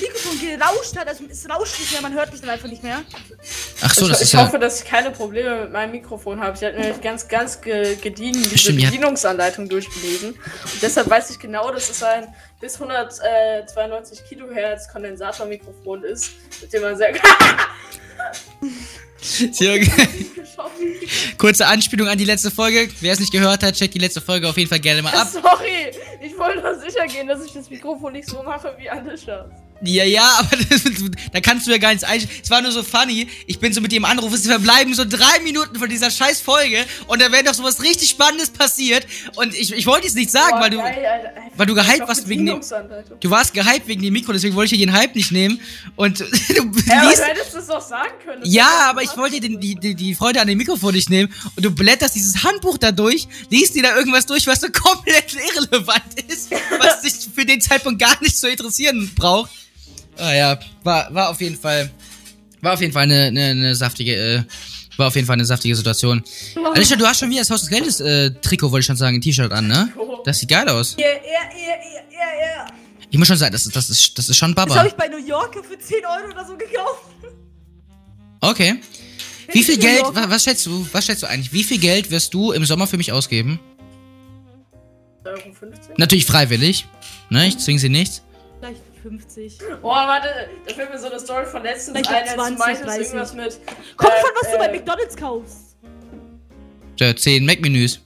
Mikrofon 0.00 0.40
gerauscht 0.40 0.96
hat, 0.96 1.08
also 1.08 1.24
es 1.28 1.48
rauscht 1.50 1.80
nicht 1.80 1.90
mehr, 1.92 2.00
man 2.02 2.14
hört 2.14 2.30
mich 2.30 2.40
dann 2.40 2.50
einfach 2.50 2.68
nicht 2.68 2.82
mehr. 2.84 3.02
Ach 3.82 3.92
so, 3.94 4.02
ich, 4.04 4.08
das 4.12 4.18
ich 4.20 4.26
ist 4.28 4.32
ja. 4.34 4.46
hoffe, 4.46 4.58
dass 4.58 4.80
ich 4.82 4.86
keine 4.88 5.10
Probleme 5.10 5.62
mit 5.62 5.72
meinem 5.72 5.90
Mikrofon 5.90 6.40
habe. 6.40 6.56
Ich 6.56 6.62
habe 6.64 6.78
nämlich 6.78 7.00
ganz, 7.00 7.26
ganz 7.26 7.60
ge 7.60 7.96
gediegen 7.96 8.42
diese. 8.48 8.72
Bedienungsanleitung 8.74 9.68
durchgelesen. 9.68 10.30
Und 10.30 10.82
deshalb 10.82 11.10
weiß 11.10 11.30
ich 11.30 11.38
genau, 11.40 11.70
dass 11.72 11.90
es 11.90 12.02
ein 12.02 12.28
bis 12.66 12.80
192 12.80 14.24
Kilohertz 14.24 14.88
Kondensatormikrofon 14.88 16.02
ist, 16.02 16.32
mit 16.60 16.72
dem 16.72 16.82
man 16.82 16.96
sehr 16.96 17.12
Kurze 21.38 21.66
Anspielung 21.66 22.08
an 22.08 22.18
die 22.18 22.24
letzte 22.24 22.50
Folge. 22.50 22.88
Wer 23.00 23.12
es 23.12 23.20
nicht 23.20 23.30
gehört 23.30 23.62
hat, 23.62 23.74
checkt 23.74 23.94
die 23.94 24.00
letzte 24.00 24.20
Folge 24.20 24.48
auf 24.48 24.56
jeden 24.56 24.68
Fall 24.68 24.80
gerne 24.80 25.00
mal 25.02 25.14
ab. 25.14 25.28
Sorry, 25.32 25.92
ich 26.20 26.36
wollte 26.36 26.60
nur 26.60 26.74
sicher 26.74 27.06
gehen, 27.06 27.28
dass 27.28 27.44
ich 27.44 27.52
das 27.52 27.70
Mikrofon 27.70 28.14
nicht 28.14 28.28
so 28.28 28.42
mache 28.42 28.74
wie 28.78 28.90
Alicia. 28.90 29.48
Ja, 29.82 30.04
ja, 30.04 30.28
aber 30.38 30.56
das, 30.56 30.82
da 31.32 31.40
kannst 31.40 31.66
du 31.66 31.70
ja 31.70 31.78
gar 31.78 31.90
nichts 31.90 32.04
einstellen. 32.04 32.40
Es 32.42 32.50
war 32.50 32.62
nur 32.62 32.72
so 32.72 32.82
funny. 32.82 33.28
Ich 33.46 33.58
bin 33.58 33.72
so 33.72 33.80
mit 33.80 33.92
im 33.92 34.04
Anruf. 34.04 34.32
Es 34.32 34.46
verbleiben 34.46 34.94
so 34.94 35.04
drei 35.04 35.40
Minuten 35.42 35.78
von 35.78 35.88
dieser 35.88 36.10
scheiß 36.10 36.40
Folge 36.40 36.84
und 37.06 37.20
da 37.20 37.30
wäre 37.32 37.44
doch 37.44 37.54
sowas 37.54 37.82
richtig 37.82 38.10
Spannendes 38.10 38.50
passiert. 38.50 39.06
Und 39.36 39.54
ich, 39.54 39.72
ich 39.72 39.86
wollte 39.86 40.06
es 40.06 40.14
nicht 40.14 40.30
sagen, 40.30 40.52
Boah, 40.52 40.60
weil 40.60 40.70
du. 40.70 40.78
geil, 40.78 41.32
weil 41.56 41.66
du 41.66 41.74
gehypt 41.74 42.08
warst 42.08 42.28
wegen 42.28 42.46
dem-. 42.46 42.60
Du 43.20 43.30
warst 43.30 43.54
gehypt 43.54 43.86
wegen 43.86 44.02
dem 44.02 44.12
Mikro, 44.12 44.32
deswegen 44.32 44.54
wollte 44.54 44.74
ich 44.74 44.80
dir 44.80 44.86
den 44.86 44.94
Hype 44.94 45.14
nicht 45.14 45.32
nehmen. 45.32 45.60
Und 45.96 46.20
du 46.20 46.26
Ja, 46.86 47.02
aber 47.02 47.12
du 47.12 47.22
hättest 47.22 47.54
es 47.54 47.66
doch 47.66 47.80
sagen 47.80 48.12
können. 48.24 48.42
Ja, 48.44 48.86
aber 48.90 49.02
ich 49.02 49.16
wollte 49.16 49.40
dir 49.40 49.48
den, 49.48 49.60
die, 49.60 49.74
die, 49.74 49.94
die 49.94 50.14
Freude 50.14 50.40
an 50.40 50.48
dem 50.48 50.58
Mikrofon 50.58 50.94
nicht 50.94 51.10
nehmen. 51.10 51.32
Und 51.56 51.64
du 51.64 51.70
blätterst 51.70 52.14
dieses 52.14 52.42
Handbuch 52.44 52.78
da 52.78 52.92
durch, 52.92 53.26
liest 53.50 53.74
dir 53.74 53.82
da 53.82 53.96
irgendwas 53.96 54.26
durch, 54.26 54.46
was 54.46 54.60
so 54.60 54.68
komplett 54.72 55.34
irrelevant 55.34 56.02
ist, 56.28 56.50
was 56.78 57.02
dich 57.02 57.14
für 57.34 57.44
den 57.44 57.60
Zeitpunkt 57.60 58.00
gar 58.00 58.20
nicht 58.22 58.36
zu 58.38 58.48
interessieren 58.48 59.10
braucht. 59.14 59.50
Ah 60.18 60.34
ja, 60.34 60.58
war, 60.82 61.12
war 61.14 61.28
auf 61.30 61.40
jeden 61.40 61.56
Fall, 61.58 61.90
war 62.62 62.72
auf 62.74 62.80
jeden 62.80 62.92
Fall 62.92 63.02
eine, 63.04 63.24
eine, 63.24 63.44
eine 63.46 63.74
saftige, 63.74 64.14
äh, 64.14 64.42
war 64.96 65.08
auf 65.08 65.14
jeden 65.14 65.26
Fall 65.26 65.34
eine 65.34 65.44
saftige 65.44 65.76
Situation. 65.76 66.22
Alicia, 66.74 66.96
du 66.96 67.06
hast 67.06 67.20
schon 67.20 67.30
wieder 67.30 67.40
das 67.40 67.50
Haus 67.50 67.60
des 67.60 67.68
Geldes 67.70 68.00
äh, 68.00 68.30
Trikot, 68.40 68.70
wollte 68.72 68.80
ich 68.80 68.86
schon 68.86 68.96
sagen, 68.96 69.16
ein 69.16 69.20
T-Shirt 69.20 69.52
an, 69.52 69.66
ne? 69.68 69.92
Das 70.24 70.38
sieht 70.38 70.48
geil 70.48 70.68
aus. 70.68 70.96
Ja, 70.98 71.06
ja, 71.06 71.12
ja, 71.12 71.74
ja, 72.12 72.64
ja. 72.64 72.66
Ich 73.10 73.18
muss 73.18 73.28
schon 73.28 73.36
sagen, 73.36 73.52
das 73.52 73.66
ist, 73.66 73.76
das 73.76 73.90
ist, 73.90 74.18
das 74.18 74.28
ist 74.28 74.36
schon 74.36 74.54
Das 74.54 74.62
habe 74.64 74.74
Baba. 74.74 74.86
ich 74.86 74.94
bei 74.94 75.08
New 75.08 75.24
Yorker 75.24 75.62
für 75.62 75.78
10 75.78 75.98
Euro 76.04 76.32
oder 76.32 76.44
so 76.46 76.56
gekauft. 76.56 77.02
Okay. 78.40 78.76
Wie 79.52 79.62
viel 79.62 79.78
Geld, 79.78 80.02
wa- 80.02 80.26
was 80.28 80.42
schätzt 80.44 80.66
du, 80.66 80.86
was 80.92 81.04
schätzt 81.06 81.22
du 81.22 81.26
eigentlich? 81.28 81.52
Wie 81.52 81.62
viel 81.62 81.78
Geld 81.78 82.10
wirst 82.10 82.34
du 82.34 82.52
im 82.52 82.64
Sommer 82.64 82.86
für 82.86 82.96
mich 82.96 83.12
ausgeben? 83.12 83.60
Euro 85.24 85.38
15? 85.52 85.94
Natürlich 85.98 86.26
freiwillig. 86.26 86.86
Ne, 87.30 87.46
ich 87.48 87.58
zwinge 87.58 87.78
sie 87.78 87.88
nicht. 87.88 88.22
Vielleicht 89.10 89.22
50. 89.32 89.58
Boah, 89.82 90.06
warte, 90.08 90.28
da 90.66 90.74
fällt 90.74 90.90
mir 90.90 90.98
so 90.98 91.08
eine 91.10 91.20
Story 91.20 91.46
von 91.46 91.62
letztens 91.62 91.98
Vielleicht 92.06 92.10
ein, 92.32 92.38
als 92.40 92.56
20, 92.56 92.56
du 92.56 92.58
meintest 92.58 92.86
30. 92.86 93.06
irgendwas 93.06 93.34
mit. 93.34 93.60
Kommt 93.96 94.12
äh, 94.12 94.20
von 94.20 94.30
was 94.40 94.50
du 94.52 94.58
bei 94.58 94.66
äh, 94.66 94.72
McDonalds 94.76 95.16
kaufst. 95.16 95.76
Ja, 96.98 97.14
10 97.14 97.44
Mac-Menüs. 97.44 98.00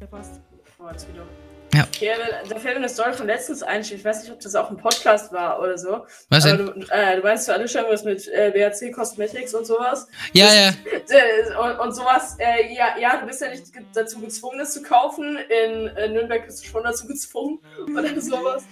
Ja, 0.00 0.06
passt. 0.06 0.40
Boah, 0.78 0.92
jetzt 0.92 1.08
wieder. 1.08 1.24
Ja. 1.74 1.82
Okay, 1.92 2.10
da- 2.48 2.54
fällt 2.58 2.74
mir 2.76 2.76
eine 2.76 2.88
Story 2.88 3.12
von 3.12 3.26
letztens 3.26 3.62
ein. 3.62 3.82
Ich 3.82 4.02
weiß 4.02 4.22
nicht, 4.22 4.32
ob 4.32 4.40
das 4.40 4.54
auch 4.54 4.70
ein 4.70 4.78
Podcast 4.78 5.30
war 5.32 5.60
oder 5.60 5.76
so. 5.76 6.06
Was 6.30 6.46
Aber 6.46 6.56
denn? 6.56 6.66
du, 6.80 6.86
äh, 6.90 7.16
du 7.16 7.22
meinst 7.22 7.44
für 7.46 7.52
alle 7.52 7.68
schon 7.68 7.84
was 7.90 8.02
mit 8.04 8.26
äh, 8.28 8.50
BHC 8.50 8.92
Cosmetics 8.92 9.52
und 9.52 9.66
sowas? 9.66 10.06
Ja, 10.32 10.46
ja. 10.54 10.68
Äh, 10.68 11.54
Und, 11.60 11.78
und 11.80 11.92
sowas, 11.94 12.36
äh, 12.38 12.72
ja, 12.72 12.96
ja, 12.98 13.18
du 13.18 13.26
bist 13.26 13.42
ja 13.42 13.50
nicht 13.50 13.64
dazu 13.92 14.20
gezwungen, 14.20 14.58
das 14.58 14.72
zu 14.72 14.82
kaufen. 14.82 15.36
In 15.36 15.88
äh, 15.88 16.08
Nürnberg 16.08 16.46
bist 16.46 16.64
du 16.64 16.68
schon 16.68 16.82
dazu 16.84 17.06
gezwungen 17.08 17.58
oder 17.94 18.18
sowas. 18.22 18.62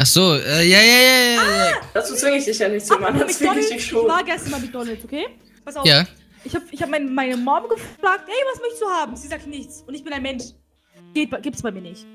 Ach 0.00 0.06
so, 0.06 0.34
äh, 0.34 0.62
ja, 0.64 0.80
ja, 0.80 0.82
ja, 0.82 1.00
ja, 1.00 1.66
ja. 1.70 1.72
Dazu 1.92 2.14
zwinge 2.14 2.36
ich 2.36 2.44
dich 2.44 2.58
ja 2.58 2.68
nicht 2.68 2.86
zu 2.86 2.96
machen, 2.98 3.18
das 3.18 3.36
zwinge 3.38 3.52
ich 3.52 3.56
McDonald's, 3.56 3.68
dich 3.70 3.76
ich 3.78 3.86
schon. 3.86 4.06
war 4.08 4.22
gestern 4.24 4.52
bei 4.52 4.58
McDonalds, 4.60 5.04
okay? 5.04 5.26
Pass 5.64 5.76
auf. 5.76 5.84
Ja. 5.86 6.06
Ich 6.44 6.54
habe 6.54 6.64
ich 6.70 6.80
hab 6.80 6.88
mein, 6.88 7.12
meine 7.12 7.36
Mom 7.36 7.64
gefragt, 7.68 8.22
hey, 8.26 8.42
was 8.52 8.60
möchtest 8.60 8.82
du 8.82 8.86
haben? 8.88 9.16
Sie 9.16 9.26
sagt 9.28 9.46
nichts. 9.48 9.82
Und 9.86 9.94
ich 9.94 10.04
bin 10.04 10.12
ein 10.12 10.22
Mensch. 10.22 10.44
Geht, 11.14 11.30
bei- 11.30 11.40
gibt's 11.40 11.62
bei 11.62 11.72
mir 11.72 11.80
nicht. 11.82 12.06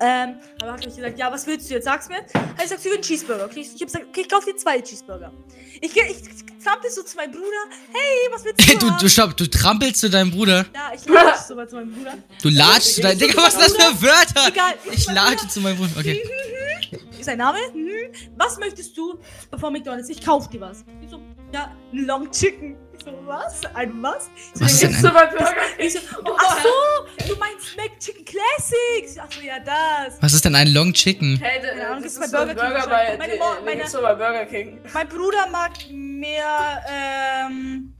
Ähm, 0.00 0.34
aber 0.60 0.72
hat 0.72 0.84
mich 0.84 0.94
gesagt, 0.96 1.18
ja, 1.18 1.32
was 1.32 1.46
willst 1.46 1.70
du 1.70 1.74
jetzt? 1.74 1.84
Sag's 1.84 2.08
mir. 2.08 2.16
Also 2.16 2.64
ich 2.64 2.68
sag, 2.68 2.78
sie 2.80 2.84
will 2.86 2.94
einen 2.94 3.02
Cheeseburger. 3.02 3.44
Okay, 3.46 3.60
ich, 3.60 3.68
ich 3.76 3.80
hab 3.80 3.86
gesagt, 3.86 4.04
okay, 4.08 4.20
ich 4.22 4.28
kauf 4.28 4.44
dir 4.44 4.56
zwei 4.56 4.80
Cheeseburger. 4.80 5.32
Ich, 5.80 5.94
geh- 5.94 6.02
ich 6.10 6.62
trampel 6.64 6.90
so 6.90 7.02
zu 7.02 7.16
meinem 7.16 7.30
Bruder, 7.30 7.46
hey, 7.92 8.28
was 8.32 8.44
willst 8.44 8.60
du 8.68 8.78
Du, 8.78 8.90
haben? 8.90 8.98
du, 9.00 9.08
stopp, 9.08 9.36
du 9.36 9.46
trampelst 9.48 10.00
zu 10.00 10.10
deinem 10.10 10.32
Bruder. 10.32 10.66
ja, 10.74 10.92
ich 10.94 11.06
latsch 11.08 11.46
so 11.48 11.64
zu 11.64 11.76
meinem 11.76 11.92
Bruder. 11.94 12.14
Du 12.42 12.48
latschst 12.50 12.96
zu 12.96 13.00
deinem. 13.02 13.18
Digga, 13.20 13.42
was 13.42 13.54
ist 13.54 13.60
das 13.60 13.72
für 13.76 14.02
Wörter? 14.02 14.48
Egal. 14.48 14.74
Ich 14.92 15.06
latsche 15.06 15.48
zu 15.48 15.60
meinem 15.60 15.76
Bruder. 15.78 15.92
Okay. 15.98 16.20
Sein 17.26 17.38
Name? 17.38 17.58
Mhm. 17.74 18.12
Was 18.36 18.56
möchtest 18.58 18.96
du 18.96 19.18
von 19.58 19.72
McDonalds? 19.72 20.08
Ich 20.08 20.24
kauf 20.24 20.48
dir 20.48 20.60
was. 20.60 20.84
Ich 21.02 21.10
so, 21.10 21.20
ja, 21.52 21.72
ein 21.92 22.06
Long 22.06 22.30
Chicken. 22.30 22.76
Ich 22.96 23.04
so, 23.04 23.10
was? 23.26 23.60
Ein 23.74 24.00
was? 24.00 24.30
Ich 24.54 24.60
so, 24.60 24.64
Was 24.64 24.78
denn 24.78 24.92
du 25.02 25.08
ein. 25.08 25.14
bei 25.14 25.26
Burger 25.26 25.54
Ich 25.78 25.92
so, 25.92 25.98
ach 26.38 26.62
so, 26.62 27.28
du 27.28 27.36
meinst 27.40 27.76
Mac 27.76 27.98
Chicken 27.98 28.24
Classics. 28.24 29.18
Ach 29.20 29.26
so, 29.30 29.40
ja, 29.40 29.58
das. 29.58 30.22
Was 30.22 30.32
ist 30.34 30.44
denn 30.44 30.54
ein 30.54 30.68
Long 30.72 30.92
Chicken? 30.92 31.36
Hey, 31.42 31.60
Ahnung, 31.80 32.02
das 32.04 32.12
ist 32.12 32.20
bei 32.20 32.26
so 32.28 32.36
Burger 32.36 32.54
King 32.54 32.70
Burger 32.70 32.86
bei. 32.88 33.16
Meine 33.18 33.34
meine- 33.64 33.90
nur 33.92 34.02
bei 34.02 34.14
Burger 34.14 34.46
King. 34.46 34.78
Mein 34.94 35.08
Bruder 35.08 35.46
mag 35.50 35.72
mehr 35.90 36.84
ähm, 36.88 37.92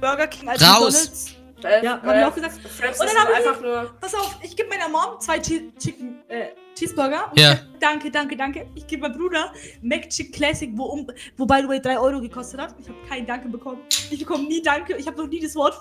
Burger 0.00 0.28
King 0.28 0.48
als 0.48 0.62
Raus. 0.62 0.94
McDonalds. 0.94 1.36
Äh, 1.64 1.84
Ja, 1.84 2.00
hab 2.02 2.16
ich 2.16 2.24
auch 2.24 2.34
gesagt. 2.34 2.58
Fraps 2.68 3.00
Und 3.00 3.08
dann 3.08 3.16
haben 3.16 3.34
einfach 3.34 3.60
nur. 3.60 3.94
Pass 4.00 4.14
auf, 4.14 4.36
ich 4.42 4.56
gebe 4.56 4.68
meiner 4.68 4.88
Mom 4.88 5.20
zwei 5.20 5.38
Che 5.40 5.72
Chicken, 5.78 6.22
äh, 6.28 6.48
Cheeseburger. 6.74 7.30
Und 7.30 7.38
Ja. 7.38 7.52
ich 7.52 7.58
sag, 7.58 7.80
danke, 7.80 8.10
danke, 8.10 8.36
danke. 8.36 8.66
Ich 8.74 8.86
gebe 8.86 9.02
meinem 9.08 9.18
Bruder 9.18 9.52
Mac 9.82 10.08
Chicken 10.08 10.32
Classic, 10.32 10.70
wo 10.74 10.84
um, 10.84 11.06
wobei 11.36 11.62
du 11.62 11.68
3 11.80 11.98
Euro 11.98 12.20
gekostet 12.20 12.60
hat. 12.60 12.74
Ich 12.78 12.88
habe 12.88 12.98
kein 13.08 13.26
Danke 13.26 13.48
bekommen. 13.48 13.80
Ich 14.10 14.18
bekomme 14.18 14.44
nie 14.44 14.62
Danke. 14.62 14.96
Ich 14.96 15.06
habe 15.06 15.16
noch 15.18 15.26
nie 15.28 15.40
das 15.40 15.54
Wort 15.54 15.78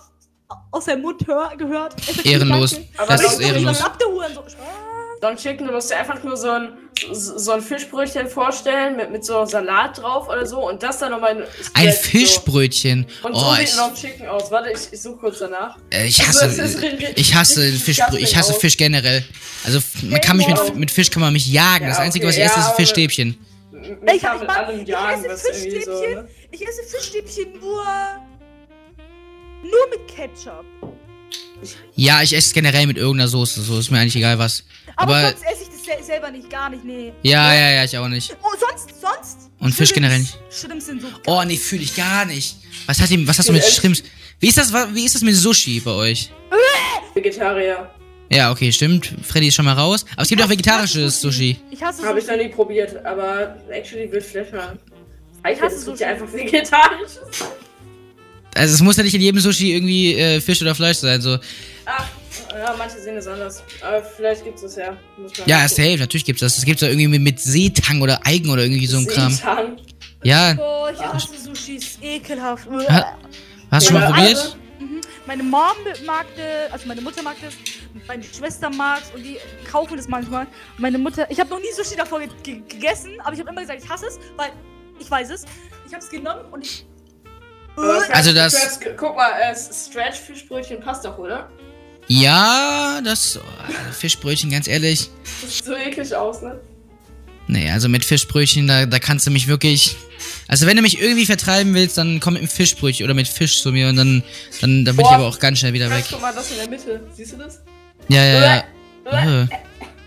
aus 0.72 0.86
seinem 0.86 1.02
Mund 1.04 1.26
hör 1.28 1.56
gehört. 1.56 1.96
Ehrenlos. 2.26 2.80
Das 3.08 3.22
ist 3.22 3.40
ehrenlos. 3.40 3.78
Spaß. 3.80 4.89
Don 5.22 5.36
Chicken, 5.36 5.68
du 5.68 5.74
musst 5.74 5.90
dir 5.92 5.98
einfach 5.98 6.24
nur 6.24 6.38
so 6.38 6.50
ein, 6.50 6.70
so, 7.12 7.38
so 7.38 7.52
ein 7.52 7.62
Fischbrötchen 7.62 8.28
vorstellen 8.30 8.96
mit, 8.96 9.12
mit 9.12 9.26
so 9.26 9.44
Salat 9.46 9.98
drauf 9.98 10.30
oder 10.30 10.46
so 10.46 10.66
und 10.70 10.82
das 10.82 11.00
dann 11.00 11.12
nochmal. 11.12 11.46
Ein 11.74 11.92
so. 11.92 11.98
Fischbrötchen. 11.98 13.06
Und 13.24 13.34
Oh, 13.34 13.40
so 13.40 13.52
sieht 13.56 13.64
ich, 13.64 13.72
ein 13.74 13.78
Long 13.80 13.94
Chicken 13.96 14.28
aus. 14.28 14.50
Warte, 14.50 14.72
ich, 14.72 14.80
ich 14.94 15.02
suche 15.02 15.18
kurz 15.18 15.40
danach. 15.40 15.78
äh, 15.92 16.08
ich 16.08 16.20
Also, 16.26 16.42
hasse, 16.46 16.62
ist 16.62 16.82
richtig- 16.82 17.18
ich 17.18 17.36
hasse 17.36 17.72
Fischbrö 17.74 18.18
ich 18.18 18.36
hasse 18.38 18.54
Fisch 18.54 18.78
generell. 18.78 19.24
Also, 19.66 19.80
man 20.04 20.22
kann 20.22 20.38
mich 20.38 20.48
mit, 20.48 20.76
mit 20.76 20.92
Fisch 20.92 21.10
kann 21.12 21.22
man 21.22 21.34
mich 21.34 21.48
jagen. 21.48 21.88
Das 21.88 21.98
Ja, 21.98 22.04
Einzige, 22.04 22.26
okay, 22.26 22.30
was 22.30 22.38
ich 22.38 22.44
esse, 22.46 22.56
ja, 22.56 22.62
ist 22.62 22.68
aber- 22.68 22.76
Fischstäbchen. 22.78 23.38
Ich, 23.72 24.14
ich, 24.16 24.22
mag, 24.24 24.50
allem 24.50 24.82
ich 24.82 24.88
jagen, 24.88 25.26
esse 25.26 25.34
was 25.34 25.44
irgendwie 25.64 25.84
so. 25.84 25.92
Fischstäbchen. 25.92 26.24
Ne? 26.24 26.30
Ich 26.52 26.68
esse 26.68 26.84
Fischstäbchen 26.84 27.60
nur. 27.60 27.84
Nur 29.64 29.90
mit 29.90 30.08
Ketchup. 30.08 30.66
Ja, 31.96 32.22
ich 32.22 32.34
esse 32.34 32.48
es 32.48 32.54
generell 32.54 32.88
mit 32.88 32.98
irgendeiner 32.98 33.28
Soße. 33.28 33.62
So 33.62 33.80
ist 33.80 33.92
mir 33.92 34.00
eigentlich 34.00 34.16
egal 34.16 34.40
was. 34.40 34.64
Aber, 34.96 35.16
Aber, 35.18 35.30
sonst 35.32 35.44
esse 35.44 35.64
ich 35.64 35.70
das 35.70 35.86
sel 35.86 36.04
selber 36.04 36.32
nicht, 36.32 36.50
gar 36.50 36.70
nicht, 36.70 36.86
nee. 36.86 37.12
ja, 37.24 37.54
ja, 37.54 37.72
ja, 37.72 37.84
ich 37.84 37.98
auch 37.98 38.08
nicht. 38.08 38.36
Oh, 38.42 38.48
sonst, 38.58 39.02
sonst? 39.02 39.50
Und 39.60 39.74
Fisch 39.74 39.90
Shrimps- 39.90 39.94
generell 39.94 40.20
nicht. 40.20 40.38
Shrimps 40.50 40.86
sind 40.86 41.02
so 41.02 41.08
Oh, 41.26 41.44
nee, 41.46 41.58
fühle 41.58 41.84
ich 41.84 41.96
gar 41.96 42.26
nicht. 42.26 42.56
Was 42.86 43.02
hat 43.02 43.10
ihm, 43.12 43.28
was 43.28 43.38
hast 43.40 43.50
du 43.50 43.54
mit 43.54 43.64
Echt? 43.64 43.76
Shrimps? 43.76 44.04
Wie 44.40 44.48
ist 44.48 44.58
das, 44.58 44.72
wie 44.74 45.04
ist 45.06 45.16
das 45.16 45.22
mit 45.22 45.36
Sushi 45.36 45.82
bei 45.82 45.92
euch? 45.92 46.32
Vegetarier. 47.14 47.90
Ja, 48.32 48.52
okay, 48.52 48.72
stimmt. 48.72 49.14
Freddy 49.24 49.48
ist 49.48 49.56
schon 49.56 49.66
mal 49.66 49.74
raus. 49.74 50.06
Aber 50.14 50.22
es 50.22 50.30
gibt 50.30 50.42
auch 50.42 50.50
vegetarisches 50.50 51.20
Sushi. 51.20 51.60
Ich 51.72 51.82
hasse 51.82 52.04
Habe 52.04 52.20
ich 52.20 52.26
Sushi. 52.26 52.38
noch 52.38 52.44
nie 52.44 52.50
probiert, 52.50 53.04
aber 53.06 53.58
actually 53.70 54.10
will 54.12 54.24
mal. 54.54 54.78
Ich 55.52 55.62
hasse 55.62 55.80
Sushi. 55.80 56.04
einfach 56.04 56.32
vegetarisches. 56.32 57.20
Also 58.56 58.74
es 58.76 58.82
muss 58.82 58.98
ja 58.98 59.04
nicht 59.04 59.14
in 59.16 59.22
jedem 59.22 59.40
Sushi 59.40 59.74
irgendwie 59.74 60.16
äh, 60.16 60.42
Fisch 60.42 60.62
oder 60.62 60.74
Fleisch 60.76 60.98
sein. 60.98 61.22
So. 61.22 61.38
Ach, 61.86 62.08
ja, 62.52 62.76
manche 62.78 63.00
sehen 63.00 63.16
es 63.18 63.28
anders. 63.28 63.64
Aber 63.82 64.04
vielleicht 64.04 64.44
gibt 64.44 64.62
es 64.62 64.76
ja. 64.76 64.98
Muss 65.18 65.38
man 65.38 65.48
Ja, 65.48 65.62
gucken. 65.68 65.70
safe, 65.76 65.98
natürlich 66.00 66.26
gibt's 66.26 66.42
das. 66.42 66.58
Es 66.58 66.66
gibt 66.66 66.82
ja 66.82 66.88
irgendwie 66.88 67.08
mit, 67.08 67.22
mit 67.22 67.40
Seetang 67.40 68.02
oder 68.02 68.26
Algen 68.26 68.50
oder 68.50 68.64
irgendwie 68.64 68.88
so 68.88 68.98
ein 68.98 69.06
Kram. 69.08 69.32
Seitan. 69.32 69.78
Ja, 70.24 70.56
Oh, 70.60 70.88
ich 70.94 71.00
hasse 71.00 71.28
Sushi, 71.42 71.76
ist 71.76 72.04
ekelhaft. 72.04 72.68
Ha- 72.90 73.18
hast 73.72 73.88
du 73.90 73.94
schon 73.94 74.02
mal 74.02 74.10
Ja, 74.10 74.16
probiert? 74.16 74.58
Mhm. 74.80 75.02
Meine 75.28 75.44
Mom 75.44 75.62
mag 76.06 76.26
das, 76.36 76.74
also 76.74 76.88
meine 76.88 77.02
Mutter 77.02 77.22
mag 77.22 77.36
das, 77.42 77.54
meine 78.08 78.24
Schwester 78.24 78.70
mag 78.70 79.02
es 79.04 79.16
und 79.16 79.24
die 79.24 79.38
kaufen 79.70 79.96
das 79.96 80.08
manchmal. 80.08 80.48
Meine 80.78 80.98
Mutter, 80.98 81.30
ich 81.30 81.40
habe 81.40 81.50
noch 81.52 81.60
nie 81.60 81.72
Sushi 81.76 81.96
davor 81.96 82.20
ge 82.20 82.62
gegessen, 82.68 83.12
aber 83.24 83.34
ich 83.34 83.40
habe 83.40 83.50
immer 83.52 83.62
gesagt, 83.62 83.82
ich 83.84 83.90
hasse 83.90 84.08
es, 84.08 84.20
weil 84.36 84.52
ich 85.00 85.10
weiß 85.10 85.30
es. 85.30 85.46
Ich 85.88 85.94
habe 85.94 86.04
es 86.04 86.10
genommen 86.10 86.42
und 86.52 86.66
ich. 86.66 86.86
Also 87.76 88.34
das- 88.34 88.58
Fraps, 88.58 88.80
guck 88.98 89.16
mal, 89.16 89.32
äh, 89.32 89.56
Stretch-Fischbrötchen 89.56 90.80
passt 90.80 91.06
doch, 91.06 91.18
oder? 91.18 91.50
Ja, 92.08 93.02
das 93.04 93.38
oh, 93.38 93.92
Fischbrötchen, 93.94 94.50
ganz 94.50 94.68
ehrlich. 94.68 95.10
Das 95.42 95.56
sieht 95.56 95.66
so 95.66 95.76
eklig 95.76 96.16
aus, 96.16 96.42
ne? 96.42 96.60
Nee, 97.48 97.70
also 97.70 97.88
mit 97.88 98.04
Fischbrötchen, 98.04 98.68
da, 98.68 98.86
da 98.86 99.00
kannst 99.00 99.28
du 99.28 99.32
mich 99.32 99.48
wirklich. 99.48 99.96
Also 100.48 100.66
wenn 100.66 100.76
du 100.76 100.82
mich 100.82 101.00
irgendwie 101.00 101.26
vertreiben 101.26 101.74
willst, 101.74 101.98
dann 101.98 102.20
komm 102.20 102.34
mit 102.34 102.42
einem 102.42 102.50
Fischbrötchen 102.50 103.04
oder 103.06 103.14
mit 103.14 103.28
Fisch 103.28 103.62
zu 103.62 103.72
mir 103.72 103.90
und 103.90 103.96
dann, 103.96 104.24
dann, 104.62 104.86
dann 104.86 104.96
bin 104.96 105.06
ich 105.06 105.10
Boah. 105.10 105.16
aber 105.16 105.28
auch 105.28 105.40
ganz 105.40 105.60
schnell 105.60 105.74
wieder 105.74 105.90
weg. 105.90 106.06
Guck 106.10 106.22
mal, 106.22 106.34
das 106.34 106.52
in 106.52 106.58
der 106.58 106.70
Mitte. 106.70 107.02
Siehst 107.16 107.34
du 107.34 107.38
das? 107.38 107.62
Ja, 108.08 108.24
ja, 108.24 108.64
ja. 109.06 109.44
Äh. 109.44 109.48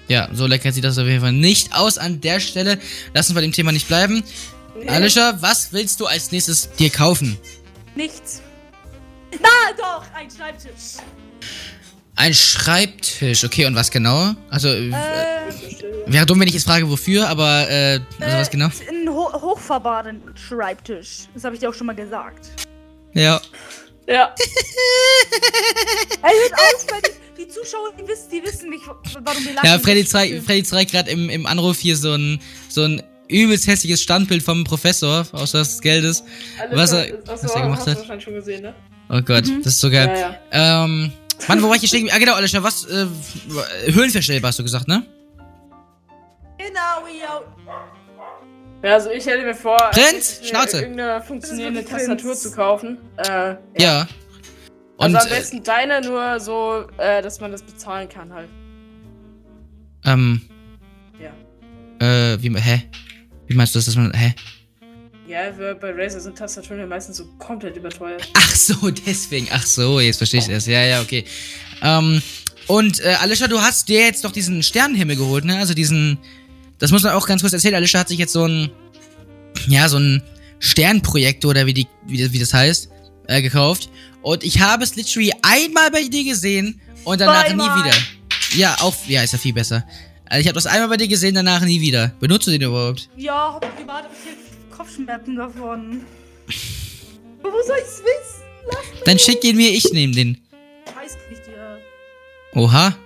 Ja, 0.09 0.29
so 0.33 0.47
lecker 0.47 0.73
sieht 0.73 0.85
das 0.85 0.99
auf 0.99 1.07
jeden 1.07 1.21
Fall 1.21 1.33
nicht 1.33 1.75
aus 1.75 1.99
an 1.99 2.21
der 2.21 2.41
Stelle. 2.41 2.79
Lass 3.15 3.29
uns 3.29 3.35
bei 3.35 3.41
dem 3.41 3.53
Thema 3.53 3.73
nicht 3.73 3.89
bleiben. 3.89 4.23
Alicia, 4.89 5.37
was 5.41 5.73
willst 5.73 6.01
du 6.01 6.07
als 6.07 6.31
nächstes 6.33 6.71
dir 6.73 6.91
kaufen? 6.91 7.37
Nichts. 7.95 8.43
Na 9.41 9.49
doch, 9.77 10.05
ein 10.15 10.29
Schreibtisch. 10.31 10.99
Ein 12.15 12.35
Schreibtisch, 12.35 13.45
okay, 13.45 13.65
und 13.67 13.75
was 13.75 13.91
genau? 13.91 14.35
Also, 14.51 14.69
äh, 14.69 14.89
Äh, 14.91 14.93
wäre 16.07 16.27
dumm, 16.27 16.41
wenn 16.41 16.49
ich 16.49 16.55
jetzt 16.55 16.65
frage, 16.65 16.89
wofür, 16.91 17.29
aber, 17.29 17.69
äh, 17.71 18.01
also 18.21 18.37
was 18.37 18.51
genau? 18.51 18.67
Ein 18.89 19.09
ho 19.09 19.33
hochfahrbaren 19.33 20.21
Schreibtisch. 20.37 21.29
Das 21.35 21.45
habe 21.45 21.55
ich 21.55 21.61
dir 21.61 21.71
auch 21.71 21.75
schon 21.75 21.87
mal 21.87 21.97
gesagt. 21.97 22.49
Ja. 23.15 23.41
Ja. 24.07 24.35
Ey, 26.23 26.33
hört 26.43 26.53
auf, 26.55 26.87
weil 26.91 27.01
die, 27.03 27.45
die 27.45 27.49
Zuschauer, 27.49 27.93
die 27.99 28.07
wissen, 28.07 28.31
die 28.31 28.43
wissen 28.43 28.71
nicht, 28.71 28.83
warum 28.87 29.45
wir 29.45 29.55
lachen. 29.55 29.67
Ja, 29.67 29.79
Freddy 29.79 30.05
zeigt, 30.05 30.45
Freddy 30.45 30.65
zeigt 30.65 30.91
gerade 30.93 31.11
im, 31.11 31.31
im 31.31 31.47
Anruf 31.47 31.79
hier 31.79 31.97
so 31.97 32.13
ein, 32.15 32.41
so 32.69 32.83
ein 32.83 33.03
übelst 33.33 33.67
hässliches 33.67 34.03
Standbild 34.03 34.43
vom 34.43 34.65
Professor, 34.65 35.27
außer 35.33 35.59
des 35.59 35.81
Geldes. 35.81 36.23
Alles 36.61 36.77
Was 36.79 36.93
er- 36.93 37.17
das 37.19 37.43
was 37.45 37.55
er 37.55 37.63
gemacht 37.63 37.81
hast 37.81 37.87
hat. 37.89 37.95
du 37.97 38.01
wahrscheinlich 38.01 38.25
schon 38.25 38.35
gesehen, 38.35 38.63
ne? 38.63 38.75
Oh 39.09 39.21
Gott, 39.21 39.45
das 39.59 39.75
ist 39.75 39.81
so 39.81 39.91
geil. 39.91 40.09
Ja, 40.09 40.37
ja. 40.53 40.85
Ähm, 40.85 41.13
Mann, 41.49 41.63
wo 41.63 41.69
war 41.69 41.75
ich 41.75 41.81
hier 41.81 41.89
stehen? 41.89 42.09
Ah, 42.13 42.19
genau, 42.19 42.35
Alicia, 42.35 42.63
was, 42.63 42.85
äh, 42.87 43.07
höhenverstellbar 43.93 44.49
hast 44.49 44.59
du 44.59 44.63
gesagt, 44.63 44.87
ne? 44.89 45.05
Genau, 46.59 47.07
ja. 47.21 47.43
Ja, 48.85 48.95
also 48.95 49.11
ich 49.11 49.25
hätte 49.27 49.43
mir 49.45 49.55
vor, 49.55 49.91
Prinz, 49.93 50.41
mir 50.41 50.47
Schnauze. 50.49 50.81
irgendeine 50.83 51.23
funktionierende 51.23 51.83
Das 51.83 51.91
Tastatur 51.91 52.31
Prinz. 52.31 52.43
zu 52.43 52.53
kaufen. 52.53 52.99
Äh, 53.17 53.29
ja. 53.29 53.57
Ja. 53.79 54.09
Und, 54.97 55.15
Also 55.17 55.19
am 55.19 55.33
äh, 55.33 55.37
besten 55.39 55.63
deine 55.63 56.01
nur 56.01 56.39
so, 56.41 56.85
äh, 56.99 57.23
dass 57.23 57.41
man 57.41 57.51
das 57.53 57.63
bezahlen 57.63 58.09
kann 58.09 58.33
halt. 58.33 58.49
ähm, 60.05 60.41
Ja. 61.21 61.31
äh, 62.07 62.43
wie, 62.43 62.51
hä? 62.59 62.83
Wie 63.53 63.57
meinst 63.57 63.75
du 63.75 63.79
das, 63.79 63.85
dass 63.85 63.97
man, 63.97 64.11
hä? 64.15 64.35
Ja, 65.29 65.57
wir- 65.59 65.75
bei 65.75 65.91
Razer 65.93 66.21
sind 66.21 66.37
Tastaturen 66.39 66.81
ja 66.81 66.87
meistens 66.87 67.19
so 67.19 67.27
komplett 67.39 67.77
überteuert. 67.77 68.27
Ach 68.33 68.55
so, 68.57 68.91
deswegen. 69.07 69.47
Ach 69.53 69.65
so, 69.67 70.01
jetzt 70.01 70.17
verstehe 70.17 70.41
ich 70.41 70.47
das. 70.47 70.65
Ja, 70.67 70.83
ja, 70.83 71.03
okay. 71.03 71.25
Ähm, 71.83 72.23
und 72.67 73.01
äh, 73.01 73.17
Alicia, 73.21 73.47
du 73.49 73.61
hast 73.61 73.89
dir 73.91 74.01
jetzt 74.01 74.25
doch 74.25 74.33
diesen 74.33 74.63
Sternenhimmel 74.63 75.17
geholt, 75.17 75.45
ne? 75.45 75.59
Also 75.59 75.75
diesen. 75.75 76.17
Das 76.79 76.91
muss 76.93 77.03
man 77.03 77.13
auch 77.13 77.27
ganz 77.27 77.43
kurz 77.43 77.53
erzählen. 77.53 77.75
Alicia 77.75 78.01
hat 78.01 78.09
sich 78.09 78.19
jetzt 78.19 78.33
so 78.33 78.47
ein. 78.47 78.71
Ja, 79.69 79.89
so 79.91 79.99
ein 79.99 80.23
Sternprojektor 80.61 81.51
oder 81.51 81.67
wie, 81.67 81.75
die, 81.75 81.87
wie, 82.07 82.23
das, 82.23 82.33
wie 82.33 82.39
das 82.39 82.55
heißt, 82.55 82.89
äh, 83.29 83.43
gekauft. 83.43 83.91
Und 84.23 84.43
ich 84.45 84.61
habe 84.61 84.83
es 84.83 84.97
literally 84.97 85.33
einmal 85.43 85.91
bei 85.91 86.05
dir 86.05 86.25
gesehen 86.25 86.81
und 87.05 87.21
danach 87.21 87.49
nie 87.49 87.55
wieder. 87.85 87.95
Ja, 88.55 88.77
auch. 88.81 88.95
Ja, 89.09 89.23
ist 89.23 89.33
ja 89.35 89.39
viel 89.39 89.53
besser. 89.53 89.85
Also 90.33 90.41
ich 90.41 90.47
habe 90.47 90.55
das 90.55 90.65
einmal 90.65 90.89
bei 90.89 90.97
dir 90.97 91.09
gesehen, 91.09 91.35
danach 91.35 91.61
nie 91.61 91.83
wieder. 91.83 92.15
Benutzt 92.19 92.47
du 92.47 92.53
den 92.53 92.63
überhaupt? 92.63 93.11
Ja, 93.19 93.53
hab 93.53 93.77
privat 93.77 94.05
hab 94.05 94.11
ich 94.13 94.75
Kopfschmerzen 94.75 95.37
davon. 95.37 96.01
Aber 97.43 97.53
wo 97.53 97.63
soll 97.67 97.77
ich's 97.79 97.99
wissen? 97.99 98.43
Lass 98.67 99.05
Dann 99.05 99.19
schick 99.19 99.45
ihn 99.45 99.59
mir, 99.59 99.71
ich 99.71 99.93
nehme 99.93 100.15
den. 100.15 100.41
Scheiß 100.87 101.19
nicht 101.29 101.47
dir. 101.47 101.79
Oha. 102.55 102.97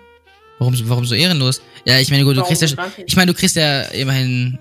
Warum, 0.60 0.88
warum 0.88 1.04
so 1.04 1.16
ehrenlos? 1.16 1.62
Ja, 1.84 1.98
ich 1.98 2.12
meine, 2.12 2.22
gut, 2.22 2.36
du 2.36 2.42
Warum 2.42 2.48
kriegst 2.48 2.62
ja, 2.62 2.68
so 2.68 2.76
ich 3.04 3.16
meine, 3.16 3.32
du 3.32 3.36
kriegst 3.36 3.56
ja 3.56 3.80
immerhin, 3.86 4.60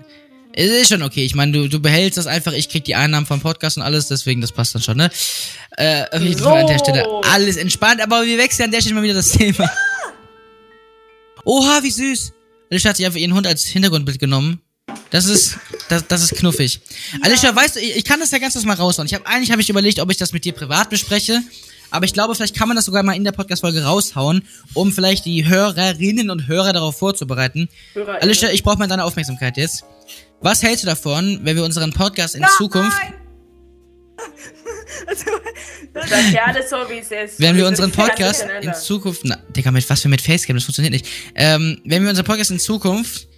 es 0.52 0.68
ist 0.68 0.88
schon 0.88 1.04
okay. 1.04 1.24
Ich 1.24 1.36
meine, 1.36 1.52
du, 1.52 1.68
du 1.68 1.78
behältst 1.78 2.18
das 2.18 2.26
einfach, 2.26 2.52
ich 2.52 2.68
krieg 2.68 2.82
die 2.84 2.96
Einnahmen 2.96 3.26
vom 3.26 3.38
Podcast 3.38 3.76
und 3.76 3.84
alles, 3.84 4.08
deswegen, 4.08 4.40
das 4.40 4.50
passt 4.50 4.74
dann 4.74 4.82
schon, 4.82 4.96
ne? 4.96 5.08
Äh, 5.76 6.02
auf 6.10 6.20
jeden 6.20 6.36
Fall 6.36 6.62
an 6.62 6.66
der 6.66 6.80
So. 6.80 6.84
Stelle 6.84 7.06
alles 7.30 7.58
entspannt, 7.58 8.00
aber 8.00 8.26
wir 8.26 8.36
wechseln 8.38 8.64
an 8.64 8.70
der 8.72 8.80
Stelle 8.80 8.96
mal 8.96 9.04
wieder 9.04 9.14
das 9.14 9.30
Thema. 9.30 9.70
Oha, 11.44 11.78
wie 11.84 11.92
süß. 11.92 12.32
Alicia 12.70 12.90
hat 12.90 12.96
sich 12.96 13.06
einfach 13.06 13.18
ihren 13.18 13.34
Hund 13.34 13.46
als 13.46 13.64
Hintergrundbild 13.64 14.18
genommen. 14.18 14.60
Das 15.10 15.26
ist, 15.26 15.58
das, 15.88 16.06
das 16.06 16.22
ist 16.22 16.34
knuffig. 16.36 16.80
Alicia, 17.22 17.54
weißt 17.54 17.76
du, 17.76 17.80
ich, 17.80 17.96
ich 17.96 18.04
kann 18.04 18.20
das 18.20 18.30
ja 18.30 18.38
ganz 18.38 18.62
mal 18.64 18.74
raushauen. 18.74 19.06
Ich 19.06 19.14
habe 19.14 19.26
eigentlich 19.26 19.50
habe 19.50 19.60
ich 19.60 19.68
überlegt, 19.70 20.00
ob 20.00 20.10
ich 20.10 20.16
das 20.16 20.32
mit 20.32 20.44
dir 20.44 20.52
privat 20.52 20.90
bespreche. 20.90 21.42
Aber 21.90 22.04
ich 22.04 22.12
glaube, 22.12 22.34
vielleicht 22.34 22.56
kann 22.56 22.66
man 22.68 22.76
das 22.76 22.84
sogar 22.86 23.02
mal 23.04 23.14
in 23.14 23.22
der 23.22 23.30
Podcast-Folge 23.32 23.84
raushauen, 23.84 24.42
um 24.74 24.92
vielleicht 24.92 25.24
die 25.24 25.46
Hörerinnen 25.46 26.30
und 26.30 26.48
Hörer 26.48 26.72
darauf 26.72 26.98
vorzubereiten. 26.98 27.68
Hörer- 27.94 28.20
Alicia, 28.20 28.50
ich 28.50 28.64
brauche 28.64 28.78
mal 28.78 28.88
deine 28.88 29.04
Aufmerksamkeit 29.04 29.56
jetzt. 29.56 29.84
Was 30.40 30.62
hältst 30.62 30.82
du 30.82 30.86
davon, 30.86 31.40
wenn 31.44 31.56
wir 31.56 31.64
unseren 31.64 31.92
Podcast 31.92 32.34
in 32.34 32.44
Zukunft, 32.58 32.96
Nein! 33.02 33.14
Also, 35.06 35.24
das, 35.92 36.10
Sag 36.10 36.32
ja 36.32 36.44
alles 36.46 36.70
so, 36.70 36.76
wie 36.88 36.98
es 36.98 37.10
ist. 37.10 37.40
wenn 37.40 37.56
wir 37.56 37.62
Das 37.62 37.70
unseren 37.70 37.90
ist 37.90 37.96
Podcast 37.96 38.46
in. 38.62 38.74
Zukunft, 38.74 39.22
na, 39.24 39.36
Digga, 39.54 39.70
mit 39.70 39.88
was 39.88 40.02
für 40.02 40.08
mit 40.08 40.20
Facecam, 40.20 40.56
das 40.56 40.64
funktioniert 40.64 40.92
nicht. 40.92 41.06
Ähm, 41.34 41.80
wenn 41.84 42.02
wir 42.02 42.10
unseren 42.10 42.26
Podcast 42.26 42.50
in 42.50 42.58
Zukunft, 42.58 43.28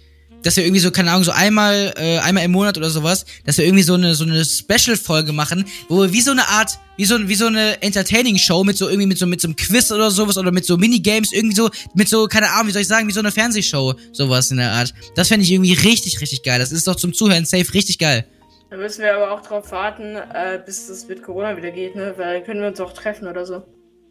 dass 0.43 0.55
wir 0.55 0.63
irgendwie 0.63 0.79
so, 0.79 0.89
keine 0.91 1.11
Ahnung, 1.11 1.23
so 1.23 1.31
einmal, 1.31 1.93
äh, 1.97 2.17
einmal 2.19 2.45
im 2.45 2.51
Monat 2.51 2.77
oder 2.77 2.89
sowas, 2.89 3.25
dass 3.45 3.57
wir 3.57 3.65
irgendwie 3.65 3.83
so 3.83 3.95
eine, 3.95 4.15
so 4.15 4.23
eine 4.23 4.45
Special-Folge 4.45 5.33
machen, 5.33 5.65
wo 5.89 6.01
wir 6.01 6.13
wie 6.13 6.21
so 6.21 6.31
eine 6.31 6.47
Art, 6.47 6.79
wie 6.95 7.05
so, 7.05 7.27
wie 7.27 7.35
so 7.35 7.47
eine 7.47 7.81
Entertaining-Show 7.81 8.63
mit 8.63 8.77
so 8.77 8.87
irgendwie 8.87 9.07
mit 9.07 9.17
so, 9.17 9.25
mit 9.25 9.41
so 9.41 9.47
einem 9.47 9.55
Quiz 9.57 9.91
oder 9.91 10.09
sowas 10.11 10.37
oder 10.37 10.51
mit 10.51 10.65
so 10.65 10.77
Minigames, 10.77 11.33
irgendwie 11.33 11.55
so, 11.55 11.69
mit 11.93 12.07
so, 12.07 12.27
keine 12.27 12.49
Ahnung, 12.51 12.67
wie 12.67 12.71
soll 12.71 12.81
ich 12.83 12.87
sagen, 12.87 13.07
wie 13.07 13.11
so 13.11 13.19
eine 13.19 13.31
Fernsehshow, 13.31 13.95
sowas 14.13 14.49
in 14.51 14.57
der 14.57 14.71
Art. 14.71 14.93
Das 15.15 15.27
fände 15.27 15.43
ich 15.43 15.51
irgendwie 15.51 15.73
richtig, 15.73 16.21
richtig 16.21 16.43
geil. 16.43 16.59
Das 16.59 16.71
ist 16.71 16.87
doch 16.87 16.95
zum 16.95 17.13
Zuhören 17.13 17.45
safe 17.45 17.73
richtig 17.73 17.97
geil. 17.97 18.25
Da 18.69 18.77
müssen 18.77 19.01
wir 19.01 19.15
aber 19.15 19.31
auch 19.31 19.41
drauf 19.41 19.71
warten, 19.71 20.15
äh, 20.15 20.61
bis 20.63 20.87
das 20.87 21.07
mit 21.07 21.23
Corona 21.23 21.57
wieder 21.57 21.71
geht, 21.71 21.95
ne? 21.95 22.13
Weil 22.17 22.35
dann 22.35 22.43
können 22.45 22.61
wir 22.61 22.67
uns 22.67 22.79
auch 22.79 22.93
treffen 22.93 23.27
oder 23.27 23.45
so. 23.45 23.63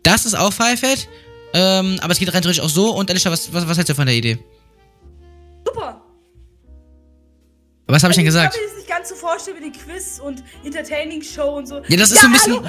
Das 0.02 0.26
ist 0.26 0.34
auch 0.34 0.52
Firefett. 0.52 1.08
Ähm, 1.54 1.98
aber 2.02 2.12
es 2.12 2.18
geht 2.18 2.32
rein 2.34 2.42
theoretisch 2.42 2.62
auch 2.62 2.68
so. 2.68 2.90
Und 2.94 3.10
Alicia, 3.10 3.30
was, 3.30 3.52
was, 3.52 3.68
was 3.68 3.76
hältst 3.76 3.90
du 3.90 3.94
von 3.94 4.06
der 4.06 4.16
Idee? 4.16 4.38
super. 5.78 6.00
Was 7.90 8.02
habe 8.02 8.12
ich 8.12 8.16
denn 8.18 8.26
Also, 8.26 8.38
gesagt? 8.38 8.54
Ich 8.54 8.60
kann 8.60 8.68
mir 8.68 8.68
das 8.68 8.76
nicht 8.76 8.88
ganz 8.88 9.08
so 9.08 9.14
vorstellen 9.14 9.56
mit 9.62 9.64
den 9.64 9.72
Quiz 9.82 10.20
und 10.22 10.42
Entertaining-Show 10.62 11.56
und 11.56 11.66
so. 11.66 11.82
Ja, 11.88 11.96
das 11.96 12.10
ist 12.12 12.20
so 12.20 12.26
ein 12.26 12.32
bisschen- 12.32 12.52
Hallo, 12.54 12.68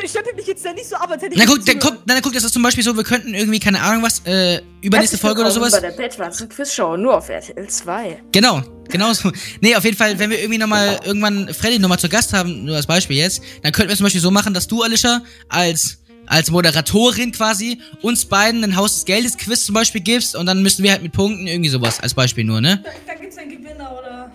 du, 0.00 0.08
stempel 0.08 0.34
mich 0.34 0.46
jetzt 0.46 0.64
da 0.64 0.72
nicht 0.72 0.88
so 0.88 0.94
ab, 0.96 1.10
als 1.10 1.22
hätte 1.22 1.34
ich 1.34 1.40
Na 1.40 1.46
guck, 1.46 1.64
dann 1.66 1.78
guck, 1.80 2.06
dann 2.06 2.22
guck, 2.22 2.32
das 2.32 2.44
ist 2.44 2.52
zum 2.52 2.62
Beispiel 2.62 2.84
so, 2.84 2.96
wir 2.96 3.02
könnten 3.02 3.34
irgendwie, 3.34 3.58
keine 3.58 3.80
Ahnung 3.82 4.02
was, 4.04 4.20
äh, 4.24 4.60
übernächste 4.82 5.18
Folge 5.18 5.40
oder 5.40 5.50
sowas. 5.50 5.72
Bei 5.72 5.80
der 5.80 5.90
Bettwanzen 5.90 6.48
Quizshow, 6.48 6.96
nur 6.96 7.16
auf 7.16 7.28
RTL 7.28 7.66
2. 7.68 8.22
Genau, 8.32 8.62
genau 8.88 9.12
so. 9.12 9.32
Nee, 9.60 9.74
auf 9.74 9.84
jeden 9.84 9.96
Fall, 9.96 10.16
wenn 10.18 10.30
wir 10.30 10.38
irgendwie 10.38 10.58
nochmal 10.58 11.00
irgendwann 11.04 11.52
Freddy 11.52 11.78
nochmal 11.80 11.98
zu 11.98 12.08
Gast 12.08 12.32
haben, 12.32 12.64
nur 12.64 12.76
als 12.76 12.86
Beispiel 12.86 13.16
jetzt, 13.16 13.42
dann 13.62 13.72
könnten 13.72 13.90
wir 13.90 13.96
zum 13.96 14.04
Beispiel 14.04 14.20
so 14.20 14.30
machen, 14.30 14.54
dass 14.54 14.68
du, 14.68 14.82
Alicia, 14.82 15.22
als, 15.48 15.98
als 16.26 16.50
Moderatorin 16.50 17.32
quasi 17.32 17.80
uns 18.02 18.24
beiden 18.24 18.62
ein 18.64 18.76
Haus 18.76 18.94
des 18.94 19.04
Geldes 19.04 19.36
Quiz 19.36 19.64
zum 19.66 19.74
Beispiel 19.74 20.00
gibst 20.00 20.34
und 20.36 20.46
dann 20.46 20.62
müssen 20.62 20.82
wir 20.82 20.90
halt 20.92 21.02
mit 21.02 21.12
Punkten 21.12 21.46
irgendwie 21.46 21.70
sowas, 21.70 22.00
als 22.00 22.14
Beispiel 22.14 22.44
nur, 22.44 22.60
ne? 22.60 22.80
Da, 22.84 22.90
da 23.06 23.14
gibt's 23.20 23.36
einen 23.38 23.50
Gewinner 23.50 23.92
oder. 23.98 24.30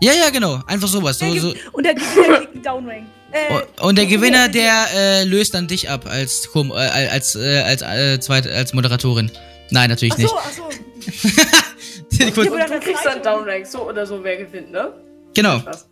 Ja, 0.00 0.12
ja, 0.12 0.30
genau. 0.30 0.60
Einfach 0.66 0.88
sowas. 0.88 1.18
So, 1.18 1.32
Der 1.32 1.40
so. 1.40 1.54
Und 1.72 1.84
der 1.84 1.94
Gewinner 1.94 2.38
kriegt 2.38 2.54
einen 2.54 2.62
Downrank. 2.62 3.06
Äh, 3.32 3.82
Und 3.82 3.96
der 3.96 4.06
Gewinner, 4.06 4.48
der 4.48 4.86
äh, 4.94 5.24
löst 5.24 5.54
dann 5.54 5.66
dich 5.66 5.88
ab 5.88 6.06
als 6.06 6.48
Kom- 6.52 6.72
äh, 6.74 7.08
als 7.08 7.34
äh, 7.34 7.60
als 7.62 7.80
äh, 7.82 8.20
zweit, 8.20 8.46
als 8.46 8.74
Moderatorin. 8.74 9.30
Nein, 9.70 9.88
natürlich 9.88 10.12
achso, 10.12 10.36
achso. 10.36 10.68
nicht. 10.68 11.38
Ja, 12.20 12.26
Und 12.26 12.38
aber 12.48 12.58
dann 12.58 12.70
du 12.72 12.80
kriegst 12.80 13.04
dann 13.06 13.22
Downrank, 13.22 13.66
so 13.66 13.88
oder 13.88 14.04
so, 14.06 14.22
wer 14.22 14.36
gewinnt, 14.36 14.70
ne? 14.70 14.92
genau. 15.34 15.60
Spaß. 15.60 15.88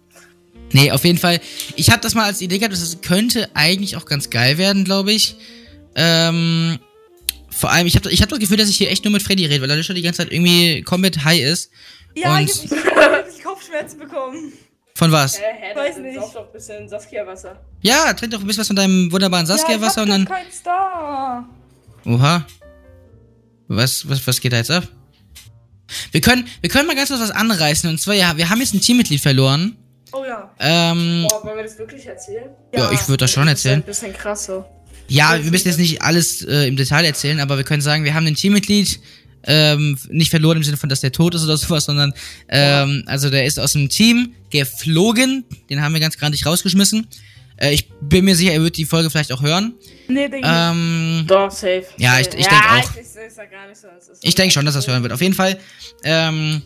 Nee, 0.73 0.91
auf 0.93 1.05
jeden 1.05 1.19
Fall. 1.19 1.41
Ich 1.77 1.91
habe 1.91 2.01
das 2.01 2.15
mal 2.15 2.25
als 2.25 2.41
Idee 2.41 2.59
gehabt, 2.59 2.75
das 2.75 3.01
könnte 3.03 3.49
eigentlich 3.55 3.97
auch 3.97 4.05
ganz 4.07 4.31
geil 4.31 4.57
werden, 4.59 4.85
glaube 4.85 5.13
ich. 5.13 5.37
Ähm, 5.95 6.79
vor 7.51 7.71
allem, 7.71 7.87
ich 7.87 7.97
habe 7.97 8.11
ich 8.11 8.23
hab 8.23 8.29
das 8.29 8.39
Gefühl, 8.39 8.57
dass 8.57 8.69
ich 8.69 8.77
hier 8.77 8.91
echt 8.91 9.05
nur 9.05 9.13
mit 9.13 9.23
Freddy 9.23 9.45
rede, 9.47 9.61
weil 9.63 9.71
er 9.71 9.83
schon 9.83 9.97
die 9.97 10.03
ganze 10.03 10.19
Zeit 10.23 10.33
irgendwie 10.33 10.83
komplett 10.83 11.25
high 11.25 11.41
ist. 11.41 11.71
Ja, 12.15 12.37
Und- 12.37 12.45
ich 12.51 12.71
hab 12.71 12.77
ich 12.77 12.97
hab 12.97 13.25
richtig 13.27 13.45
Kopfschmerzen 13.45 13.99
bekommen. 13.99 14.53
Von 14.95 15.13
was? 15.13 15.37
Äh, 15.37 15.43
hä, 15.59 15.75
Weiß 15.77 15.95
dann 15.95 16.03
nicht. 16.05 16.15
sauf 16.21 16.33
doch 16.35 16.47
ein 16.47 16.53
bisschen 16.53 16.89
Saskia-Wasser. 16.89 17.59
Ja, 17.81 18.13
trink 18.13 18.33
doch 18.33 18.41
ein 18.41 18.47
bisschen 18.47 18.61
was 18.61 18.67
von 18.67 18.77
deinem 18.77 19.11
wunderbaren 19.11 19.47
Saskia-Wasser 19.47 20.07
ja, 20.07 20.15
und 20.15 20.23
ich 20.23 20.29
dann. 20.29 20.29
hab 20.29 20.29
doch 20.29 20.37
keinen 20.37 20.53
Star. 20.53 21.49
Oha. 22.07 22.47
Was, 23.69 24.09
was, 24.09 24.27
was 24.27 24.41
geht 24.41 24.53
da 24.53 24.59
jetzt 24.59 24.71
ab? 24.71 24.87
Wir 26.13 26.21
können, 26.21 26.47
wir 26.61 26.71
können 26.71 26.87
mal 26.87 26.97
ganz 26.97 27.09
kurz 27.09 27.21
was 27.21 27.31
anreißen. 27.31 27.89
Und 27.89 27.99
zwar, 28.01 28.15
ja, 28.15 28.37
wir 28.37 28.49
haben 28.51 28.61
jetzt 28.61 28.75
ein 28.75 28.81
Teammitglied 28.81 29.21
verloren. 29.21 29.77
Oh 30.13 30.25
ja. 30.25 30.51
Ähm, 30.59 31.27
Boah, 31.29 31.45
wollen 31.45 31.57
wir 31.57 31.63
das 31.65 31.79
wirklich 31.79 32.07
erzählen? 32.07 32.51
ja, 32.75 32.91
ich 32.93 33.07
würde 33.09 33.19
das 33.25 33.33
schon 33.33 33.47
Das 33.47 33.59
ist 33.61 33.67
ein 33.67 33.71
erzählen. 33.73 33.83
bisschen 33.83 34.13
krass 34.13 34.45
so. 34.47 34.65
Ja, 35.09 35.43
wir 35.43 35.51
müssen 35.51 35.67
jetzt 35.69 35.79
nicht 35.79 36.03
alles 36.03 36.43
äh, 36.43 36.69
im 36.69 36.77
Detail 36.77 37.05
erzählen, 37.05 37.41
aber 37.41 37.57
wir 37.57 37.65
können 37.65 37.83
sagen, 37.83 38.05
wir 38.05 38.15
haben 38.15 38.27
ein 38.27 38.35
Teammitglied 38.37 39.01
ähm, 39.45 39.97
nicht 40.11 40.31
verloren 40.31 40.59
im 40.59 40.63
Sinne 40.63 40.77
von, 40.77 40.89
dass 40.89 41.01
der 41.01 41.13
tot 41.13 41.35
ist 41.35 41.43
oder 41.45 41.57
sowas, 41.57 41.85
sondern 41.87 42.13
ähm, 42.49 43.03
also 43.07 43.31
der 43.31 43.45
ist 43.47 43.59
aus 43.59 43.73
dem 43.73 43.89
Team 43.89 44.35
geflogen. 44.51 45.45
Den 45.69 45.83
haben 45.83 45.93
wir 45.95 46.01
ganz 46.01 46.17
grandig 46.19 46.45
rausgeschmissen. 46.47 47.07
Äh, 47.57 47.73
ich 47.75 47.89
bin 48.03 48.25
mir 48.25 48.37
sicher, 48.37 48.53
er 48.53 48.63
wird 48.63 48.77
die 48.77 48.85
Folge 48.85 49.11
vielleicht 49.11 49.33
auch 49.33 49.43
hören. 49.43 49.75
Nee, 50.09 50.29
denke 50.29 50.39
ich. 50.39 50.45
Ähm, 50.47 51.25
Doch, 51.27 51.51
safe. 51.51 51.85
Ja, 51.97 52.21
ich- 52.21 52.27
ich 52.29 52.47
denk 52.47 52.53
auch. 52.53 52.79
Ich, 52.95 53.01
ich, 53.01 53.09
so. 53.09 53.89
es 54.13 54.19
Ich 54.23 54.35
denke 54.35 54.53
schon, 54.53 54.65
dass 54.65 54.75
das 54.75 54.87
hören 54.87 55.03
wird. 55.03 55.13
Auf 55.13 55.21
jeden 55.21 55.35
Fall. 55.35 55.59
Ähm, 56.05 56.63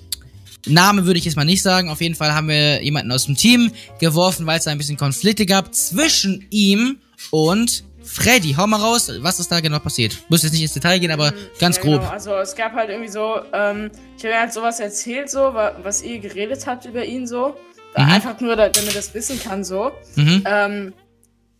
Name 0.66 1.07
würde 1.07 1.18
ich 1.18 1.24
jetzt 1.24 1.37
mal 1.37 1.44
nicht 1.44 1.62
sagen. 1.62 1.88
Auf 1.90 2.00
jeden 2.00 2.14
Fall 2.14 2.35
haben 2.35 2.48
wir 2.48 2.83
jemanden 2.83 3.12
aus 3.12 3.27
dem 3.27 3.37
Team 3.37 3.70
geworfen, 4.00 4.46
weil 4.46 4.59
es 4.59 4.64
da 4.64 4.70
ein 4.70 4.79
bisschen 4.79 4.96
Konflikte 4.96 5.46
gab 5.46 5.74
zwischen 5.74 6.46
ihm 6.50 6.98
und 7.31 7.85
Freddy, 8.03 8.53
hau 8.55 8.66
mal 8.66 8.77
raus, 8.81 9.11
was 9.20 9.40
ist 9.40 9.50
da 9.50 9.61
genau 9.61 9.79
passiert? 9.79 10.18
Muss 10.29 10.42
jetzt 10.42 10.53
nicht 10.53 10.61
ins 10.62 10.74
Detail 10.74 10.98
gehen, 10.98 11.11
aber 11.11 11.33
ganz 11.59 11.77
Ja, 11.77 11.83
grob. 11.83 12.00
Genau. 12.00 12.12
Also 12.12 12.35
es 12.37 12.55
gab 12.55 12.74
halt 12.74 12.90
irgendwie 12.90 13.11
so, 13.11 13.37
ähm, 13.55 13.90
ich 14.18 14.24
habe 14.27 14.35
halt 14.38 14.53
sowas 14.53 14.79
erzählt, 14.79 15.31
so, 15.31 15.38
wa- 15.55 15.74
was 15.83 16.03
ihr 16.03 16.18
geredet 16.18 16.66
habt 16.66 16.85
über 16.85 17.03
ihn 17.05 17.27
so. 17.27 17.57
Mhm. 17.96 18.05
Einfach 18.05 18.38
nur, 18.40 18.57
da- 18.57 18.68
damit 18.68 18.94
das 18.94 19.14
wissen 19.14 19.40
kann, 19.40 19.64
so. 19.64 19.90
Mhm. 20.16 20.42
Ähm, 20.46 20.92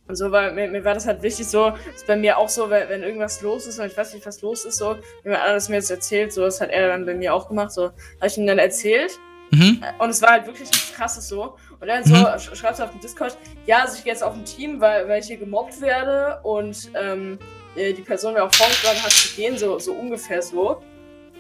und 0.07 0.17
so, 0.17 0.31
weil 0.31 0.53
mir, 0.53 0.69
mir 0.69 0.85
war 0.85 0.95
das 0.95 1.07
halt 1.07 1.23
wichtig, 1.23 1.47
so, 1.49 1.73
ist 1.95 2.07
bei 2.07 2.17
mir 2.17 2.37
auch 2.39 2.49
so, 2.49 2.69
wenn, 2.71 2.89
wenn 2.89 3.03
irgendwas 3.03 3.41
los 3.41 3.67
ist 3.67 3.79
und 3.79 3.87
ich 3.87 3.97
weiß 3.97 4.15
nicht, 4.15 4.27
was 4.27 4.43
los 4.43 4.65
ist, 4.65 4.77
so, 4.77 4.91
wenn 5.23 5.33
jemand 5.33 5.43
anderes 5.45 5.69
mir 5.69 5.77
jetzt 5.77 5.91
erzählt, 5.91 6.33
so, 6.33 6.43
das 6.43 6.61
hat 6.61 6.71
er 6.71 6.89
dann 6.89 7.07
bei 7.07 7.15
mir 7.15 7.35
auch 7.35 7.49
gemacht, 7.49 7.73
so, 7.73 7.85
habe 7.85 8.27
ich 8.27 8.37
ihm 8.39 8.47
dann 8.47 8.59
erzählt 8.59 9.13
Mhm. 9.51 9.85
und 9.99 10.11
es 10.11 10.21
war 10.21 10.31
halt 10.31 10.47
wirklich 10.47 10.69
nichts 10.71 10.93
krasses 10.95 11.29
so. 11.29 11.57
Und 11.79 11.87
dann 11.87 12.03
so, 12.03 12.15
Mhm. 12.15 12.27
sch 12.39 12.57
schreibst 12.59 12.81
du 12.81 12.85
auf 12.85 12.91
dem 12.91 13.01
Discord, 13.01 13.37
ja, 13.67 13.83
also 13.83 13.97
ich 13.97 14.03
gehe 14.05 14.13
jetzt 14.13 14.23
auf 14.23 14.35
ein 14.35 14.45
Team, 14.45 14.81
weil, 14.81 15.07
weil 15.09 15.21
ich 15.21 15.27
hier 15.27 15.37
gemobbt 15.37 15.81
werde 15.81 16.41
und 16.43 16.91
ähm, 16.95 17.39
äh, 17.77 17.93
die 17.93 18.03
Person 18.03 18.35
mir 18.35 18.43
auch 18.43 18.53
vorgeschlagen 18.53 19.01
hat 19.03 19.13
zu 19.13 19.37
gehen, 19.37 19.57
so, 19.57 19.79
so 19.79 19.93
ungefähr 19.93 20.43
so. 20.43 20.83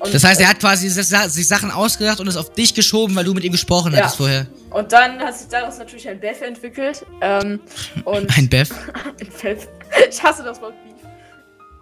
Und, 0.00 0.12
Das 0.12 0.24
heißt, 0.24 0.40
er 0.40 0.48
hat 0.48 0.60
quasi 0.60 0.88
sich 0.90 1.48
Sachen 1.48 1.70
ausgedacht 1.70 2.20
und 2.20 2.26
es 2.28 2.36
auf 2.36 2.52
dich 2.52 2.74
geschoben, 2.74 3.14
weil 3.16 3.24
du 3.24 3.32
mit 3.32 3.44
ihm 3.44 3.52
gesprochen 3.52 3.92
Ja. 3.92 4.00
hattest 4.00 4.16
vorher. 4.16 4.46
Und 4.70 4.92
dann 4.92 5.18
hat 5.20 5.36
sich 5.36 5.48
daraus 5.48 5.78
natürlich 5.78 6.06
ein 6.08 6.20
Beth 6.20 6.42
entwickelt. 6.42 7.06
Ähm, 7.20 7.60
Ein 8.04 8.48
Beth. 8.48 8.70
ein 9.20 9.28
Beth. 9.42 9.68
Ich 10.10 10.22
hasse 10.22 10.42
das 10.42 10.60
Wort 10.60 10.74
Beef. 10.84 10.94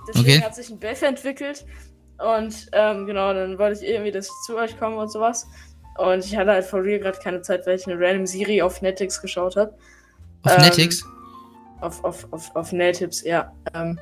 Deswegen 0.08 0.26
Okay. 0.36 0.42
hat 0.44 0.54
sich 0.54 0.68
ein 0.70 0.78
Beth 0.78 1.02
entwickelt. 1.02 1.64
Und 2.18 2.68
ähm, 2.72 3.06
genau, 3.06 3.32
dann 3.34 3.58
wollte 3.58 3.82
ich 3.82 3.88
irgendwie, 3.90 4.12
dass 4.12 4.26
ich 4.26 4.32
zu 4.46 4.56
euch 4.56 4.78
komme 4.78 4.96
und 4.96 5.10
sowas. 5.10 5.46
Und 5.98 6.24
ich 6.24 6.36
hatte 6.36 6.50
halt 6.52 6.64
for 6.64 6.82
real 6.82 7.00
gerade 7.00 7.18
keine 7.18 7.42
Zeit, 7.42 7.66
weil 7.66 7.76
ich 7.76 7.86
eine 7.86 7.98
random 7.98 8.26
Serie 8.26 8.64
auf 8.64 8.80
Netflix 8.82 9.20
geschaut 9.20 9.56
habe. 9.56 9.74
Auf 10.44 10.52
Ähm, 10.56 10.62
Netflix. 10.62 11.04
Auf, 11.80 12.04
auf, 12.04 12.26
auf, 12.32 12.54
auf 12.54 12.72
Natives, 12.72 13.22
ja. 13.24 13.52
Ähm. 13.74 13.98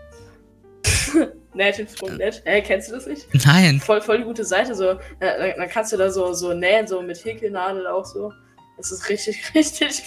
Natives.net. 1.60 2.42
Hä, 2.44 2.62
kennst 2.62 2.88
du 2.88 2.94
das 2.94 3.06
nicht? 3.06 3.26
Nein. 3.44 3.80
Voll, 3.80 4.00
voll 4.00 4.18
die 4.18 4.24
gute 4.24 4.44
Seite. 4.44 4.74
So. 4.74 4.94
Da, 5.20 5.38
da, 5.38 5.48
da 5.56 5.66
kannst 5.66 5.92
du 5.92 5.96
da 5.96 6.10
so, 6.10 6.32
so 6.32 6.52
nähen, 6.52 6.86
so 6.86 7.02
mit 7.02 7.24
Häkelnadel 7.24 7.86
auch 7.86 8.04
so. 8.04 8.32
Das 8.76 8.90
ist 8.90 9.08
richtig, 9.08 9.38
richtig 9.54 10.02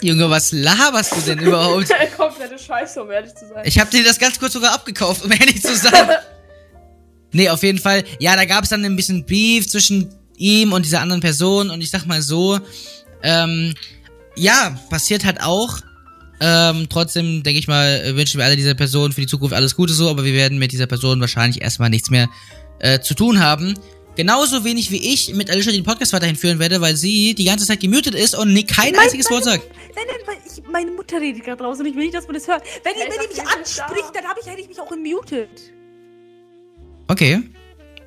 Junge, 0.00 0.30
was 0.30 0.52
laberst 0.52 1.16
du 1.16 1.20
denn 1.22 1.40
überhaupt? 1.40 1.88
komplette 2.16 2.58
Scheiße, 2.58 3.02
um 3.02 3.10
ehrlich 3.10 3.34
zu 3.34 3.48
sein. 3.48 3.62
Ich 3.64 3.78
hab 3.78 3.90
dir 3.90 4.04
das 4.04 4.18
ganz 4.18 4.38
kurz 4.38 4.52
sogar 4.52 4.72
abgekauft, 4.72 5.24
um 5.24 5.32
ehrlich 5.32 5.62
zu 5.62 5.74
sein. 5.74 6.08
Nee, 7.30 7.50
auf 7.50 7.62
jeden 7.62 7.78
Fall. 7.78 8.04
Ja, 8.20 8.36
da 8.36 8.46
gab 8.46 8.64
es 8.64 8.70
dann 8.70 8.82
ein 8.86 8.96
bisschen 8.96 9.26
Beef 9.26 9.68
zwischen 9.68 10.14
ihm 10.38 10.72
und 10.72 10.86
dieser 10.86 11.02
anderen 11.02 11.20
Person. 11.20 11.68
Und 11.68 11.82
ich 11.82 11.90
sag 11.90 12.06
mal 12.06 12.22
so, 12.22 12.58
ähm, 13.22 13.74
ja, 14.34 14.78
passiert 14.88 15.26
halt 15.26 15.42
auch. 15.42 15.76
Ähm, 16.40 16.86
trotzdem, 16.88 17.42
denke 17.42 17.58
ich 17.58 17.66
mal, 17.68 18.14
wünschen 18.16 18.38
wir 18.38 18.44
alle 18.44 18.56
dieser 18.56 18.74
Person 18.74 19.12
für 19.12 19.20
die 19.20 19.26
Zukunft 19.26 19.54
alles 19.54 19.74
Gute 19.74 19.92
so, 19.92 20.08
aber 20.08 20.24
wir 20.24 20.34
werden 20.34 20.58
mit 20.58 20.70
dieser 20.72 20.86
Person 20.86 21.20
wahrscheinlich 21.20 21.60
erstmal 21.62 21.90
nichts 21.90 22.10
mehr 22.10 22.28
äh, 22.78 23.00
zu 23.00 23.14
tun 23.14 23.40
haben. 23.40 23.74
Genauso 24.16 24.64
wenig 24.64 24.90
wie 24.90 25.12
ich 25.12 25.32
mit 25.34 25.48
Alicia 25.50 25.72
den 25.72 25.84
Podcast 25.84 26.12
weiterhin 26.12 26.36
führen 26.36 26.58
werde, 26.58 26.80
weil 26.80 26.96
sie 26.96 27.34
die 27.34 27.44
ganze 27.44 27.66
Zeit 27.66 27.80
gemutet 27.80 28.14
ist 28.14 28.36
und 28.36 28.52
nie 28.52 28.64
kein 28.64 28.92
Mein- 28.92 29.04
einziges 29.04 29.30
Wort 29.30 29.44
sagt. 29.44 29.64
Nein, 29.94 30.04
nein, 30.08 30.16
weil 30.26 30.36
ich, 30.44 30.62
meine 30.70 30.90
Mutter 30.92 31.20
redet 31.20 31.44
gerade 31.44 31.62
draußen 31.62 31.84
und 31.84 31.90
ich 31.90 31.96
will 31.96 32.04
nicht, 32.04 32.14
dass 32.14 32.26
man 32.26 32.34
das 32.34 32.46
hört. 32.48 32.62
Wenn, 32.84 32.94
Ja, 32.94 33.04
wenn 33.06 33.22
ihr 33.22 33.28
mich 33.28 33.40
anspricht, 33.40 34.08
da. 34.14 34.20
dann 34.20 34.24
habe 34.24 34.40
ich 34.42 34.48
eigentlich 34.48 34.68
mich 34.68 34.80
auch 34.80 34.88
gemutet. 34.88 35.48
Okay. 37.08 37.40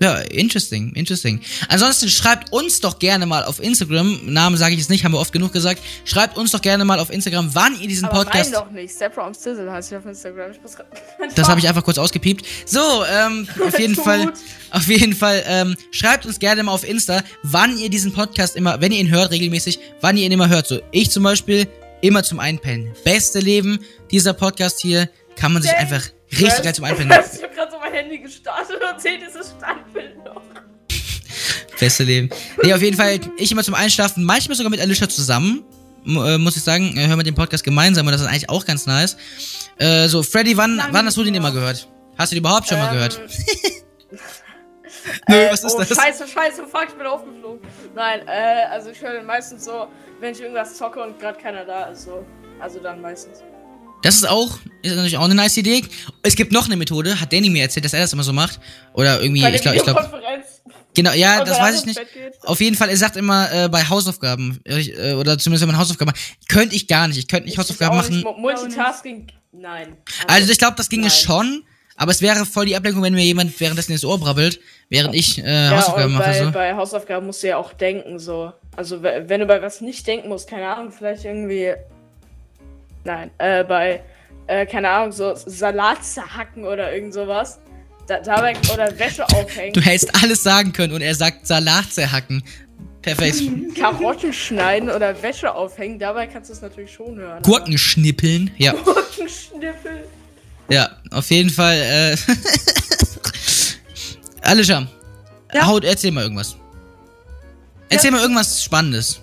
Ja, 0.02 0.16
interesting, 0.18 0.94
interesting. 0.94 1.42
Ansonsten 1.70 2.10
schreibt 2.10 2.52
uns 2.52 2.80
doch 2.80 2.98
gerne 2.98 3.28
mal 3.28 3.44
auf 3.44 3.62
Instagram, 3.62 4.22
Namen 4.26 4.58
sage 4.58 4.74
ich 4.74 4.80
jetzt 4.80 4.90
nicht, 4.90 5.06
haben 5.06 5.12
wir 5.12 5.20
oft 5.20 5.32
genug 5.32 5.54
gesagt, 5.54 5.80
schreibt 6.06 6.38
uns 6.38 6.50
doch 6.50 6.62
gerne 6.62 6.84
mal 6.86 6.98
auf 6.98 7.12
Instagram, 7.12 7.54
wann 7.54 7.80
ihr 7.80 7.88
diesen 7.88 8.06
Aber 8.06 8.24
Podcast... 8.24 8.52
mein 8.52 8.62
doch 8.62 8.72
nicht. 8.72 8.96
Step 8.96 9.14
from 9.14 9.32
Sizzle 9.36 9.72
heißt 9.72 9.92
ich 9.92 9.98
auf 10.00 10.06
Instagram. 10.08 10.52
Ich 10.54 10.62
muss 10.62 10.76
Das 11.36 11.48
habe 11.48 11.60
ich 11.60 11.68
einfach 11.68 11.84
kurz 11.84 12.00
ausgepiept. 12.00 12.44
So, 12.66 12.80
ähm, 13.06 13.48
auf 13.68 13.78
jeden. 13.78 13.96
Fall, 13.96 14.34
auf 14.72 14.88
jeden 14.88 15.14
Fall, 15.14 15.44
ähm, 15.46 15.76
schreibt 15.92 16.26
uns 16.26 16.40
gerne 16.40 16.64
mal 16.64 16.72
auf 16.72 16.88
Insta, 16.88 17.22
wann 17.44 17.78
ihr 17.78 17.92
diesen 17.92 18.12
Podcast 18.12 18.56
immer, 18.56 18.82
wenn 18.82 18.92
ihr 18.92 19.00
ihn 19.00 19.12
hört 19.12 19.30
regelmäßig, 19.30 19.80
wann 20.02 20.18
ihr 20.18 20.26
ihn 20.26 20.32
immer 20.32 20.50
hört. 20.50 20.66
So, 20.66 20.82
ich 20.90 21.12
zum 21.12 21.22
Beispiel 21.22 21.68
immer 22.02 22.24
zum 22.24 22.40
Einpennen. 22.40 22.92
Beste 23.04 23.40
Leben, 23.40 23.78
dieser 24.10 24.34
Podcast 24.34 24.80
hier, 24.80 25.10
kann 25.36 25.54
man 25.54 25.62
sich 25.62 25.76
einfach 25.76 26.02
richtig 26.32 26.64
geil 26.64 26.74
zum 26.74 26.86
Einpennen. 26.86 27.20
Handy 28.12 28.24
gestartet 28.24 28.82
und 28.82 29.02
sehe 29.02 29.18
dieses 29.18 29.54
Standbild 29.58 30.24
noch. 30.26 30.42
Beste 31.80 32.04
Leben. 32.04 32.30
Nee, 32.62 32.74
auf 32.74 32.82
jeden 32.82 32.98
Fall, 32.98 33.20
ich 33.38 33.52
immer 33.52 33.64
zum 33.64 33.74
Einschlafen, 33.74 34.24
manchmal 34.24 34.56
sogar 34.56 34.70
mit 34.70 34.82
Alicia 34.82 35.08
zusammen. 35.10 35.64
Äh, 36.06 36.38
muss 36.38 36.58
ich 36.58 36.64
sagen, 36.64 36.98
äh, 36.98 37.08
hören 37.08 37.20
wir 37.20 37.24
den 37.24 37.36
Podcast 37.36 37.64
gemeinsam 37.64 38.06
und 38.08 38.12
das 38.12 38.22
ist 38.22 38.28
eigentlich 38.28 38.50
auch 38.50 38.66
ganz 38.66 38.86
nice. 38.86 39.18
Äh, 39.78 40.08
so, 40.08 40.24
Freddy, 40.24 40.58
wann, 40.58 40.82
wann 40.92 41.06
hast 41.06 41.16
du 41.16 41.24
den 41.24 41.36
immer 41.36 41.52
gehört? 41.52 41.88
Hast 42.18 42.32
du 42.32 42.36
den 42.36 42.42
überhaupt 42.42 42.68
schon 42.68 42.80
mal 42.80 42.88
Ähm, 42.88 42.94
gehört? 42.94 43.22
Nö, 45.30 45.36
Nö, 45.36 45.48
was 45.52 45.64
ist 45.64 45.74
oh, 45.74 45.80
das? 45.80 45.90
Scheiße, 45.90 46.28
scheiße, 46.28 46.66
fuck, 46.68 46.88
ich 46.90 46.96
bin 46.96 47.08
aufgeflogen. 47.08 47.62
Nein, 47.96 48.28
äh, 48.28 48.66
also 48.72 48.90
ich 48.90 49.02
höre 49.02 49.14
den 49.14 49.26
meistens 49.26 49.66
so, 49.66 49.88
wenn 50.20 50.34
ich 50.34 50.42
irgendwas 50.42 50.76
zocke 50.76 51.02
und 51.02 51.20
gerade 51.20 51.40
keiner 51.40 51.66
da 51.66 51.86
ist, 51.86 52.04
so. 52.04 52.26
Also 52.60 52.80
dann 52.80 53.02
meistens. 53.02 53.44
Das 54.04 54.16
ist 54.16 54.28
auch, 54.28 54.58
ist 54.82 54.92
natürlich 54.96 55.18
auch 55.18 55.26
eine 55.26 55.36
nice 55.36 55.58
Idee. 55.58 55.84
Es 56.24 56.36
gibt 56.36 56.52
noch 56.52 56.66
eine 56.66 56.76
Methode, 56.76 57.20
hat 57.22 57.32
Danny 57.32 57.50
mir 57.50 57.62
erzählt, 57.64 57.86
dass 57.86 57.94
er 57.94 58.02
das 58.02 58.14
immer 58.14 58.24
so 58.24 58.34
macht. 58.34 58.60
Oder 58.94 59.22
irgendwie, 59.22 59.46
ich 59.48 59.62
glaube, 59.62 59.78
ich 59.78 59.84
glaube, 59.84 60.10
genau, 60.96 61.12
ja, 61.14 61.44
das 61.44 61.60
weiß 61.60 61.80
ich 61.82 61.86
nicht. 61.86 62.02
Auf 62.44 62.60
jeden 62.62 62.76
Fall, 62.76 62.90
er 62.90 62.98
sagt 62.98 63.16
immer 63.16 63.52
äh, 63.54 63.70
bei 63.70 63.84
Hausaufgaben, 63.84 64.60
äh, 64.66 65.14
oder 65.14 65.38
zumindest 65.38 65.62
wenn 65.62 65.70
man 65.74 65.78
Hausaufgaben 65.78 66.12
macht, 66.12 66.50
könnte 66.50 66.76
ich 66.76 66.88
gar 66.88 67.08
nicht. 67.08 67.18
Ich 67.18 67.28
könnte 67.28 67.46
nicht 67.46 67.58
Hausaufgaben 67.58 67.96
Ich 68.00 68.06
auch 68.06 68.10
machen. 68.10 68.16
nicht. 68.16 68.38
Multitasking, 68.38 69.28
nein. 69.52 69.98
Also 70.28 70.52
ich 70.52 70.58
glaube, 70.58 70.76
das 70.78 70.90
ginge 70.90 71.04
nein. 71.04 71.12
schon, 71.12 71.64
aber 71.96 72.12
es 72.12 72.22
wäre 72.24 72.46
voll 72.48 72.66
die 72.66 72.76
Ablenkung, 72.76 73.04
wenn 73.04 73.14
mir 73.14 73.24
jemand 73.24 73.60
währenddessen 73.60 73.92
ins 73.92 74.04
Ohr 74.04 74.20
brabbelt, 74.20 74.60
während 74.90 75.14
ich 75.14 75.38
äh, 75.44 75.66
ja, 75.66 75.78
Hausaufgaben 75.78 76.14
mache. 76.14 76.24
bei, 76.24 76.44
So. 76.44 76.52
bei 76.52 76.74
Hausaufgaben 76.76 77.28
musst 77.28 77.44
du 77.44 77.48
ja 77.50 77.58
auch 77.58 77.74
denken, 77.74 78.18
so. 78.18 78.52
Also, 78.76 79.04
we- 79.04 79.26
wenn 79.28 79.42
du 79.42 79.46
bei 79.46 79.62
was 79.62 79.82
nicht 79.82 80.08
denken 80.08 80.30
musst, 80.30 80.50
keine 80.50 80.68
Ahnung, 80.76 80.92
vielleicht 80.92 81.24
irgendwie. 81.26 81.74
Nein, 83.04 83.32
äh, 83.38 83.64
bei, 83.64 84.04
äh, 84.48 84.66
keine 84.66 84.90
Ahnung, 84.90 85.12
so 85.12 85.34
Salat 85.36 86.04
zerhacken 86.04 86.66
oder 86.66 86.94
irgend 86.94 87.14
sowas. 87.14 87.60
Da, 88.08 88.20
dabei, 88.20 88.56
oder 88.74 88.98
Wäsche 89.00 89.26
aufhängen, 89.26 89.74
Du 89.74 89.82
hättest 89.82 90.24
alles 90.24 90.44
sagen 90.44 90.74
können 90.74 90.94
und 90.94 91.02
er 91.02 91.16
sagt 91.16 91.48
Salat 91.48 91.92
zerhacken. 91.92 92.44
Perfekt. 93.02 93.38
Karotten 93.80 94.34
schneiden 94.34 94.90
oder 94.90 95.20
Wäsche 95.24 95.54
aufhängen, 95.54 95.98
dabei 96.00 96.28
kannst 96.28 96.50
du 96.50 96.54
es 96.54 96.62
natürlich 96.62 96.92
schon 96.94 97.18
hören. 97.18 97.42
Gurken 97.44 97.78
schnippeln. 97.78 98.52
Ja, 98.58 98.72
aber- 98.74 98.84
Gurkenschnippel. 98.84 100.04
ja, 100.70 100.90
auf 101.12 101.30
jeden 101.32 101.50
Fall. 101.50 101.78
Äh 101.78 102.16
Alicia, 104.42 104.88
Ja? 105.54 105.68
haut, 105.68 105.84
erzähl 105.84 106.12
mal 106.12 106.24
irgendwas. 106.24 106.56
Erzähl 107.90 108.12
mal 108.12 108.22
irgendwas 108.22 108.64
Spannendes. 108.64 109.22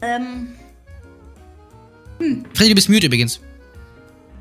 Ähm, 0.00 0.52
Freddy, 2.54 2.70
du 2.70 2.74
bist 2.74 2.88
mute 2.88 3.06
übrigens. 3.06 3.40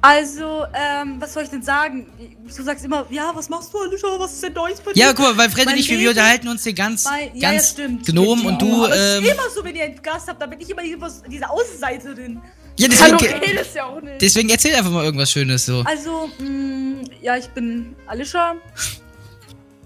also, 0.04 0.66
ähm, 0.74 1.18
was 1.20 1.34
soll 1.34 1.44
ich 1.44 1.50
denn 1.50 1.62
sagen? 1.62 2.08
Du 2.44 2.64
sagst 2.64 2.84
immer, 2.86 3.06
ja, 3.12 3.32
was 3.36 3.50
machst 3.50 3.72
du, 3.74 3.80
Alicia? 3.80 4.10
Was 4.18 4.34
ist 4.34 4.44
denn 4.44 4.54
Neues 4.54 4.82
bei 4.82 4.94
dir? 4.94 5.00
Ja, 5.00 5.14
guck 5.14 5.20
mal, 5.26 5.38
weil 5.38 5.50
Freddy 5.50 5.66
Mein 5.66 5.76
und 5.76 5.80
ich, 5.82 5.90
wir, 5.90 6.10
unterhalten 6.10 6.48
uns 6.48 6.64
hier 6.64 6.74
ganz, 6.74 7.06
Weil- 7.06 7.32
ja, 7.34 7.42
ja, 7.42 7.52
ganz 7.52 7.70
stimmt. 7.72 8.06
gnom 8.08 8.46
und 8.46 8.62
du, 8.62 8.86
aber 8.86 8.96
ähm, 8.96 9.24
ist 9.24 9.32
immer 9.32 9.50
so, 9.54 9.64
wenn 9.64 9.76
ihr 9.76 9.84
einen 9.84 10.02
Gast 10.02 10.28
habt, 10.28 10.42
dann 10.42 10.50
bin 10.50 10.60
ich 10.60 10.70
immer 10.70 10.82
diese 11.30 11.50
Außenseiterin. 11.50 12.42
ja, 12.80 12.88
Hallo, 13.00 13.18
deswegen, 13.22 13.40
redest 13.40 13.76
ja 13.76 13.86
auch 13.86 14.02
nicht. 14.02 14.22
deswegen 14.22 14.50
erzähl 14.50 14.74
einfach 14.76 14.92
mal 14.92 15.04
irgendwas 15.04 15.32
Schönes 15.32 15.66
so. 15.66 15.84
Also, 15.86 16.30
mh, 16.40 17.04
ja, 17.22 17.38
ich 17.38 17.48
bin 17.50 17.96
Alicia. 18.08 18.56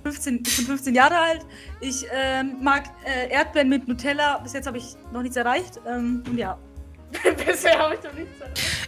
15, 0.03 0.43
ich 0.45 0.57
bin 0.57 0.65
15 0.67 0.93
Jahre 0.95 1.17
alt. 1.17 1.41
Ich 1.81 2.05
ähm, 2.13 2.57
mag 2.61 2.83
äh, 3.05 3.27
Erdbeeren 3.33 3.69
mit 3.69 3.87
Nutella. 3.87 4.37
Bis 4.37 4.53
jetzt 4.53 4.67
habe 4.67 4.77
ich 4.77 4.95
noch 5.11 5.23
nichts 5.23 5.35
erreicht. 5.35 5.79
Ähm, 5.87 6.23
und 6.29 6.37
ja. 6.37 6.57
Bisher 7.45 7.77
habe 7.79 7.95
ich 7.95 7.99
doch 8.01 8.13
nichts. 8.13 8.31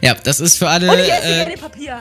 Ja, 0.02 0.14
das 0.14 0.40
ist 0.40 0.56
für 0.58 0.68
alle, 0.68 0.90
Und 0.90 0.98
ich 0.98 1.10
esse 1.12 1.52
äh, 1.52 1.56
Papier. 1.56 2.00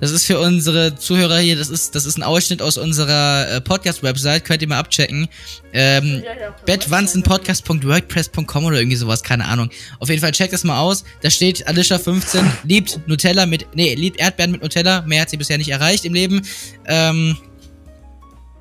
das 0.00 0.10
ist 0.10 0.26
für 0.26 0.38
unsere 0.40 0.94
Zuhörer 0.96 1.38
hier, 1.38 1.56
das 1.56 1.68
ist, 1.70 1.94
das 1.94 2.04
ist 2.06 2.16
ein 2.18 2.22
Ausschnitt 2.22 2.60
aus 2.60 2.76
unserer 2.76 3.48
äh, 3.48 3.60
Podcast-Website, 3.60 4.44
könnt 4.44 4.60
ihr 4.62 4.68
mal 4.68 4.78
abchecken. 4.78 5.28
Ähm, 5.72 6.22
Ja, 6.24 6.32
ja. 6.40 6.54
betwanzenpodcast.wordpress.com 6.66 8.64
oder 8.64 8.78
irgendwie 8.78 8.96
sowas, 8.96 9.22
keine 9.22 9.46
Ahnung. 9.46 9.70
Auf 10.00 10.08
jeden 10.08 10.20
Fall 10.20 10.32
checkt 10.32 10.52
das 10.52 10.64
mal 10.64 10.78
aus. 10.80 11.04
Da 11.22 11.30
steht 11.30 11.66
Alicia 11.66 11.98
15 11.98 12.44
liebt 12.64 13.00
Nutella 13.06 13.46
mit, 13.46 13.66
nee, 13.74 13.94
liebt 13.94 14.18
Erdbeeren 14.20 14.50
mit 14.52 14.62
Nutella. 14.62 15.02
Mehr 15.02 15.22
hat 15.22 15.30
sie 15.30 15.36
bisher 15.36 15.56
nicht 15.58 15.70
erreicht 15.70 16.04
im 16.04 16.14
Leben. 16.14 16.42
Ähm, 16.86 17.36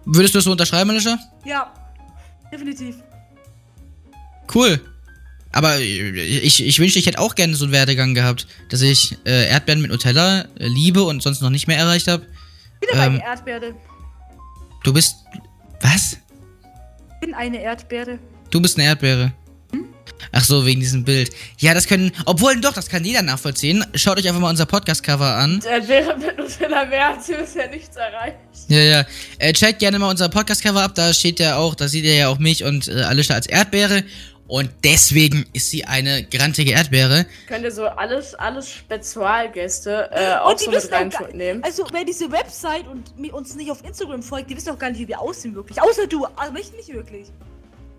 würdest 0.06 0.34
du 0.36 0.38
das 0.38 0.46
so 0.46 0.52
unterschreiben, 0.52 0.90
Alicia? 0.90 1.18
Ja, 1.46 1.74
definitiv. 2.52 2.96
Cool. 4.54 4.80
Aber 5.52 5.80
ich, 5.80 6.66
ich 6.66 6.80
wünschte, 6.80 7.00
ich 7.00 7.06
hätte 7.06 7.20
auch 7.20 7.36
gerne 7.36 7.56
so 7.56 7.66
einen 7.66 7.74
Werdegang 7.74 8.14
gehabt, 8.14 8.48
dass 8.70 8.82
ich 8.82 9.18
äh, 9.26 9.50
Erdbeeren 9.50 9.82
mit 9.82 9.92
Nutella 9.92 10.46
äh, 10.60 10.68
liebe 10.68 11.04
und 11.04 11.22
sonst 11.22 11.42
noch 11.42 11.50
nicht 11.50 11.68
mehr 11.68 11.78
erreicht 11.78 12.08
habe. 12.08 12.26
Bin 12.80 12.90
Ähm. 12.94 13.00
eine 13.00 13.24
Erdbeere. 13.24 13.74
Du 14.84 14.94
bist. 14.94 15.16
Was? 15.82 16.18
Bin 17.20 17.34
eine 17.34 17.62
Erdbeere. 17.62 18.18
Du 18.50 18.62
bist 18.62 18.78
eine 18.78 18.88
Erdbeere. 18.88 19.34
Ach 20.32 20.44
so, 20.44 20.66
wegen 20.66 20.80
diesem 20.80 21.04
Bild. 21.04 21.32
Ja, 21.60 21.74
das 21.74 21.88
können, 21.88 22.12
obwohl 22.26 22.60
doch, 22.62 22.74
das 22.74 22.88
kann 22.88 23.04
jeder 23.04 23.22
nachvollziehen. 23.22 23.84
Schaut 23.96 24.18
euch 24.20 24.28
einfach 24.28 24.40
mal 24.40 24.50
unser 24.50 24.66
Podcast-Cover 24.66 25.36
an. 25.36 25.60
Der 25.62 25.86
wäre 25.88 26.18
mit 26.18 26.38
Nutella 26.38 26.86
mehr 26.86 27.10
hat 27.10 27.24
sie 27.24 27.34
bisher 27.34 27.70
nichts 27.70 27.96
erreicht. 27.96 28.38
Ja, 28.68 28.80
ja. 28.80 29.06
Äh, 29.40 29.52
checkt 29.54 29.80
gerne 29.80 30.00
mal 30.00 30.10
unser 30.10 30.30
Podcast-Cover 30.30 30.84
ab. 30.84 30.96
Da 30.96 31.14
steht 31.14 31.40
ja 31.40 31.58
auch, 31.58 31.76
da 31.76 31.88
seht 31.88 32.06
ihr 32.06 32.16
ja 32.16 32.28
auch 32.30 32.40
mich 32.40 32.64
und 32.64 32.88
äh, 32.88 33.02
Alicia 33.02 33.36
als 33.36 33.48
Erdbeere. 33.48 34.04
Und 34.52 34.70
deswegen 34.84 35.46
ist 35.54 35.70
sie 35.70 35.86
eine 35.86 36.24
grantige 36.26 36.72
Erdbeere. 36.74 37.26
Könnt 37.48 37.64
ihr 37.64 37.72
so 37.72 37.86
alles, 37.86 38.36
alles 38.36 38.70
Spezialgäste 38.70 40.10
äh, 40.12 40.36
auch 40.36 40.58
so 40.58 40.70
mit 40.70 40.76
wissen 40.84 40.94
auch 40.94 41.10
gar- 41.10 41.22
reinnehmen? 41.30 41.64
Also, 41.64 41.88
wer 41.90 42.04
diese 42.04 42.30
Website 42.34 42.86
und 42.86 43.14
uns 43.34 43.56
nicht 43.56 43.72
auf 43.72 43.82
Instagram 43.86 44.22
folgt, 44.22 44.50
die 44.50 44.58
wissen 44.58 44.72
auch 44.72 44.78
gar 44.78 44.90
nicht, 44.90 45.00
wie 45.00 45.08
wir 45.08 45.22
aussehen 45.22 45.56
wirklich. 45.56 45.82
Außer 45.82 46.06
du, 46.06 46.26
aber 46.26 46.60
ich 46.60 46.70
nicht 46.74 46.92
wirklich. 46.94 47.28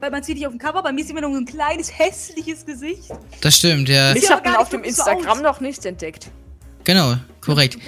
Weil 0.00 0.10
man 0.10 0.22
sieht 0.22 0.36
dich 0.36 0.46
auf 0.46 0.52
dem 0.52 0.58
Cover, 0.58 0.82
bei 0.82 0.92
mir 0.92 1.02
sieht 1.02 1.14
man 1.14 1.24
nur 1.24 1.32
so 1.32 1.38
ein 1.38 1.46
kleines, 1.46 1.90
hässliches 1.98 2.66
Gesicht. 2.66 3.08
Das 3.40 3.56
stimmt, 3.56 3.88
ja. 3.88 4.14
Ich 4.14 4.24
ja 4.24 4.30
habe 4.36 4.46
ihn 4.50 4.54
auf 4.56 4.68
dem 4.68 4.82
so 4.82 4.88
Instagram 4.88 5.38
aus. 5.38 5.42
noch 5.42 5.60
nicht 5.60 5.86
entdeckt. 5.86 6.26
Genau, 6.84 7.16
korrekt. 7.40 7.78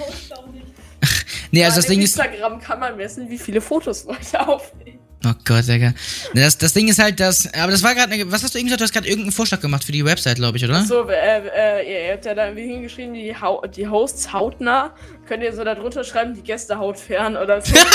Nee, 1.51 1.63
also 1.63 1.75
An 1.75 1.81
das 1.81 1.87
Ding 1.87 2.01
ist. 2.01 2.17
Instagram 2.17 2.59
kann 2.59 2.79
man 2.79 2.97
messen, 2.97 3.29
wie 3.29 3.37
viele 3.37 3.61
Fotos 3.61 4.03
Leute 4.05 4.47
aufnehmen. 4.47 4.94
Oh 5.25 5.33
Gott, 5.43 5.67
Digga. 5.67 5.93
Das, 6.33 6.57
das 6.57 6.73
Ding 6.73 6.87
ist 6.87 6.99
halt, 6.99 7.19
dass. 7.19 7.51
Aber 7.53 7.71
das 7.71 7.81
war 7.81 7.95
gerade. 7.95 8.31
Was 8.31 8.43
hast 8.43 8.53
du 8.53 8.59
eben 8.59 8.67
gesagt? 8.67 8.81
Du 8.81 8.83
hast 8.83 8.93
gerade 8.93 9.07
irgendeinen 9.07 9.31
Vorschlag 9.31 9.59
gemacht 9.59 9.83
für 9.83 9.91
die 9.91 10.05
Website, 10.05 10.35
glaube 10.37 10.57
ich, 10.57 10.63
oder? 10.63 10.83
So, 10.83 11.09
äh, 11.09 11.41
äh, 11.47 12.07
ihr 12.07 12.13
habt 12.13 12.25
ja 12.25 12.35
da 12.35 12.45
irgendwie 12.45 12.67
hingeschrieben, 12.67 13.13
die, 13.13 13.35
Hau 13.35 13.61
die 13.65 13.87
Hosts 13.87 14.31
hautnah. 14.31 14.93
Könnt 15.27 15.41
ihr 15.41 15.53
so 15.53 15.63
da 15.63 15.73
drunter 15.73 16.03
schreiben, 16.03 16.35
die 16.35 16.43
Gäste 16.43 16.77
hautfern 16.77 17.37
oder 17.37 17.61
so. 17.61 17.75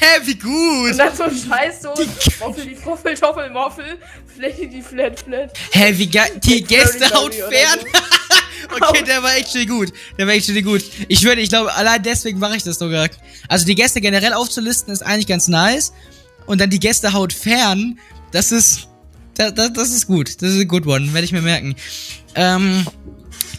Hä, 0.00 0.20
wie 0.24 0.34
gut! 0.34 0.92
Und 0.92 0.98
dann 0.98 1.14
so 1.14 1.24
ein 1.24 1.30
Scheiß, 1.30 1.82
so 1.82 1.94
Moffel, 2.40 2.64
die 2.64 2.74
Foffel, 2.74 3.14
Toffel, 3.14 3.50
Moffel, 3.50 3.98
Fläche, 4.34 4.66
die 4.66 4.80
Flat, 4.80 5.20
Flat. 5.20 5.52
Hä, 5.72 5.92
wie 5.94 6.08
geil. 6.08 6.30
Die 6.42 6.64
Gäste 6.64 7.10
haut 7.10 7.34
fern! 7.34 7.80
Okay, 8.72 9.02
der 9.04 9.22
war 9.22 9.34
echt 9.36 9.52
schön 9.52 9.68
gut. 9.68 9.92
Der 10.18 10.26
war 10.26 10.34
echt 10.34 10.46
schön 10.46 10.64
gut. 10.64 10.82
Ich 11.08 11.22
würde, 11.24 11.40
ich 11.40 11.48
glaube, 11.48 11.74
allein 11.74 12.02
deswegen 12.02 12.38
mache 12.38 12.56
ich 12.56 12.62
das 12.62 12.78
sogar. 12.78 13.08
Also 13.48 13.66
die 13.66 13.74
Gäste 13.74 14.00
generell 14.00 14.32
aufzulisten 14.32 14.92
ist 14.92 15.02
eigentlich 15.02 15.26
ganz 15.26 15.48
nice. 15.48 15.92
Und 16.46 16.60
dann 16.60 16.70
die 16.70 16.80
Gäste 16.80 17.12
haut 17.12 17.32
fern, 17.32 17.98
das 18.32 18.52
ist. 18.52 18.88
Das, 19.36 19.54
das, 19.54 19.72
das 19.72 19.90
ist 19.90 20.06
gut. 20.06 20.42
Das 20.42 20.50
ist 20.50 20.60
ein 20.60 20.68
good 20.68 20.86
one. 20.86 21.12
Werde 21.14 21.24
ich 21.24 21.32
mir 21.32 21.42
merken. 21.42 21.74
Ähm. 22.34 22.86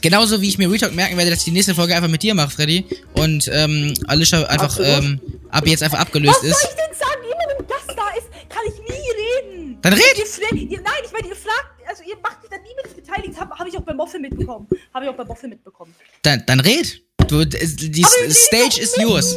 Genauso 0.02 0.42
wie 0.42 0.50
ich 0.50 0.58
mir 0.58 0.70
Retalk 0.70 0.96
merken 0.96 1.16
werde, 1.16 1.30
dass 1.30 1.40
ich 1.40 1.46
die 1.46 1.52
nächste 1.52 1.76
Folge 1.76 1.96
einfach 1.96 2.10
mit 2.10 2.24
dir 2.24 2.34
mache, 2.34 2.50
Freddy. 2.50 2.86
Und 3.14 3.48
ähm, 3.54 3.94
Alicia 4.08 4.44
einfach 4.48 4.80
ähm, 4.82 5.22
ab 5.52 5.68
jetzt 5.68 5.84
einfach 5.84 6.00
abgelöst 6.00 6.40
Was 6.42 6.50
ist. 6.50 6.60
soll 6.60 6.70
ich 6.72 6.76
denn 6.76 6.98
sagen? 6.98 7.22
Immer 7.24 7.60
wenn 7.60 7.68
das 7.68 7.96
da 7.96 8.10
ist, 8.18 8.50
kann 8.50 8.64
ich 8.66 8.80
nie 8.82 9.54
reden. 9.54 9.78
Dann 9.82 9.94
red! 9.94 10.04
Ihr, 10.18 10.82
nein, 10.82 10.94
ich 11.06 11.12
meine, 11.12 11.28
ihr 11.28 11.36
fragt, 11.36 11.81
also 11.92 12.04
ihr 12.10 12.16
macht 12.24 12.42
mich 12.42 12.50
dann 12.50 12.62
nie 12.64 12.70
mit 12.82 12.96
beteiligt. 12.96 13.40
Habe 13.40 13.54
hab 13.58 13.68
ich 13.68 13.78
auch 13.78 13.82
bei 13.82 13.94
Moffel 13.94 14.20
mitbekommen. 14.20 14.68
Habe 14.94 15.06
ich 15.06 15.12
auch 15.12 15.16
bei 15.16 15.26
Moffel 15.26 15.50
mitbekommen. 15.50 15.94
Dann, 16.24 16.44
dann 16.46 16.60
red. 16.62 17.04
Du, 17.28 17.46
die 17.46 18.06
Aber 18.06 18.34
Stage 18.34 18.70
doch 18.70 18.78
is 18.80 18.98
mit 18.98 19.06
yours. 19.08 19.36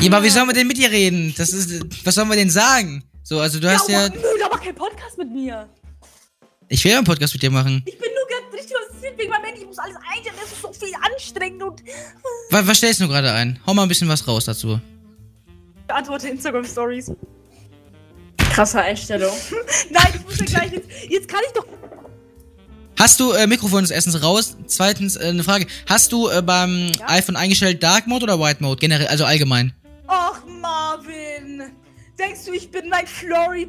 Ja, 0.00 0.08
aber 0.12 0.22
wie 0.24 0.30
sollen 0.30 0.46
wir 0.46 0.54
denn 0.54 0.66
mit 0.66 0.76
dir 0.76 0.90
reden? 0.90 1.34
Das 1.36 1.52
ist, 1.52 2.06
was 2.06 2.14
sollen 2.14 2.28
wir 2.28 2.36
denn 2.36 2.50
sagen? 2.50 3.02
So, 3.22 3.40
also 3.40 3.58
du 3.58 3.70
hast 3.70 3.88
ja, 3.88 4.08
nö, 4.08 4.20
da 4.38 4.48
mach 4.50 4.62
keinen 4.62 4.74
Podcast 4.74 5.16
mit 5.18 5.30
mir. 5.32 5.68
ich 6.68 6.84
will 6.84 6.92
ja 6.92 6.98
einen 6.98 7.06
Podcast 7.06 7.34
mit 7.34 7.42
dir 7.42 7.50
machen. 7.50 7.82
Ich 7.86 7.98
bin 7.98 8.10
nur 8.14 8.26
gerade 8.28 8.52
richtig 8.56 8.76
interessiert 8.86 9.18
wegen 9.18 9.30
meinem 9.30 9.44
Handy. 9.44 9.60
Ich 9.62 9.66
muss 9.66 9.78
alles 9.78 9.96
einstellen. 9.96 10.36
Das 10.40 10.52
ist 10.52 10.62
so 10.62 10.72
viel 10.72 10.94
anstrengend 11.00 11.62
und 11.62 11.82
Was, 12.50 12.66
was 12.66 12.76
stellst 12.78 13.00
du 13.00 13.08
gerade 13.08 13.32
ein? 13.32 13.58
Hau 13.66 13.74
mal 13.74 13.82
ein 13.82 13.88
bisschen 13.88 14.08
was 14.08 14.26
raus 14.28 14.44
dazu. 14.44 14.78
beantworte 15.88 16.28
Instagram 16.28 16.64
Stories. 16.64 17.10
Krasse 18.54 18.80
Einstellung. 18.80 19.32
Nein, 19.90 20.06
ich 20.14 20.24
muss 20.24 20.38
ja 20.38 20.44
gleich 20.46 20.72
jetzt. 20.72 20.88
Jetzt 21.08 21.28
kann 21.28 21.40
ich 21.46 21.52
doch. 21.52 21.66
Hast 22.98 23.18
du 23.18 23.32
äh, 23.32 23.46
Mikrofon 23.46 23.82
des 23.82 23.90
Essens 23.90 24.22
raus? 24.22 24.56
Zweitens 24.66 25.16
äh, 25.16 25.24
eine 25.26 25.42
Frage. 25.42 25.66
Hast 25.88 26.12
du 26.12 26.28
äh, 26.28 26.40
beim 26.42 26.92
Ja. 27.00 27.08
iPhone 27.08 27.36
eingestellt 27.36 27.82
Dark 27.82 28.06
Mode 28.06 28.22
oder 28.24 28.38
White 28.38 28.62
Mode? 28.62 28.78
Generell, 28.80 29.08
also 29.08 29.24
allgemein. 29.24 29.72
Ach, 30.06 30.40
Marvin. 30.46 31.62
Denkst 32.18 32.44
du, 32.46 32.52
ich 32.52 32.70
bin 32.70 32.88
mein 32.88 33.06
Flori. 33.06 33.66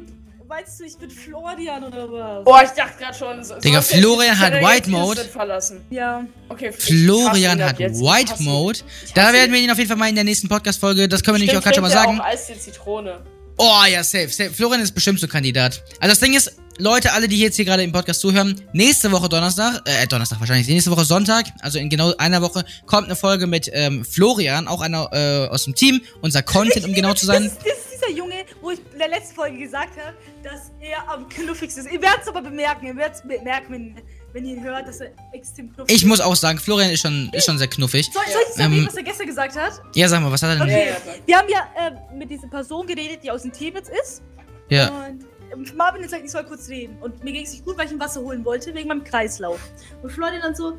Weißt 0.48 0.78
du, 0.78 0.84
ich 0.84 0.96
bin 0.96 1.10
Florian 1.10 1.82
oder 1.82 2.08
was? 2.12 2.44
Boah, 2.44 2.62
ich 2.62 2.70
dachte 2.70 3.02
gerade 3.02 3.18
schon. 3.18 3.42
So, 3.42 3.58
Digga, 3.58 3.82
Florian 3.82 4.38
hat 4.38 4.52
White 4.52 4.88
Mode. 4.88 5.24
Verlassen. 5.24 5.80
Ja. 5.90 6.24
Okay, 6.48 6.70
Florian 6.70 7.60
hat 7.60 7.80
White. 7.80 8.40
Mode. 8.44 8.78
Da 9.16 9.32
werden 9.32 9.52
wir 9.52 9.58
ihn 9.60 9.72
auf 9.72 9.78
jeden 9.78 9.88
Fall 9.88 9.96
mal 9.96 10.08
in 10.08 10.14
der 10.14 10.22
nächsten 10.22 10.48
Podcast-Folge, 10.48 11.08
das 11.08 11.24
können 11.24 11.34
wir 11.34 11.38
nämlich 11.40 11.58
auch 11.58 11.62
gerade 11.64 11.74
schon 11.74 11.82
mal 11.82 11.90
sagen. 11.90 12.20
Auch 12.20 12.24
Eis 12.26 12.46
die 12.46 12.56
Zitrone. 12.60 13.24
Oh 13.58 13.82
ja, 13.90 14.04
safe, 14.04 14.28
safe. 14.28 14.50
Florian 14.50 14.82
ist 14.82 14.92
bestimmt 14.92 15.18
so 15.18 15.26
Kandidat. 15.26 15.82
Also 16.00 16.12
das 16.12 16.20
Ding 16.20 16.34
ist, 16.34 16.56
Leute, 16.78 17.12
alle, 17.12 17.26
die 17.26 17.38
jetzt 17.38 17.56
hier 17.56 17.64
gerade 17.64 17.82
im 17.82 17.90
Podcast 17.90 18.20
zuhören, 18.20 18.60
nächste 18.74 19.10
Woche 19.10 19.30
Donnerstag, 19.30 19.80
äh, 19.86 20.06
Donnerstag 20.06 20.40
wahrscheinlich, 20.40 20.68
nächste 20.68 20.90
Woche 20.90 21.06
Sonntag, 21.06 21.46
also 21.62 21.78
in 21.78 21.88
genau 21.88 22.14
einer 22.18 22.42
Woche, 22.42 22.66
kommt 22.84 23.06
eine 23.06 23.16
Folge 23.16 23.46
mit 23.46 23.70
ähm, 23.72 24.04
Florian, 24.04 24.68
auch 24.68 24.82
einer 24.82 25.08
äh, 25.10 25.48
aus 25.48 25.64
dem 25.64 25.74
Team, 25.74 26.02
unser 26.20 26.42
Content, 26.42 26.84
um 26.84 26.92
genau 26.94 27.14
zu 27.14 27.24
sein. 27.24 27.44
Das 27.44 27.52
ist, 27.52 27.60
das 27.62 27.78
ist 27.78 27.86
dieser 27.94 28.10
Junge, 28.18 28.44
wo 28.60 28.72
ich 28.72 28.80
in 28.92 28.98
der 28.98 29.08
letzten 29.08 29.34
Folge 29.34 29.58
gesagt 29.58 29.98
habe, 29.98 30.14
dass 30.42 30.70
er 30.78 31.10
am 31.10 31.26
knuffigsten 31.26 31.86
ist. 31.86 31.92
Ihr 31.92 32.02
werdet 32.02 32.22
es 32.22 32.28
aber 32.28 32.42
bemerken. 32.42 32.86
Ihr 32.86 32.96
werdet 32.96 33.16
es 33.16 33.22
bemerken, 33.22 33.72
wenn, 33.72 33.96
wenn 34.36 34.44
ihr 34.44 34.60
hört, 34.62 34.86
dass 34.86 35.00
er 35.00 35.12
extrem 35.32 35.72
knuffig 35.72 35.96
Ich 35.96 36.04
muss 36.04 36.20
auch 36.20 36.36
sagen, 36.36 36.58
Florian 36.58 36.90
ist 36.90 37.00
schon, 37.00 37.30
ist 37.32 37.46
schon 37.46 37.56
sehr 37.56 37.68
knuffig. 37.68 38.10
Soll, 38.12 38.22
soll 38.30 38.42
ich 38.46 38.54
sagen, 38.54 38.74
Ähm, 38.74 38.86
was 38.86 38.94
er 38.94 39.02
gestern 39.02 39.26
gesagt 39.26 39.56
hat? 39.56 39.80
Ja, 39.94 40.08
sag 40.10 40.20
mal, 40.20 40.30
was 40.30 40.42
hat 40.42 40.50
er 40.50 40.56
denn? 40.56 40.64
Okay. 40.64 40.92
Wir 41.24 41.38
haben 41.38 41.48
ja 41.48 41.60
äh, 41.74 42.14
mit 42.14 42.30
dieser 42.30 42.46
Person 42.46 42.86
geredet, 42.86 43.20
die 43.24 43.30
aus 43.30 43.42
dem 43.42 43.52
jetzt 43.58 43.88
ist. 43.88 44.22
Ja. 44.68 44.88
Und 44.88 45.24
ähm, 45.54 45.64
Marvin 45.74 46.02
hat 46.02 46.10
gesagt, 46.10 46.22
ich 46.22 46.30
soll 46.30 46.44
kurz 46.44 46.68
reden. 46.68 46.98
Und 47.00 47.24
mir 47.24 47.32
ging 47.32 47.46
es 47.46 47.52
nicht 47.52 47.64
gut, 47.64 47.78
weil 47.78 47.86
ich 47.86 47.92
ihm 47.92 47.98
Wasser 47.98 48.20
holen 48.20 48.44
wollte, 48.44 48.74
wegen 48.74 48.88
meinem 48.88 49.04
Kreislauf. 49.04 49.58
Und 50.02 50.12
Florian 50.12 50.42
dann 50.42 50.54
so, 50.54 50.76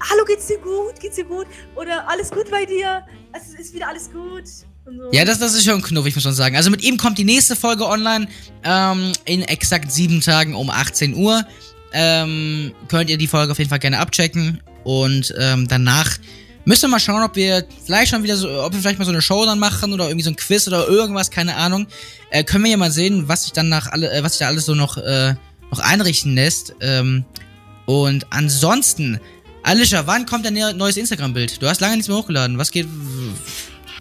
hallo, 0.00 0.24
geht's 0.26 0.48
dir 0.48 0.58
gut? 0.58 0.98
Geht's 0.98 1.14
dir 1.14 1.26
gut? 1.26 1.46
Oder 1.76 2.08
alles 2.08 2.32
gut 2.32 2.50
bei 2.50 2.64
dir? 2.64 3.06
Es 3.32 3.54
ist 3.54 3.72
wieder 3.72 3.86
alles 3.86 4.10
gut? 4.10 4.48
So. 4.48 5.10
Ja, 5.12 5.24
das, 5.24 5.38
das 5.38 5.54
ist 5.54 5.64
schon 5.64 5.82
knuffig, 5.82 6.14
muss 6.14 6.24
man 6.24 6.34
sagen. 6.34 6.56
Also 6.56 6.70
mit 6.70 6.82
ihm 6.82 6.96
kommt 6.96 7.18
die 7.18 7.24
nächste 7.24 7.54
Folge 7.56 7.86
online 7.86 8.28
ähm, 8.64 9.12
in 9.24 9.42
exakt 9.42 9.90
sieben 9.92 10.20
Tagen 10.20 10.54
um 10.54 10.70
18 10.70 11.14
Uhr. 11.14 11.44
Ähm, 11.98 12.72
könnt 12.88 13.08
ihr 13.08 13.16
die 13.16 13.26
Folge 13.26 13.52
auf 13.52 13.58
jeden 13.58 13.70
Fall 13.70 13.78
gerne 13.78 13.98
abchecken. 13.98 14.60
Und 14.84 15.34
ähm, 15.38 15.66
danach 15.66 16.18
müssen 16.66 16.82
wir 16.82 16.88
mal 16.90 17.00
schauen, 17.00 17.22
ob 17.22 17.36
wir 17.36 17.64
vielleicht 17.84 18.10
schon 18.10 18.22
wieder 18.22 18.36
so, 18.36 18.48
ob 18.62 18.74
wir 18.74 18.80
vielleicht 18.80 18.98
mal 18.98 19.06
so 19.06 19.12
eine 19.12 19.22
Show 19.22 19.46
dann 19.46 19.58
machen 19.58 19.92
oder 19.94 20.04
irgendwie 20.06 20.24
so 20.24 20.30
ein 20.30 20.36
Quiz 20.36 20.68
oder 20.68 20.86
irgendwas, 20.88 21.30
keine 21.30 21.56
Ahnung. 21.56 21.86
Äh, 22.30 22.44
können 22.44 22.64
wir 22.64 22.70
ja 22.70 22.76
mal 22.76 22.90
sehen, 22.90 23.28
was 23.28 23.44
sich 23.44 23.52
dann 23.52 23.68
nach 23.70 23.86
alle, 23.92 24.12
äh, 24.12 24.22
was 24.22 24.32
sich 24.32 24.40
da 24.40 24.48
alles 24.48 24.66
so 24.66 24.74
noch, 24.74 24.98
äh, 24.98 25.34
noch 25.70 25.78
einrichten 25.78 26.34
lässt. 26.34 26.74
Ähm, 26.80 27.24
und 27.86 28.26
ansonsten, 28.30 29.18
Alicia, 29.62 30.06
wann 30.06 30.26
kommt 30.26 30.44
dein 30.44 30.54
neu- 30.54 30.72
neues 30.74 30.96
Instagram-Bild? 30.98 31.62
Du 31.62 31.66
hast 31.68 31.80
lange 31.80 31.94
nichts 31.94 32.08
mehr 32.08 32.18
hochgeladen. 32.18 32.58
Was 32.58 32.70
geht? 32.70 32.86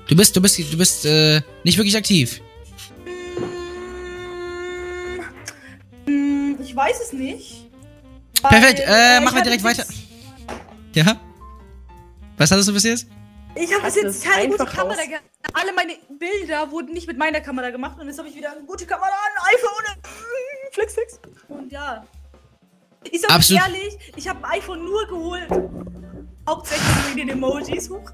Du 0.07 0.15
bist, 0.15 0.35
du 0.35 0.41
bist, 0.41 0.59
du 0.59 0.77
bist 0.77 1.05
äh, 1.05 1.41
nicht 1.63 1.77
wirklich 1.77 1.95
aktiv. 1.95 2.41
Hm, 6.05 6.57
Ich 6.63 6.75
weiß 6.75 6.95
es 7.07 7.13
nicht. 7.13 7.64
Perfekt, 8.49 8.79
äh, 8.79 9.17
ich 9.17 9.23
machen 9.23 9.35
wir 9.35 9.43
direkt 9.43 9.63
weiter. 9.63 9.85
Ja? 10.93 11.19
Was 12.37 12.51
hattest 12.51 12.69
du 12.69 12.73
bis 12.73 12.83
jetzt? 12.83 13.07
Ich 13.55 13.73
habe 13.73 13.83
bis 13.83 13.95
jetzt 13.95 14.23
keine 14.23 14.49
gute 14.49 14.65
Kamera 14.65 14.95
gehabt. 15.05 15.23
Alle 15.53 15.71
meine 15.73 15.93
Bilder 16.19 16.69
wurden 16.71 16.93
nicht 16.93 17.07
mit 17.07 17.17
meiner 17.17 17.39
Kamera 17.39 17.69
gemacht 17.69 17.97
und 17.99 18.07
jetzt 18.07 18.17
habe 18.17 18.27
ich 18.27 18.35
wieder 18.35 18.51
eine 18.51 18.65
gute 18.65 18.85
Kamera, 18.85 19.07
ein 19.07 19.55
iPhone. 19.55 20.01
mm, 20.03 20.73
Flex, 20.73 20.93
flex. 20.93 21.19
Und 21.47 21.71
ja. 21.71 22.05
Ich 23.03 23.21
sag 23.21 23.29
euch 23.29 23.35
Absolut. 23.35 23.61
ehrlich, 23.63 23.97
ich 24.15 24.27
habe 24.27 24.45
ein 24.45 24.59
iPhone 24.59 24.83
nur 24.83 25.07
geholt. 25.07 25.47
Hauptsächlich 26.47 26.87
wegen 27.07 27.17
den 27.27 27.29
Emojis. 27.29 27.89
Huch. 27.89 28.11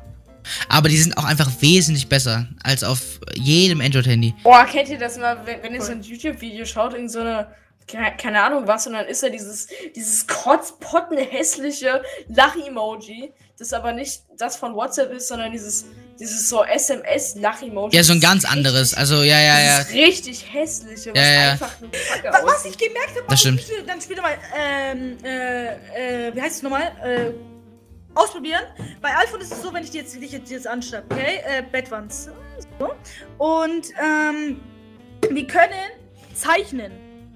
Aber 0.69 0.89
die 0.89 0.97
sind 0.97 1.17
auch 1.17 1.23
einfach 1.23 1.49
wesentlich 1.59 2.07
besser 2.07 2.47
als 2.63 2.83
auf 2.83 3.19
jedem 3.35 3.81
Android-Handy. 3.81 4.33
Boah, 4.43 4.65
kennt 4.65 4.89
ihr 4.89 4.97
das 4.97 5.17
mal, 5.17 5.45
wenn, 5.45 5.63
wenn 5.63 5.73
ihr 5.73 5.81
so 5.81 5.91
ein 5.91 6.01
YouTube-Video 6.01 6.65
schaut, 6.65 6.93
in 6.93 7.09
so 7.09 7.19
eine, 7.19 7.47
keine, 7.87 8.41
Ahnung 8.43 8.67
was, 8.67 8.87
und 8.87 8.93
dann 8.93 9.05
ist 9.07 9.21
da 9.23 9.29
dieses, 9.29 9.67
dieses 9.95 10.25
kotzpottenhässliche 10.27 12.01
Lach-Emoji, 12.29 13.33
das 13.57 13.73
aber 13.73 13.91
nicht 13.93 14.23
das 14.37 14.55
von 14.55 14.73
WhatsApp 14.75 15.11
ist, 15.11 15.27
sondern 15.27 15.51
dieses, 15.51 15.85
dieses 16.19 16.49
so 16.49 16.63
SMS-Lach-Emoji. 16.63 17.95
Ja, 17.95 18.03
so 18.03 18.13
ein 18.13 18.19
ganz 18.19 18.45
anderes. 18.45 18.89
richtig- 18.91 18.97
Also, 18.99 19.15
ja, 19.23 19.39
ja, 19.39 19.59
ja. 19.59 19.77
Das 19.79 19.87
ist 19.89 19.93
richtig 19.95 20.53
hässliche, 20.53 21.11
was 21.11 21.17
Ja, 21.19 21.31
ja. 21.33 21.51
einfach 21.51 21.79
nur 21.79 21.91
Kacke 21.91 22.29
Was 22.31 22.43
aussieht. 22.55 22.71
ich 22.71 22.77
gemerkt 22.87 23.09
habe, 23.17 23.25
Das 23.29 23.39
stimmt. 23.39 23.67
bitte, 23.67 23.83
dann 23.83 24.01
später 24.01 24.21
mal, 24.21 24.37
ähm, 24.57 25.17
äh, 25.23 26.27
äh, 26.27 26.35
wie 26.35 26.41
heißt 26.41 26.57
es 26.57 26.61
nochmal? 26.63 26.91
Äh, 27.03 27.31
ausprobieren. 28.15 28.63
Bei 29.01 29.09
iPhone 29.17 29.41
ist 29.41 29.51
es 29.53 29.61
so, 29.61 29.73
wenn 29.73 29.83
ich 29.83 29.91
dir 29.91 30.01
jetzt, 30.01 30.15
dich 30.15 30.31
jetzt, 30.31 30.49
jetzt 30.49 30.67
anschreibe, 30.67 31.05
okay? 31.13 31.39
Äh, 31.45 31.63
Bettwands. 31.71 32.29
So. 32.79 32.91
Und, 33.37 33.87
ähm, 34.01 34.59
wir 35.29 35.47
können 35.47 35.91
zeichnen. 36.33 36.91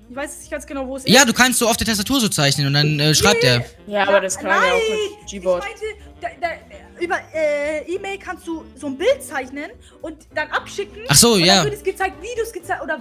Ich 0.09 0.15
weiß 0.15 0.31
jetzt 0.31 0.39
nicht 0.41 0.51
ganz 0.51 0.65
genau, 0.67 0.87
wo 0.87 0.97
es 0.97 1.03
ist. 1.05 1.11
Ja, 1.13 1.25
du 1.25 1.33
kannst 1.33 1.59
so 1.59 1.67
auf 1.67 1.77
der 1.77 1.87
Tastatur 1.87 2.19
so 2.19 2.27
zeichnen 2.29 2.67
und 2.67 2.73
dann 2.73 2.99
äh, 2.99 3.13
schreibt 3.15 3.43
er. 3.43 3.65
Ja, 3.87 4.07
aber 4.07 4.21
das 4.21 4.35
kann 4.37 4.47
man 4.47 4.61
ja 4.63 4.73
auch 4.73 4.75
mit 4.77 5.31
Ich 5.33 5.39
Gboard. 5.41 5.63
meinte, 5.63 5.85
da, 6.21 6.27
da, 6.41 6.47
über 7.03 7.17
äh, 7.33 7.81
E-Mail 7.93 8.17
kannst 8.19 8.47
du 8.47 8.63
so 8.75 8.87
ein 8.87 8.97
Bild 8.97 9.21
zeichnen 9.23 9.71
und 10.01 10.17
dann 10.35 10.49
abschicken. 10.51 11.01
Ach 11.07 11.15
so, 11.15 11.33
und 11.33 11.43
ja. 11.43 11.55
Dann 11.57 11.65
wird 11.65 11.75
es 11.75 11.83
gezeigt, 11.83 12.15
wie 12.21 12.35
du 12.35 12.41
es 12.43 12.53
gezeigt 12.53 12.83
oder. 12.83 12.95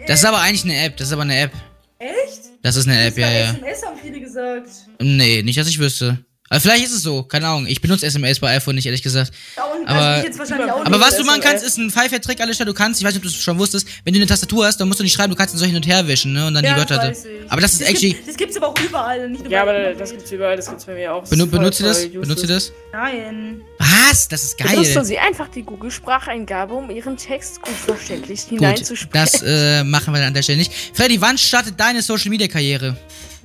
Äh, 0.00 0.06
Das 0.06 0.20
ist 0.20 0.24
aber 0.26 0.38
eigentlich 0.40 0.64
eine 0.64 0.84
App. 0.84 0.96
Das 0.96 1.08
ist 1.08 1.12
aber 1.12 1.22
eine 1.22 1.38
App. 1.40 1.52
echt? 1.98 2.40
Das 2.62 2.76
ist 2.76 2.88
eine 2.88 3.04
App, 3.06 3.18
ja, 3.18 3.30
ja. 3.30 3.50
SMS 3.50 3.84
haben 3.84 3.98
viele 4.00 4.20
gesagt. 4.20 4.68
Nee, 5.00 5.42
nicht, 5.42 5.58
dass 5.58 5.68
ich 5.68 5.78
wüsste. 5.78 6.24
Aber 6.50 6.60
vielleicht 6.60 6.84
ist 6.84 6.92
es 6.92 7.02
so, 7.02 7.22
keine 7.22 7.48
Ahnung. 7.48 7.66
Ich 7.66 7.80
benutze 7.80 8.04
SMS 8.06 8.38
bei 8.38 8.54
iPhone 8.54 8.74
nicht, 8.74 8.84
ehrlich 8.84 9.02
gesagt. 9.02 9.32
Ja, 9.56 9.64
und 9.64 9.88
Aber- 9.88 9.98
also 9.98 10.20
ich 10.20 10.26
jetzt 10.28 10.38
wahrscheinlich 10.38 10.70
auch 10.70 10.84
Aber 10.84 11.00
was 11.00 11.16
du 11.16 11.24
machen 11.24 11.40
kannst, 11.40 11.64
ist 11.64 11.78
ein 11.78 11.90
Pfeifer-Trick, 11.90 12.38
Alicia. 12.40 12.66
Du 12.66 12.74
kannst, 12.74 13.00
ich 13.00 13.06
weiß 13.06 13.14
nicht, 13.14 13.24
ob 13.24 13.30
du 13.30 13.34
es 13.34 13.42
schon 13.42 13.58
wusstest, 13.58 13.88
wenn 14.04 14.12
du 14.12 14.18
eine 14.20 14.26
Tastatur 14.26 14.66
hast, 14.66 14.76
dann 14.78 14.86
musst 14.88 15.00
du 15.00 15.04
nicht 15.04 15.14
schreiben, 15.14 15.30
du 15.32 15.36
kannst 15.38 15.54
ihn 15.54 15.58
so 15.58 15.64
hin 15.64 15.74
und 15.74 15.86
her 15.86 16.06
wischen, 16.06 16.34
ne? 16.34 16.46
Und 16.46 16.54
dann 16.54 16.62
ja, 16.62 16.74
die 16.74 16.78
Wörter. 16.78 16.98
weiß 16.98 17.24
ich. 17.24 17.50
Aber 17.50 17.60
das 17.62 17.72
ist 17.72 17.80
das 17.80 17.88
actually. 17.88 18.12
Gibt, 18.12 18.28
das 18.28 18.36
gibt's 18.36 18.56
aber 18.58 18.68
auch 18.68 18.78
überall. 18.78 19.28
Nicht 19.30 19.42
nur 19.42 19.50
Ja, 19.50 19.62
aber 19.62 19.94
das 19.94 20.10
gibt's 20.10 20.30
überall, 20.30 20.56
das 20.56 20.68
gibt's 20.68 20.84
bei 20.84 20.94
mir 20.94 21.14
auch. 21.14 21.24
Benu 21.28 21.44
ist 21.44 21.50
benutzt 21.50 21.80
ihr 21.80 21.86
das? 21.86 22.04
useless. 22.04 22.20
Benutzt 22.20 22.42
ihr 22.42 22.48
das? 22.48 22.72
Nein. 22.92 23.62
Was? 23.78 24.28
Das 24.28 24.44
ist 24.44 24.58
Benutzen 24.58 24.94
geil. 24.94 25.04
Sie 25.06 25.18
einfach 25.18 25.48
die 25.48 25.62
Google-Spracheingabe, 25.62 26.74
um 26.74 26.90
Ihren 26.90 27.16
Text 27.16 27.62
gut 27.62 27.74
verständlich 27.74 28.42
Gut, 28.42 28.58
hineinzusprechen. 28.60 29.10
das 29.12 29.42
äh, 29.42 29.82
machen 29.82 30.12
wir 30.12 30.18
dann 30.18 30.28
an 30.28 30.34
der 30.34 30.42
Stelle 30.42 30.58
nicht. 30.58 30.72
Freddy, 30.92 31.20
wann 31.20 31.38
startet 31.38 31.80
deine 31.80 32.02
Social-Media-Karriere? 32.02 32.96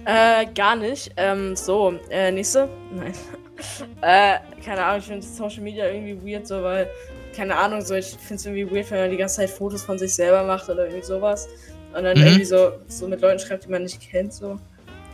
Äh, 0.10 0.46
gar 0.56 0.76
nicht. 0.76 1.12
Ähm, 1.18 1.56
so, 1.56 1.94
äh, 2.10 2.32
nächste? 2.32 2.68
Nein. 2.92 3.14
äh, 4.02 4.38
keine 4.66 4.84
Ahnung, 4.86 5.00
ich 5.00 5.06
finde 5.06 5.26
Social 5.26 5.62
Media 5.62 5.88
irgendwie 5.88 6.18
weird, 6.34 6.48
so, 6.48 6.64
weil, 6.64 6.90
keine 7.36 7.56
Ahnung, 7.56 7.82
so, 7.82 7.94
ich 7.96 8.08
finde 8.08 8.36
es 8.36 8.46
irgendwie 8.46 8.72
weird, 8.76 8.90
wenn 8.92 9.00
man 9.02 9.12
die 9.12 9.18
ganze 9.18 9.38
Zeit 9.38 9.50
Fotos 9.50 9.84
von 9.84 10.00
sich 10.00 10.16
selber 10.16 10.44
macht 10.44 10.68
oder 10.70 10.86
irgendwie 10.86 11.06
sowas. 11.06 11.48
Und 11.94 12.04
dann 12.04 12.18
Mhm. 12.18 12.24
irgendwie 12.26 12.46
so, 12.46 12.72
so 12.88 13.08
mit 13.08 13.22
Leuten 13.22 13.40
schreibt, 13.40 13.66
die 13.66 13.70
man 13.70 13.84
nicht 13.84 14.00
kennt, 14.02 14.34
so. 14.34 14.58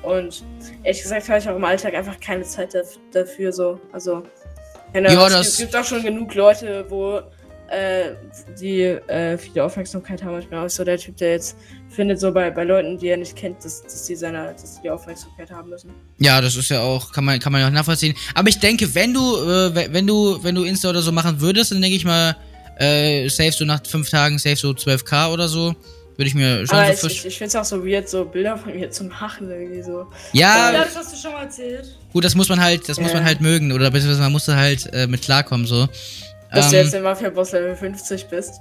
Und 0.04 0.43
ehrlich 0.84 1.02
gesagt 1.02 1.28
habe 1.30 1.39
ich 1.39 1.50
auch 1.50 1.56
im 1.56 1.64
Alltag 1.66 1.93
einfach 1.96 2.20
keine 2.20 2.43
Zeit 2.43 2.76
daf- 2.76 2.98
dafür, 3.12 3.52
so. 3.52 3.80
Also, 3.91 4.24
keine 4.93 5.12
Ja, 5.12 5.20
Ahnung, 5.20 5.32
das- 5.39 5.48
es 5.48 5.58
gibt 5.58 5.76
auch 5.76 5.84
schon 5.84 6.04
genug 6.04 6.34
Leute, 6.36 6.86
wo, 6.89 7.22
äh, 7.70 8.11
die, 8.59 8.82
äh, 8.82 9.38
viele 9.38 9.63
Aufmerksamkeit 9.63 10.24
haben. 10.24 10.39
Ich 10.39 10.47
bin 10.47 10.57
auch 10.57 10.70
so 10.70 10.84
der 10.84 10.97
Typ, 10.97 11.18
der 11.18 11.32
jetzt 11.32 11.57
findet, 11.89 12.20
so 12.20 12.32
bei, 12.32 12.49
bei 12.51 12.63
Leuten, 12.63 12.97
die 12.97 13.07
er 13.07 13.18
nicht 13.18 13.36
kennt, 13.36 13.63
dass, 13.63 13.82
dass 13.84 14.03
die 14.05 14.16
seine, 14.16 14.53
dass 14.53 14.82
die, 14.82 14.89
Aufmerksamkeit 14.89 15.49
haben 15.51 15.70
müssen. 15.70 15.91
Ja, 16.20 16.41
das 16.41 16.55
ist 16.55 16.70
ja 16.70 16.82
auch, 16.82 17.11
kann 17.11 17.26
man, 17.26 17.39
kann 17.39 17.51
man 17.51 17.61
ja 17.61 17.68
auch 17.68 17.72
nachvollziehen. 17.72 18.16
Aber 18.34 18.49
ich 18.49 18.59
denke, 18.59 18.93
wenn 18.95 19.13
du, 19.13 19.20
äh, 19.38 19.76
we- 19.76 19.88
wenn 19.91 20.05
du, 20.07 20.38
wenn 20.43 20.55
du 20.55 20.63
Insta 20.63 20.89
oder 20.89 21.01
so 21.01 21.11
machen 21.11 21.39
würdest, 21.41 21.72
dann 21.72 21.82
denke 21.82 21.97
ich 21.97 22.05
mal, 22.05 22.36
äh, 22.78 23.28
savest 23.30 23.59
du 23.59 23.66
nach 23.66 23.82
fünf 23.88 24.09
Tagen, 24.09 24.38
savest 24.38 24.63
du 24.63 24.70
12k 24.72 25.32
oder 25.32 25.47
so. 25.47 25.74
Würde 26.18 26.30
ich 26.30 26.36
mir 26.36 26.66
schon 26.66 26.78
Aber 26.78 26.88
so 26.88 26.93
ich, 26.93 26.99
frisch. 26.99 27.13
ich, 27.20 27.26
ich 27.26 27.38
finde 27.38 27.49
es 27.49 27.55
auch 27.57 27.66
so 27.66 27.86
weird, 27.86 28.07
so 28.07 28.24
Bilder 28.24 28.57
von 28.57 28.74
mir 28.74 28.89
zu 28.89 29.03
machen, 29.03 29.51
irgendwie 29.51 29.82
so. 29.84 30.07
Ja, 30.32 30.72
Ja, 30.72 30.84
das 30.86 30.95
hast 30.95 31.11
du 31.13 31.18
schon 31.18 31.34
mal 31.34 31.43
erzählt. 31.43 31.93
gut, 32.13 32.24
das 32.24 32.36
muss 32.36 32.47
man 32.47 32.61
halt, 32.61 32.88
das 32.88 32.97
muss 33.01 33.09
Ja. 33.11 33.16
man 33.18 33.26
halt 33.26 33.41
mögen. 33.41 33.74
Oder 33.74 33.91
beziehungsweise 33.91 34.22
man 34.22 34.32
muss 34.32 34.45
da 34.45 34.55
halt 34.55 34.88
äh, 34.93 35.07
mit 35.07 35.22
klarkommen, 35.24 35.66
so. 35.66 35.89
Dass 36.52 36.70
du 36.70 36.76
Ähm, 36.78 36.84
jetzt 36.84 36.93
der 36.93 37.02
Mafia-Boss 37.02 37.52
Level 37.52 37.76
50 37.76 38.28
bist. 38.28 38.56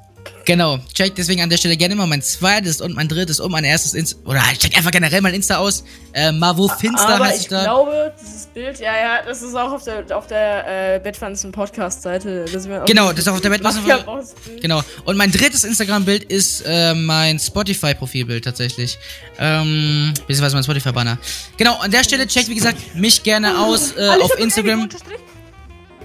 Genau, 0.46 0.78
check 0.94 1.14
deswegen 1.14 1.42
an 1.42 1.50
der 1.50 1.58
Stelle 1.58 1.76
gerne 1.76 1.94
mal 1.94 2.06
mein 2.06 2.22
zweites 2.22 2.80
und 2.80 2.94
mein 2.94 3.08
drittes 3.08 3.40
und 3.40 3.50
mein 3.52 3.64
erstes 3.64 3.92
Insta. 3.92 4.18
Oder 4.26 4.40
check 4.58 4.74
einfach 4.76 4.90
generell 4.90 5.20
mein 5.20 5.34
Insta 5.34 5.56
aus. 5.56 5.84
Äh, 6.14 6.32
Mavo 6.32 6.66
Finster 6.68 7.08
Aber 7.08 7.26
heißt 7.26 7.36
ich 7.36 7.42
ich 7.42 7.48
da. 7.48 7.64
glaube, 7.64 8.12
dieses 8.22 8.46
Bild, 8.46 8.78
ja, 8.80 8.96
ja, 8.96 9.18
das 9.26 9.42
ist 9.42 9.54
auch 9.54 9.72
auf 9.72 9.84
der, 9.84 10.04
auf 10.16 10.26
der 10.26 10.94
äh, 10.96 10.98
Bettwanzen 10.98 11.52
Podcast-Seite. 11.52 12.46
Genau, 12.86 13.10
das 13.10 13.20
ist 13.20 13.28
auch 13.28 13.34
auf 13.34 13.40
der 13.42 13.50
Bettwanzen- 13.50 13.82
Mafia-Boss-Bild. 13.86 14.62
Genau. 14.62 14.82
Und 15.04 15.16
mein 15.18 15.30
drittes 15.30 15.64
Instagram-Bild 15.64 16.24
ist 16.24 16.62
äh, 16.66 16.94
mein 16.94 17.38
Spotify-Profilbild 17.38 18.44
tatsächlich. 18.44 18.98
Ähm, 19.38 20.14
beziehungsweise 20.26 20.56
mein 20.56 20.64
Spotify-Banner. 20.64 21.18
Genau, 21.58 21.78
an 21.80 21.90
der 21.90 22.02
Stelle 22.04 22.26
checkt, 22.26 22.48
wie 22.48 22.54
gesagt, 22.54 22.78
mich 22.96 23.22
gerne 23.24 23.58
aus 23.60 23.92
äh, 23.96 24.08
auf 24.22 24.38
Instagram. 24.38 24.82
Unterstrich? 24.84 25.18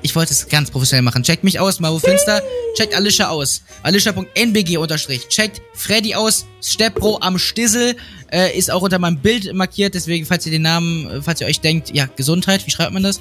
Ich 0.01 0.15
wollte 0.15 0.33
es 0.33 0.47
ganz 0.47 0.71
professionell 0.71 1.01
machen. 1.01 1.23
Checkt 1.23 1.43
mich 1.43 1.59
aus, 1.59 1.79
Mavo 1.79 1.99
Finster. 1.99 2.41
Checkt 2.75 2.95
Alicia 2.95 3.29
aus. 3.29 3.63
Alicia.nbg 3.83 4.77
unterstrich. 4.77 5.27
Checkt 5.27 5.61
Freddy 5.73 6.15
aus. 6.15 6.45
Steppro 6.61 7.19
am 7.21 7.37
Stissel. 7.37 7.95
Äh, 8.31 8.57
ist 8.57 8.71
auch 8.71 8.81
unter 8.81 8.99
meinem 8.99 9.19
Bild 9.19 9.53
markiert. 9.53 9.95
Deswegen, 9.95 10.25
falls 10.25 10.45
ihr 10.45 10.51
den 10.51 10.61
Namen, 10.61 11.21
falls 11.23 11.41
ihr 11.41 11.47
euch 11.47 11.59
denkt, 11.59 11.93
ja, 11.93 12.07
Gesundheit, 12.15 12.65
wie 12.65 12.71
schreibt 12.71 12.93
man 12.93 13.03
das? 13.03 13.19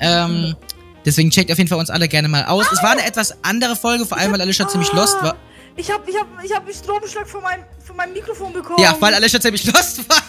Ähm, 0.00 0.56
deswegen 1.04 1.30
checkt 1.30 1.50
auf 1.50 1.58
jeden 1.58 1.68
Fall 1.68 1.78
uns 1.78 1.90
alle 1.90 2.08
gerne 2.08 2.28
mal 2.28 2.44
aus. 2.44 2.66
Es 2.72 2.82
war 2.82 2.90
eine 2.90 3.06
etwas 3.06 3.34
andere 3.42 3.76
Folge, 3.76 4.04
vor 4.04 4.18
allem 4.18 4.32
weil 4.32 4.40
Alicia 4.40 4.68
ziemlich 4.68 4.92
lost 4.92 5.22
war. 5.22 5.36
Ich 5.76 5.90
hab, 5.90 6.06
ich 6.08 6.16
hab, 6.16 6.26
ich 6.44 6.52
hab 6.52 6.64
einen 6.64 6.74
Stromschlag 6.74 7.28
von 7.28 7.42
meinem, 7.42 7.64
von 7.84 7.96
meinem 7.96 8.12
Mikrofon 8.12 8.52
bekommen. 8.52 8.82
Ja, 8.82 8.96
weil 8.98 9.14
Alicia 9.14 9.40
ziemlich 9.40 9.64
lost 9.64 10.08
war. 10.08 10.22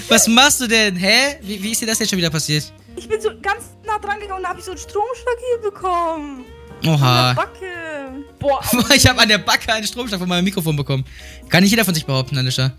Was 0.08 0.28
machst 0.28 0.62
du 0.62 0.68
denn? 0.68 0.96
Hä? 0.96 1.38
Wie, 1.42 1.62
wie 1.62 1.72
ist 1.72 1.82
dir 1.82 1.86
das 1.86 2.00
jetzt 2.00 2.10
schon 2.10 2.18
wieder 2.18 2.30
passiert? 2.30 2.72
Ich 2.96 3.08
bin 3.08 3.20
so 3.22 3.30
ganz 3.42 3.72
nah 3.86 4.00
dran 4.00 4.20
gegangen 4.20 4.38
und 4.38 4.44
da 4.44 4.50
hab 4.50 4.58
ich 4.58 4.64
so 4.66 4.72
einen 4.72 4.80
Stromschlag 4.80 5.36
hier 5.50 5.70
bekommen. 5.72 6.46
An 6.70 6.82
der 6.84 6.94
Oha. 6.94 7.34
Backe. 7.34 8.26
Boah, 8.40 8.62
Ich 8.96 9.08
habe 9.08 9.22
an 9.22 9.30
der 9.30 9.38
Backe 9.40 9.72
einen 9.74 9.86
Stromschlag 9.88 10.20
von 10.20 10.30
meinem 10.30 10.44
Mikrofon 10.46 10.76
bekommen. 10.76 11.06
Kann 11.50 11.64
nicht 11.64 11.72
jeder 11.72 11.86
von 11.86 11.94
sich 11.94 12.06
behaupten, 12.06 12.38
Alicia. 12.38 12.72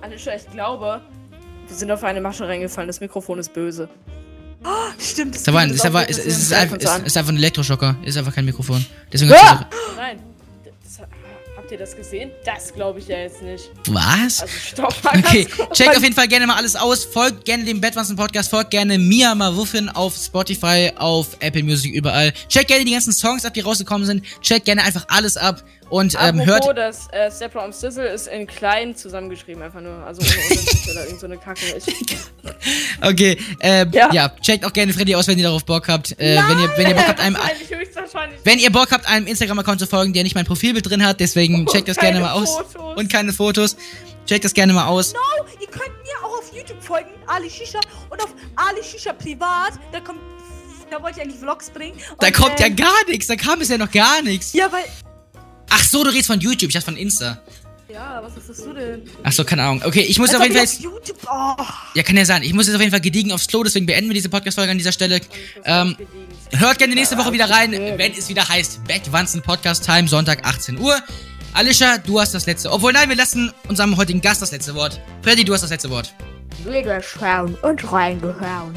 Alicia, 0.00 0.34
ich 0.36 0.48
glaube, 0.50 1.00
wir 1.66 1.76
sind 1.76 1.90
auf 1.90 2.04
eine 2.04 2.20
Masche 2.20 2.46
reingefallen. 2.46 2.86
Das 2.88 3.00
Mikrofon 3.00 3.38
ist 3.38 3.52
böse. 3.52 3.88
Stimmt. 4.98 5.34
Das 5.34 5.42
Ist 5.42 5.48
aber, 5.86 6.08
ist, 6.08 6.18
ist, 6.18 6.26
ist, 6.26 6.52
einfach, 6.52 6.76
ist 6.78 7.16
einfach 7.16 7.32
ein 7.32 7.36
Elektroschocker. 7.36 7.96
Ist 8.02 8.16
einfach 8.16 8.34
kein 8.34 8.44
Mikrofon. 8.44 8.84
Deswegen 9.12 9.32
Ah! 9.32 9.68
Nein. 9.96 10.18
Habt 11.66 11.72
ihr 11.72 11.78
das 11.78 11.96
gesehen? 11.96 12.30
Das 12.44 12.72
glaube 12.72 13.00
ich 13.00 13.08
ja 13.08 13.18
jetzt 13.18 13.42
nicht. 13.42 13.72
Was? 13.88 14.40
Also 14.40 14.46
stopp 14.46 15.02
mal 15.02 15.18
Okay, 15.18 15.48
checkt 15.72 15.96
auf 15.96 16.02
jeden 16.04 16.14
Fall 16.14 16.28
gerne 16.28 16.46
mal 16.46 16.54
alles 16.54 16.76
aus. 16.76 17.04
Folgt 17.04 17.44
gerne 17.44 17.64
dem 17.64 17.80
Bettwanzen 17.80 18.14
Podcast. 18.14 18.50
Folgt 18.50 18.70
gerne 18.70 18.98
Mia 18.98 19.34
Mawuffin 19.34 19.88
auf 19.88 20.14
Spotify, 20.14 20.92
auf 20.94 21.36
Apple 21.40 21.64
Music, 21.64 21.92
überall. 21.92 22.32
Checkt 22.48 22.68
gerne 22.68 22.84
die 22.84 22.92
ganzen 22.92 23.12
Songs 23.12 23.44
ab, 23.44 23.52
die 23.52 23.62
rausgekommen 23.62 24.06
sind. 24.06 24.24
Checkt 24.42 24.66
gerne 24.66 24.84
einfach 24.84 25.06
alles 25.08 25.36
ab. 25.36 25.64
Und 25.88 26.14
ähm, 26.14 26.40
Apropos, 26.40 26.66
hört. 26.66 26.78
das 26.78 27.08
äh, 27.12 27.30
Stepper 27.30 27.62
am 27.62 27.72
Sizzle 27.72 28.08
ist 28.08 28.26
in 28.26 28.46
klein 28.46 28.96
zusammengeschrieben, 28.96 29.62
einfach 29.62 29.80
nur. 29.80 30.04
Also 30.04 30.20
ohne 30.20 30.30
Unterstrich 30.50 30.90
oder 30.90 31.04
irgend 31.06 31.20
so 31.20 31.26
eine 31.26 31.36
Kacke. 31.36 31.60
Ich, 31.76 31.84
Okay, 33.02 33.38
ähm, 33.60 33.90
ja. 33.92 34.12
Ja. 34.12 34.28
checkt 34.40 34.64
auch 34.64 34.72
gerne 34.72 34.92
Freddy 34.92 35.14
aus, 35.14 35.28
wenn 35.28 35.38
ihr 35.38 35.44
darauf 35.44 35.64
Bock 35.64 35.88
habt. 35.88 36.18
Äh, 36.18 36.40
wenn, 36.48 36.58
ihr, 36.58 36.70
wenn 36.76 36.88
ihr 36.88 36.94
Bock 36.94 37.06
habt, 37.06 37.20
einem. 37.20 37.36
Wenn 38.42 38.58
ihr 38.58 38.70
Bock 38.70 38.90
habt, 38.90 39.08
einem 39.08 39.26
Instagram-Account 39.26 39.80
zu 39.80 39.86
folgen, 39.86 40.12
der 40.12 40.22
nicht 40.22 40.34
mein 40.34 40.44
Profilbild 40.44 40.88
drin 40.88 41.04
hat, 41.04 41.20
deswegen 41.20 41.55
Checkt 41.64 41.88
das 41.88 41.96
gerne 41.96 42.20
mal 42.20 42.32
aus. 42.32 42.50
Fotos. 42.50 42.96
Und 42.98 43.10
keine 43.10 43.32
Fotos. 43.32 43.76
Checkt 44.26 44.44
das 44.44 44.52
gerne 44.52 44.72
mal 44.72 44.86
aus. 44.86 45.14
Oh, 45.14 45.44
ihr 45.60 45.68
könnt 45.68 45.94
mir 46.02 46.24
auch 46.24 46.38
auf 46.38 46.52
YouTube 46.52 46.82
folgen, 46.82 47.10
Ali 47.26 47.48
Shisha 47.48 47.78
und 48.10 48.22
auf 48.22 48.34
Ali 48.56 48.82
Shisha 48.82 49.12
Privat. 49.12 49.74
Da 49.92 50.00
kommt, 50.00 50.20
da 50.90 51.00
wollte 51.00 51.20
ich 51.20 51.24
eigentlich 51.24 51.40
Vlogs 51.40 51.70
bringen. 51.70 51.96
Da 52.18 52.26
Und, 52.26 52.34
kommt 52.34 52.60
ja 52.60 52.66
ähm, 52.66 52.76
gar 52.76 53.04
nichts. 53.08 53.28
Da 53.28 53.36
kam 53.36 53.60
bisher 53.60 53.78
noch 53.78 53.90
gar 53.90 54.20
nichts. 54.22 54.52
Ja, 54.52 54.70
weil. 54.70 54.84
Ach 55.70 55.84
so, 55.84 56.04
du 56.04 56.10
redest 56.10 56.26
von 56.26 56.40
YouTube, 56.40 56.68
ich 56.68 56.74
dachte 56.74 56.86
von 56.86 56.96
Insta. 56.96 57.40
Ja, 57.88 58.20
was 58.20 58.36
ist 58.36 58.48
das 58.48 58.64
du 58.64 58.72
denn? 58.72 59.02
Ach 59.22 59.30
so, 59.30 59.44
keine 59.44 59.62
Ahnung. 59.62 59.82
Okay, 59.84 60.00
ich 60.00 60.18
muss 60.18 60.30
Als 60.30 60.38
auf 60.38 60.42
jeden 60.42 60.56
Fall 60.56 60.64
auf 60.64 60.80
YouTube. 60.80 61.16
Oh. 61.30 61.62
Ja, 61.94 62.02
kann 62.02 62.16
ja 62.16 62.24
sein. 62.24 62.42
Ich 62.42 62.52
muss 62.52 62.66
jetzt 62.66 62.74
auf 62.74 62.80
jeden 62.80 62.90
Fall 62.90 63.00
gediegen 63.00 63.30
aufs 63.30 63.46
Klo, 63.46 63.62
deswegen 63.62 63.86
beenden 63.86 64.10
wir 64.10 64.14
diese 64.14 64.28
Podcast-Folge 64.28 64.72
an 64.72 64.78
dieser 64.78 64.90
Stelle. 64.90 65.20
Ähm, 65.64 65.96
hört 66.50 66.78
gerne 66.78 66.94
nächste 66.94 67.16
Woche 67.16 67.32
wieder 67.32 67.48
rein, 67.48 67.72
wenn 67.72 68.12
es 68.12 68.28
wieder 68.28 68.48
heißt 68.48 68.84
Backwanzen 68.88 69.40
Podcast 69.40 69.84
Time, 69.84 70.08
Sonntag 70.08 70.44
18 70.44 70.78
Uhr. 70.78 71.00
Alicia, 71.56 71.96
du 71.96 72.20
hast 72.20 72.34
das 72.34 72.44
letzte. 72.44 72.70
Obwohl, 72.70 72.92
nein, 72.92 73.08
wir 73.08 73.16
lassen 73.16 73.50
unserem 73.66 73.96
heutigen 73.96 74.20
Gast 74.20 74.42
das 74.42 74.52
letzte 74.52 74.74
Wort. 74.74 75.00
Freddy, 75.22 75.42
du 75.42 75.54
hast 75.54 75.62
das 75.62 75.70
letzte 75.70 75.88
Wort. 75.88 76.12
Wiederschauen 76.66 77.54
und 77.62 77.92
reingehauen. 77.92 78.74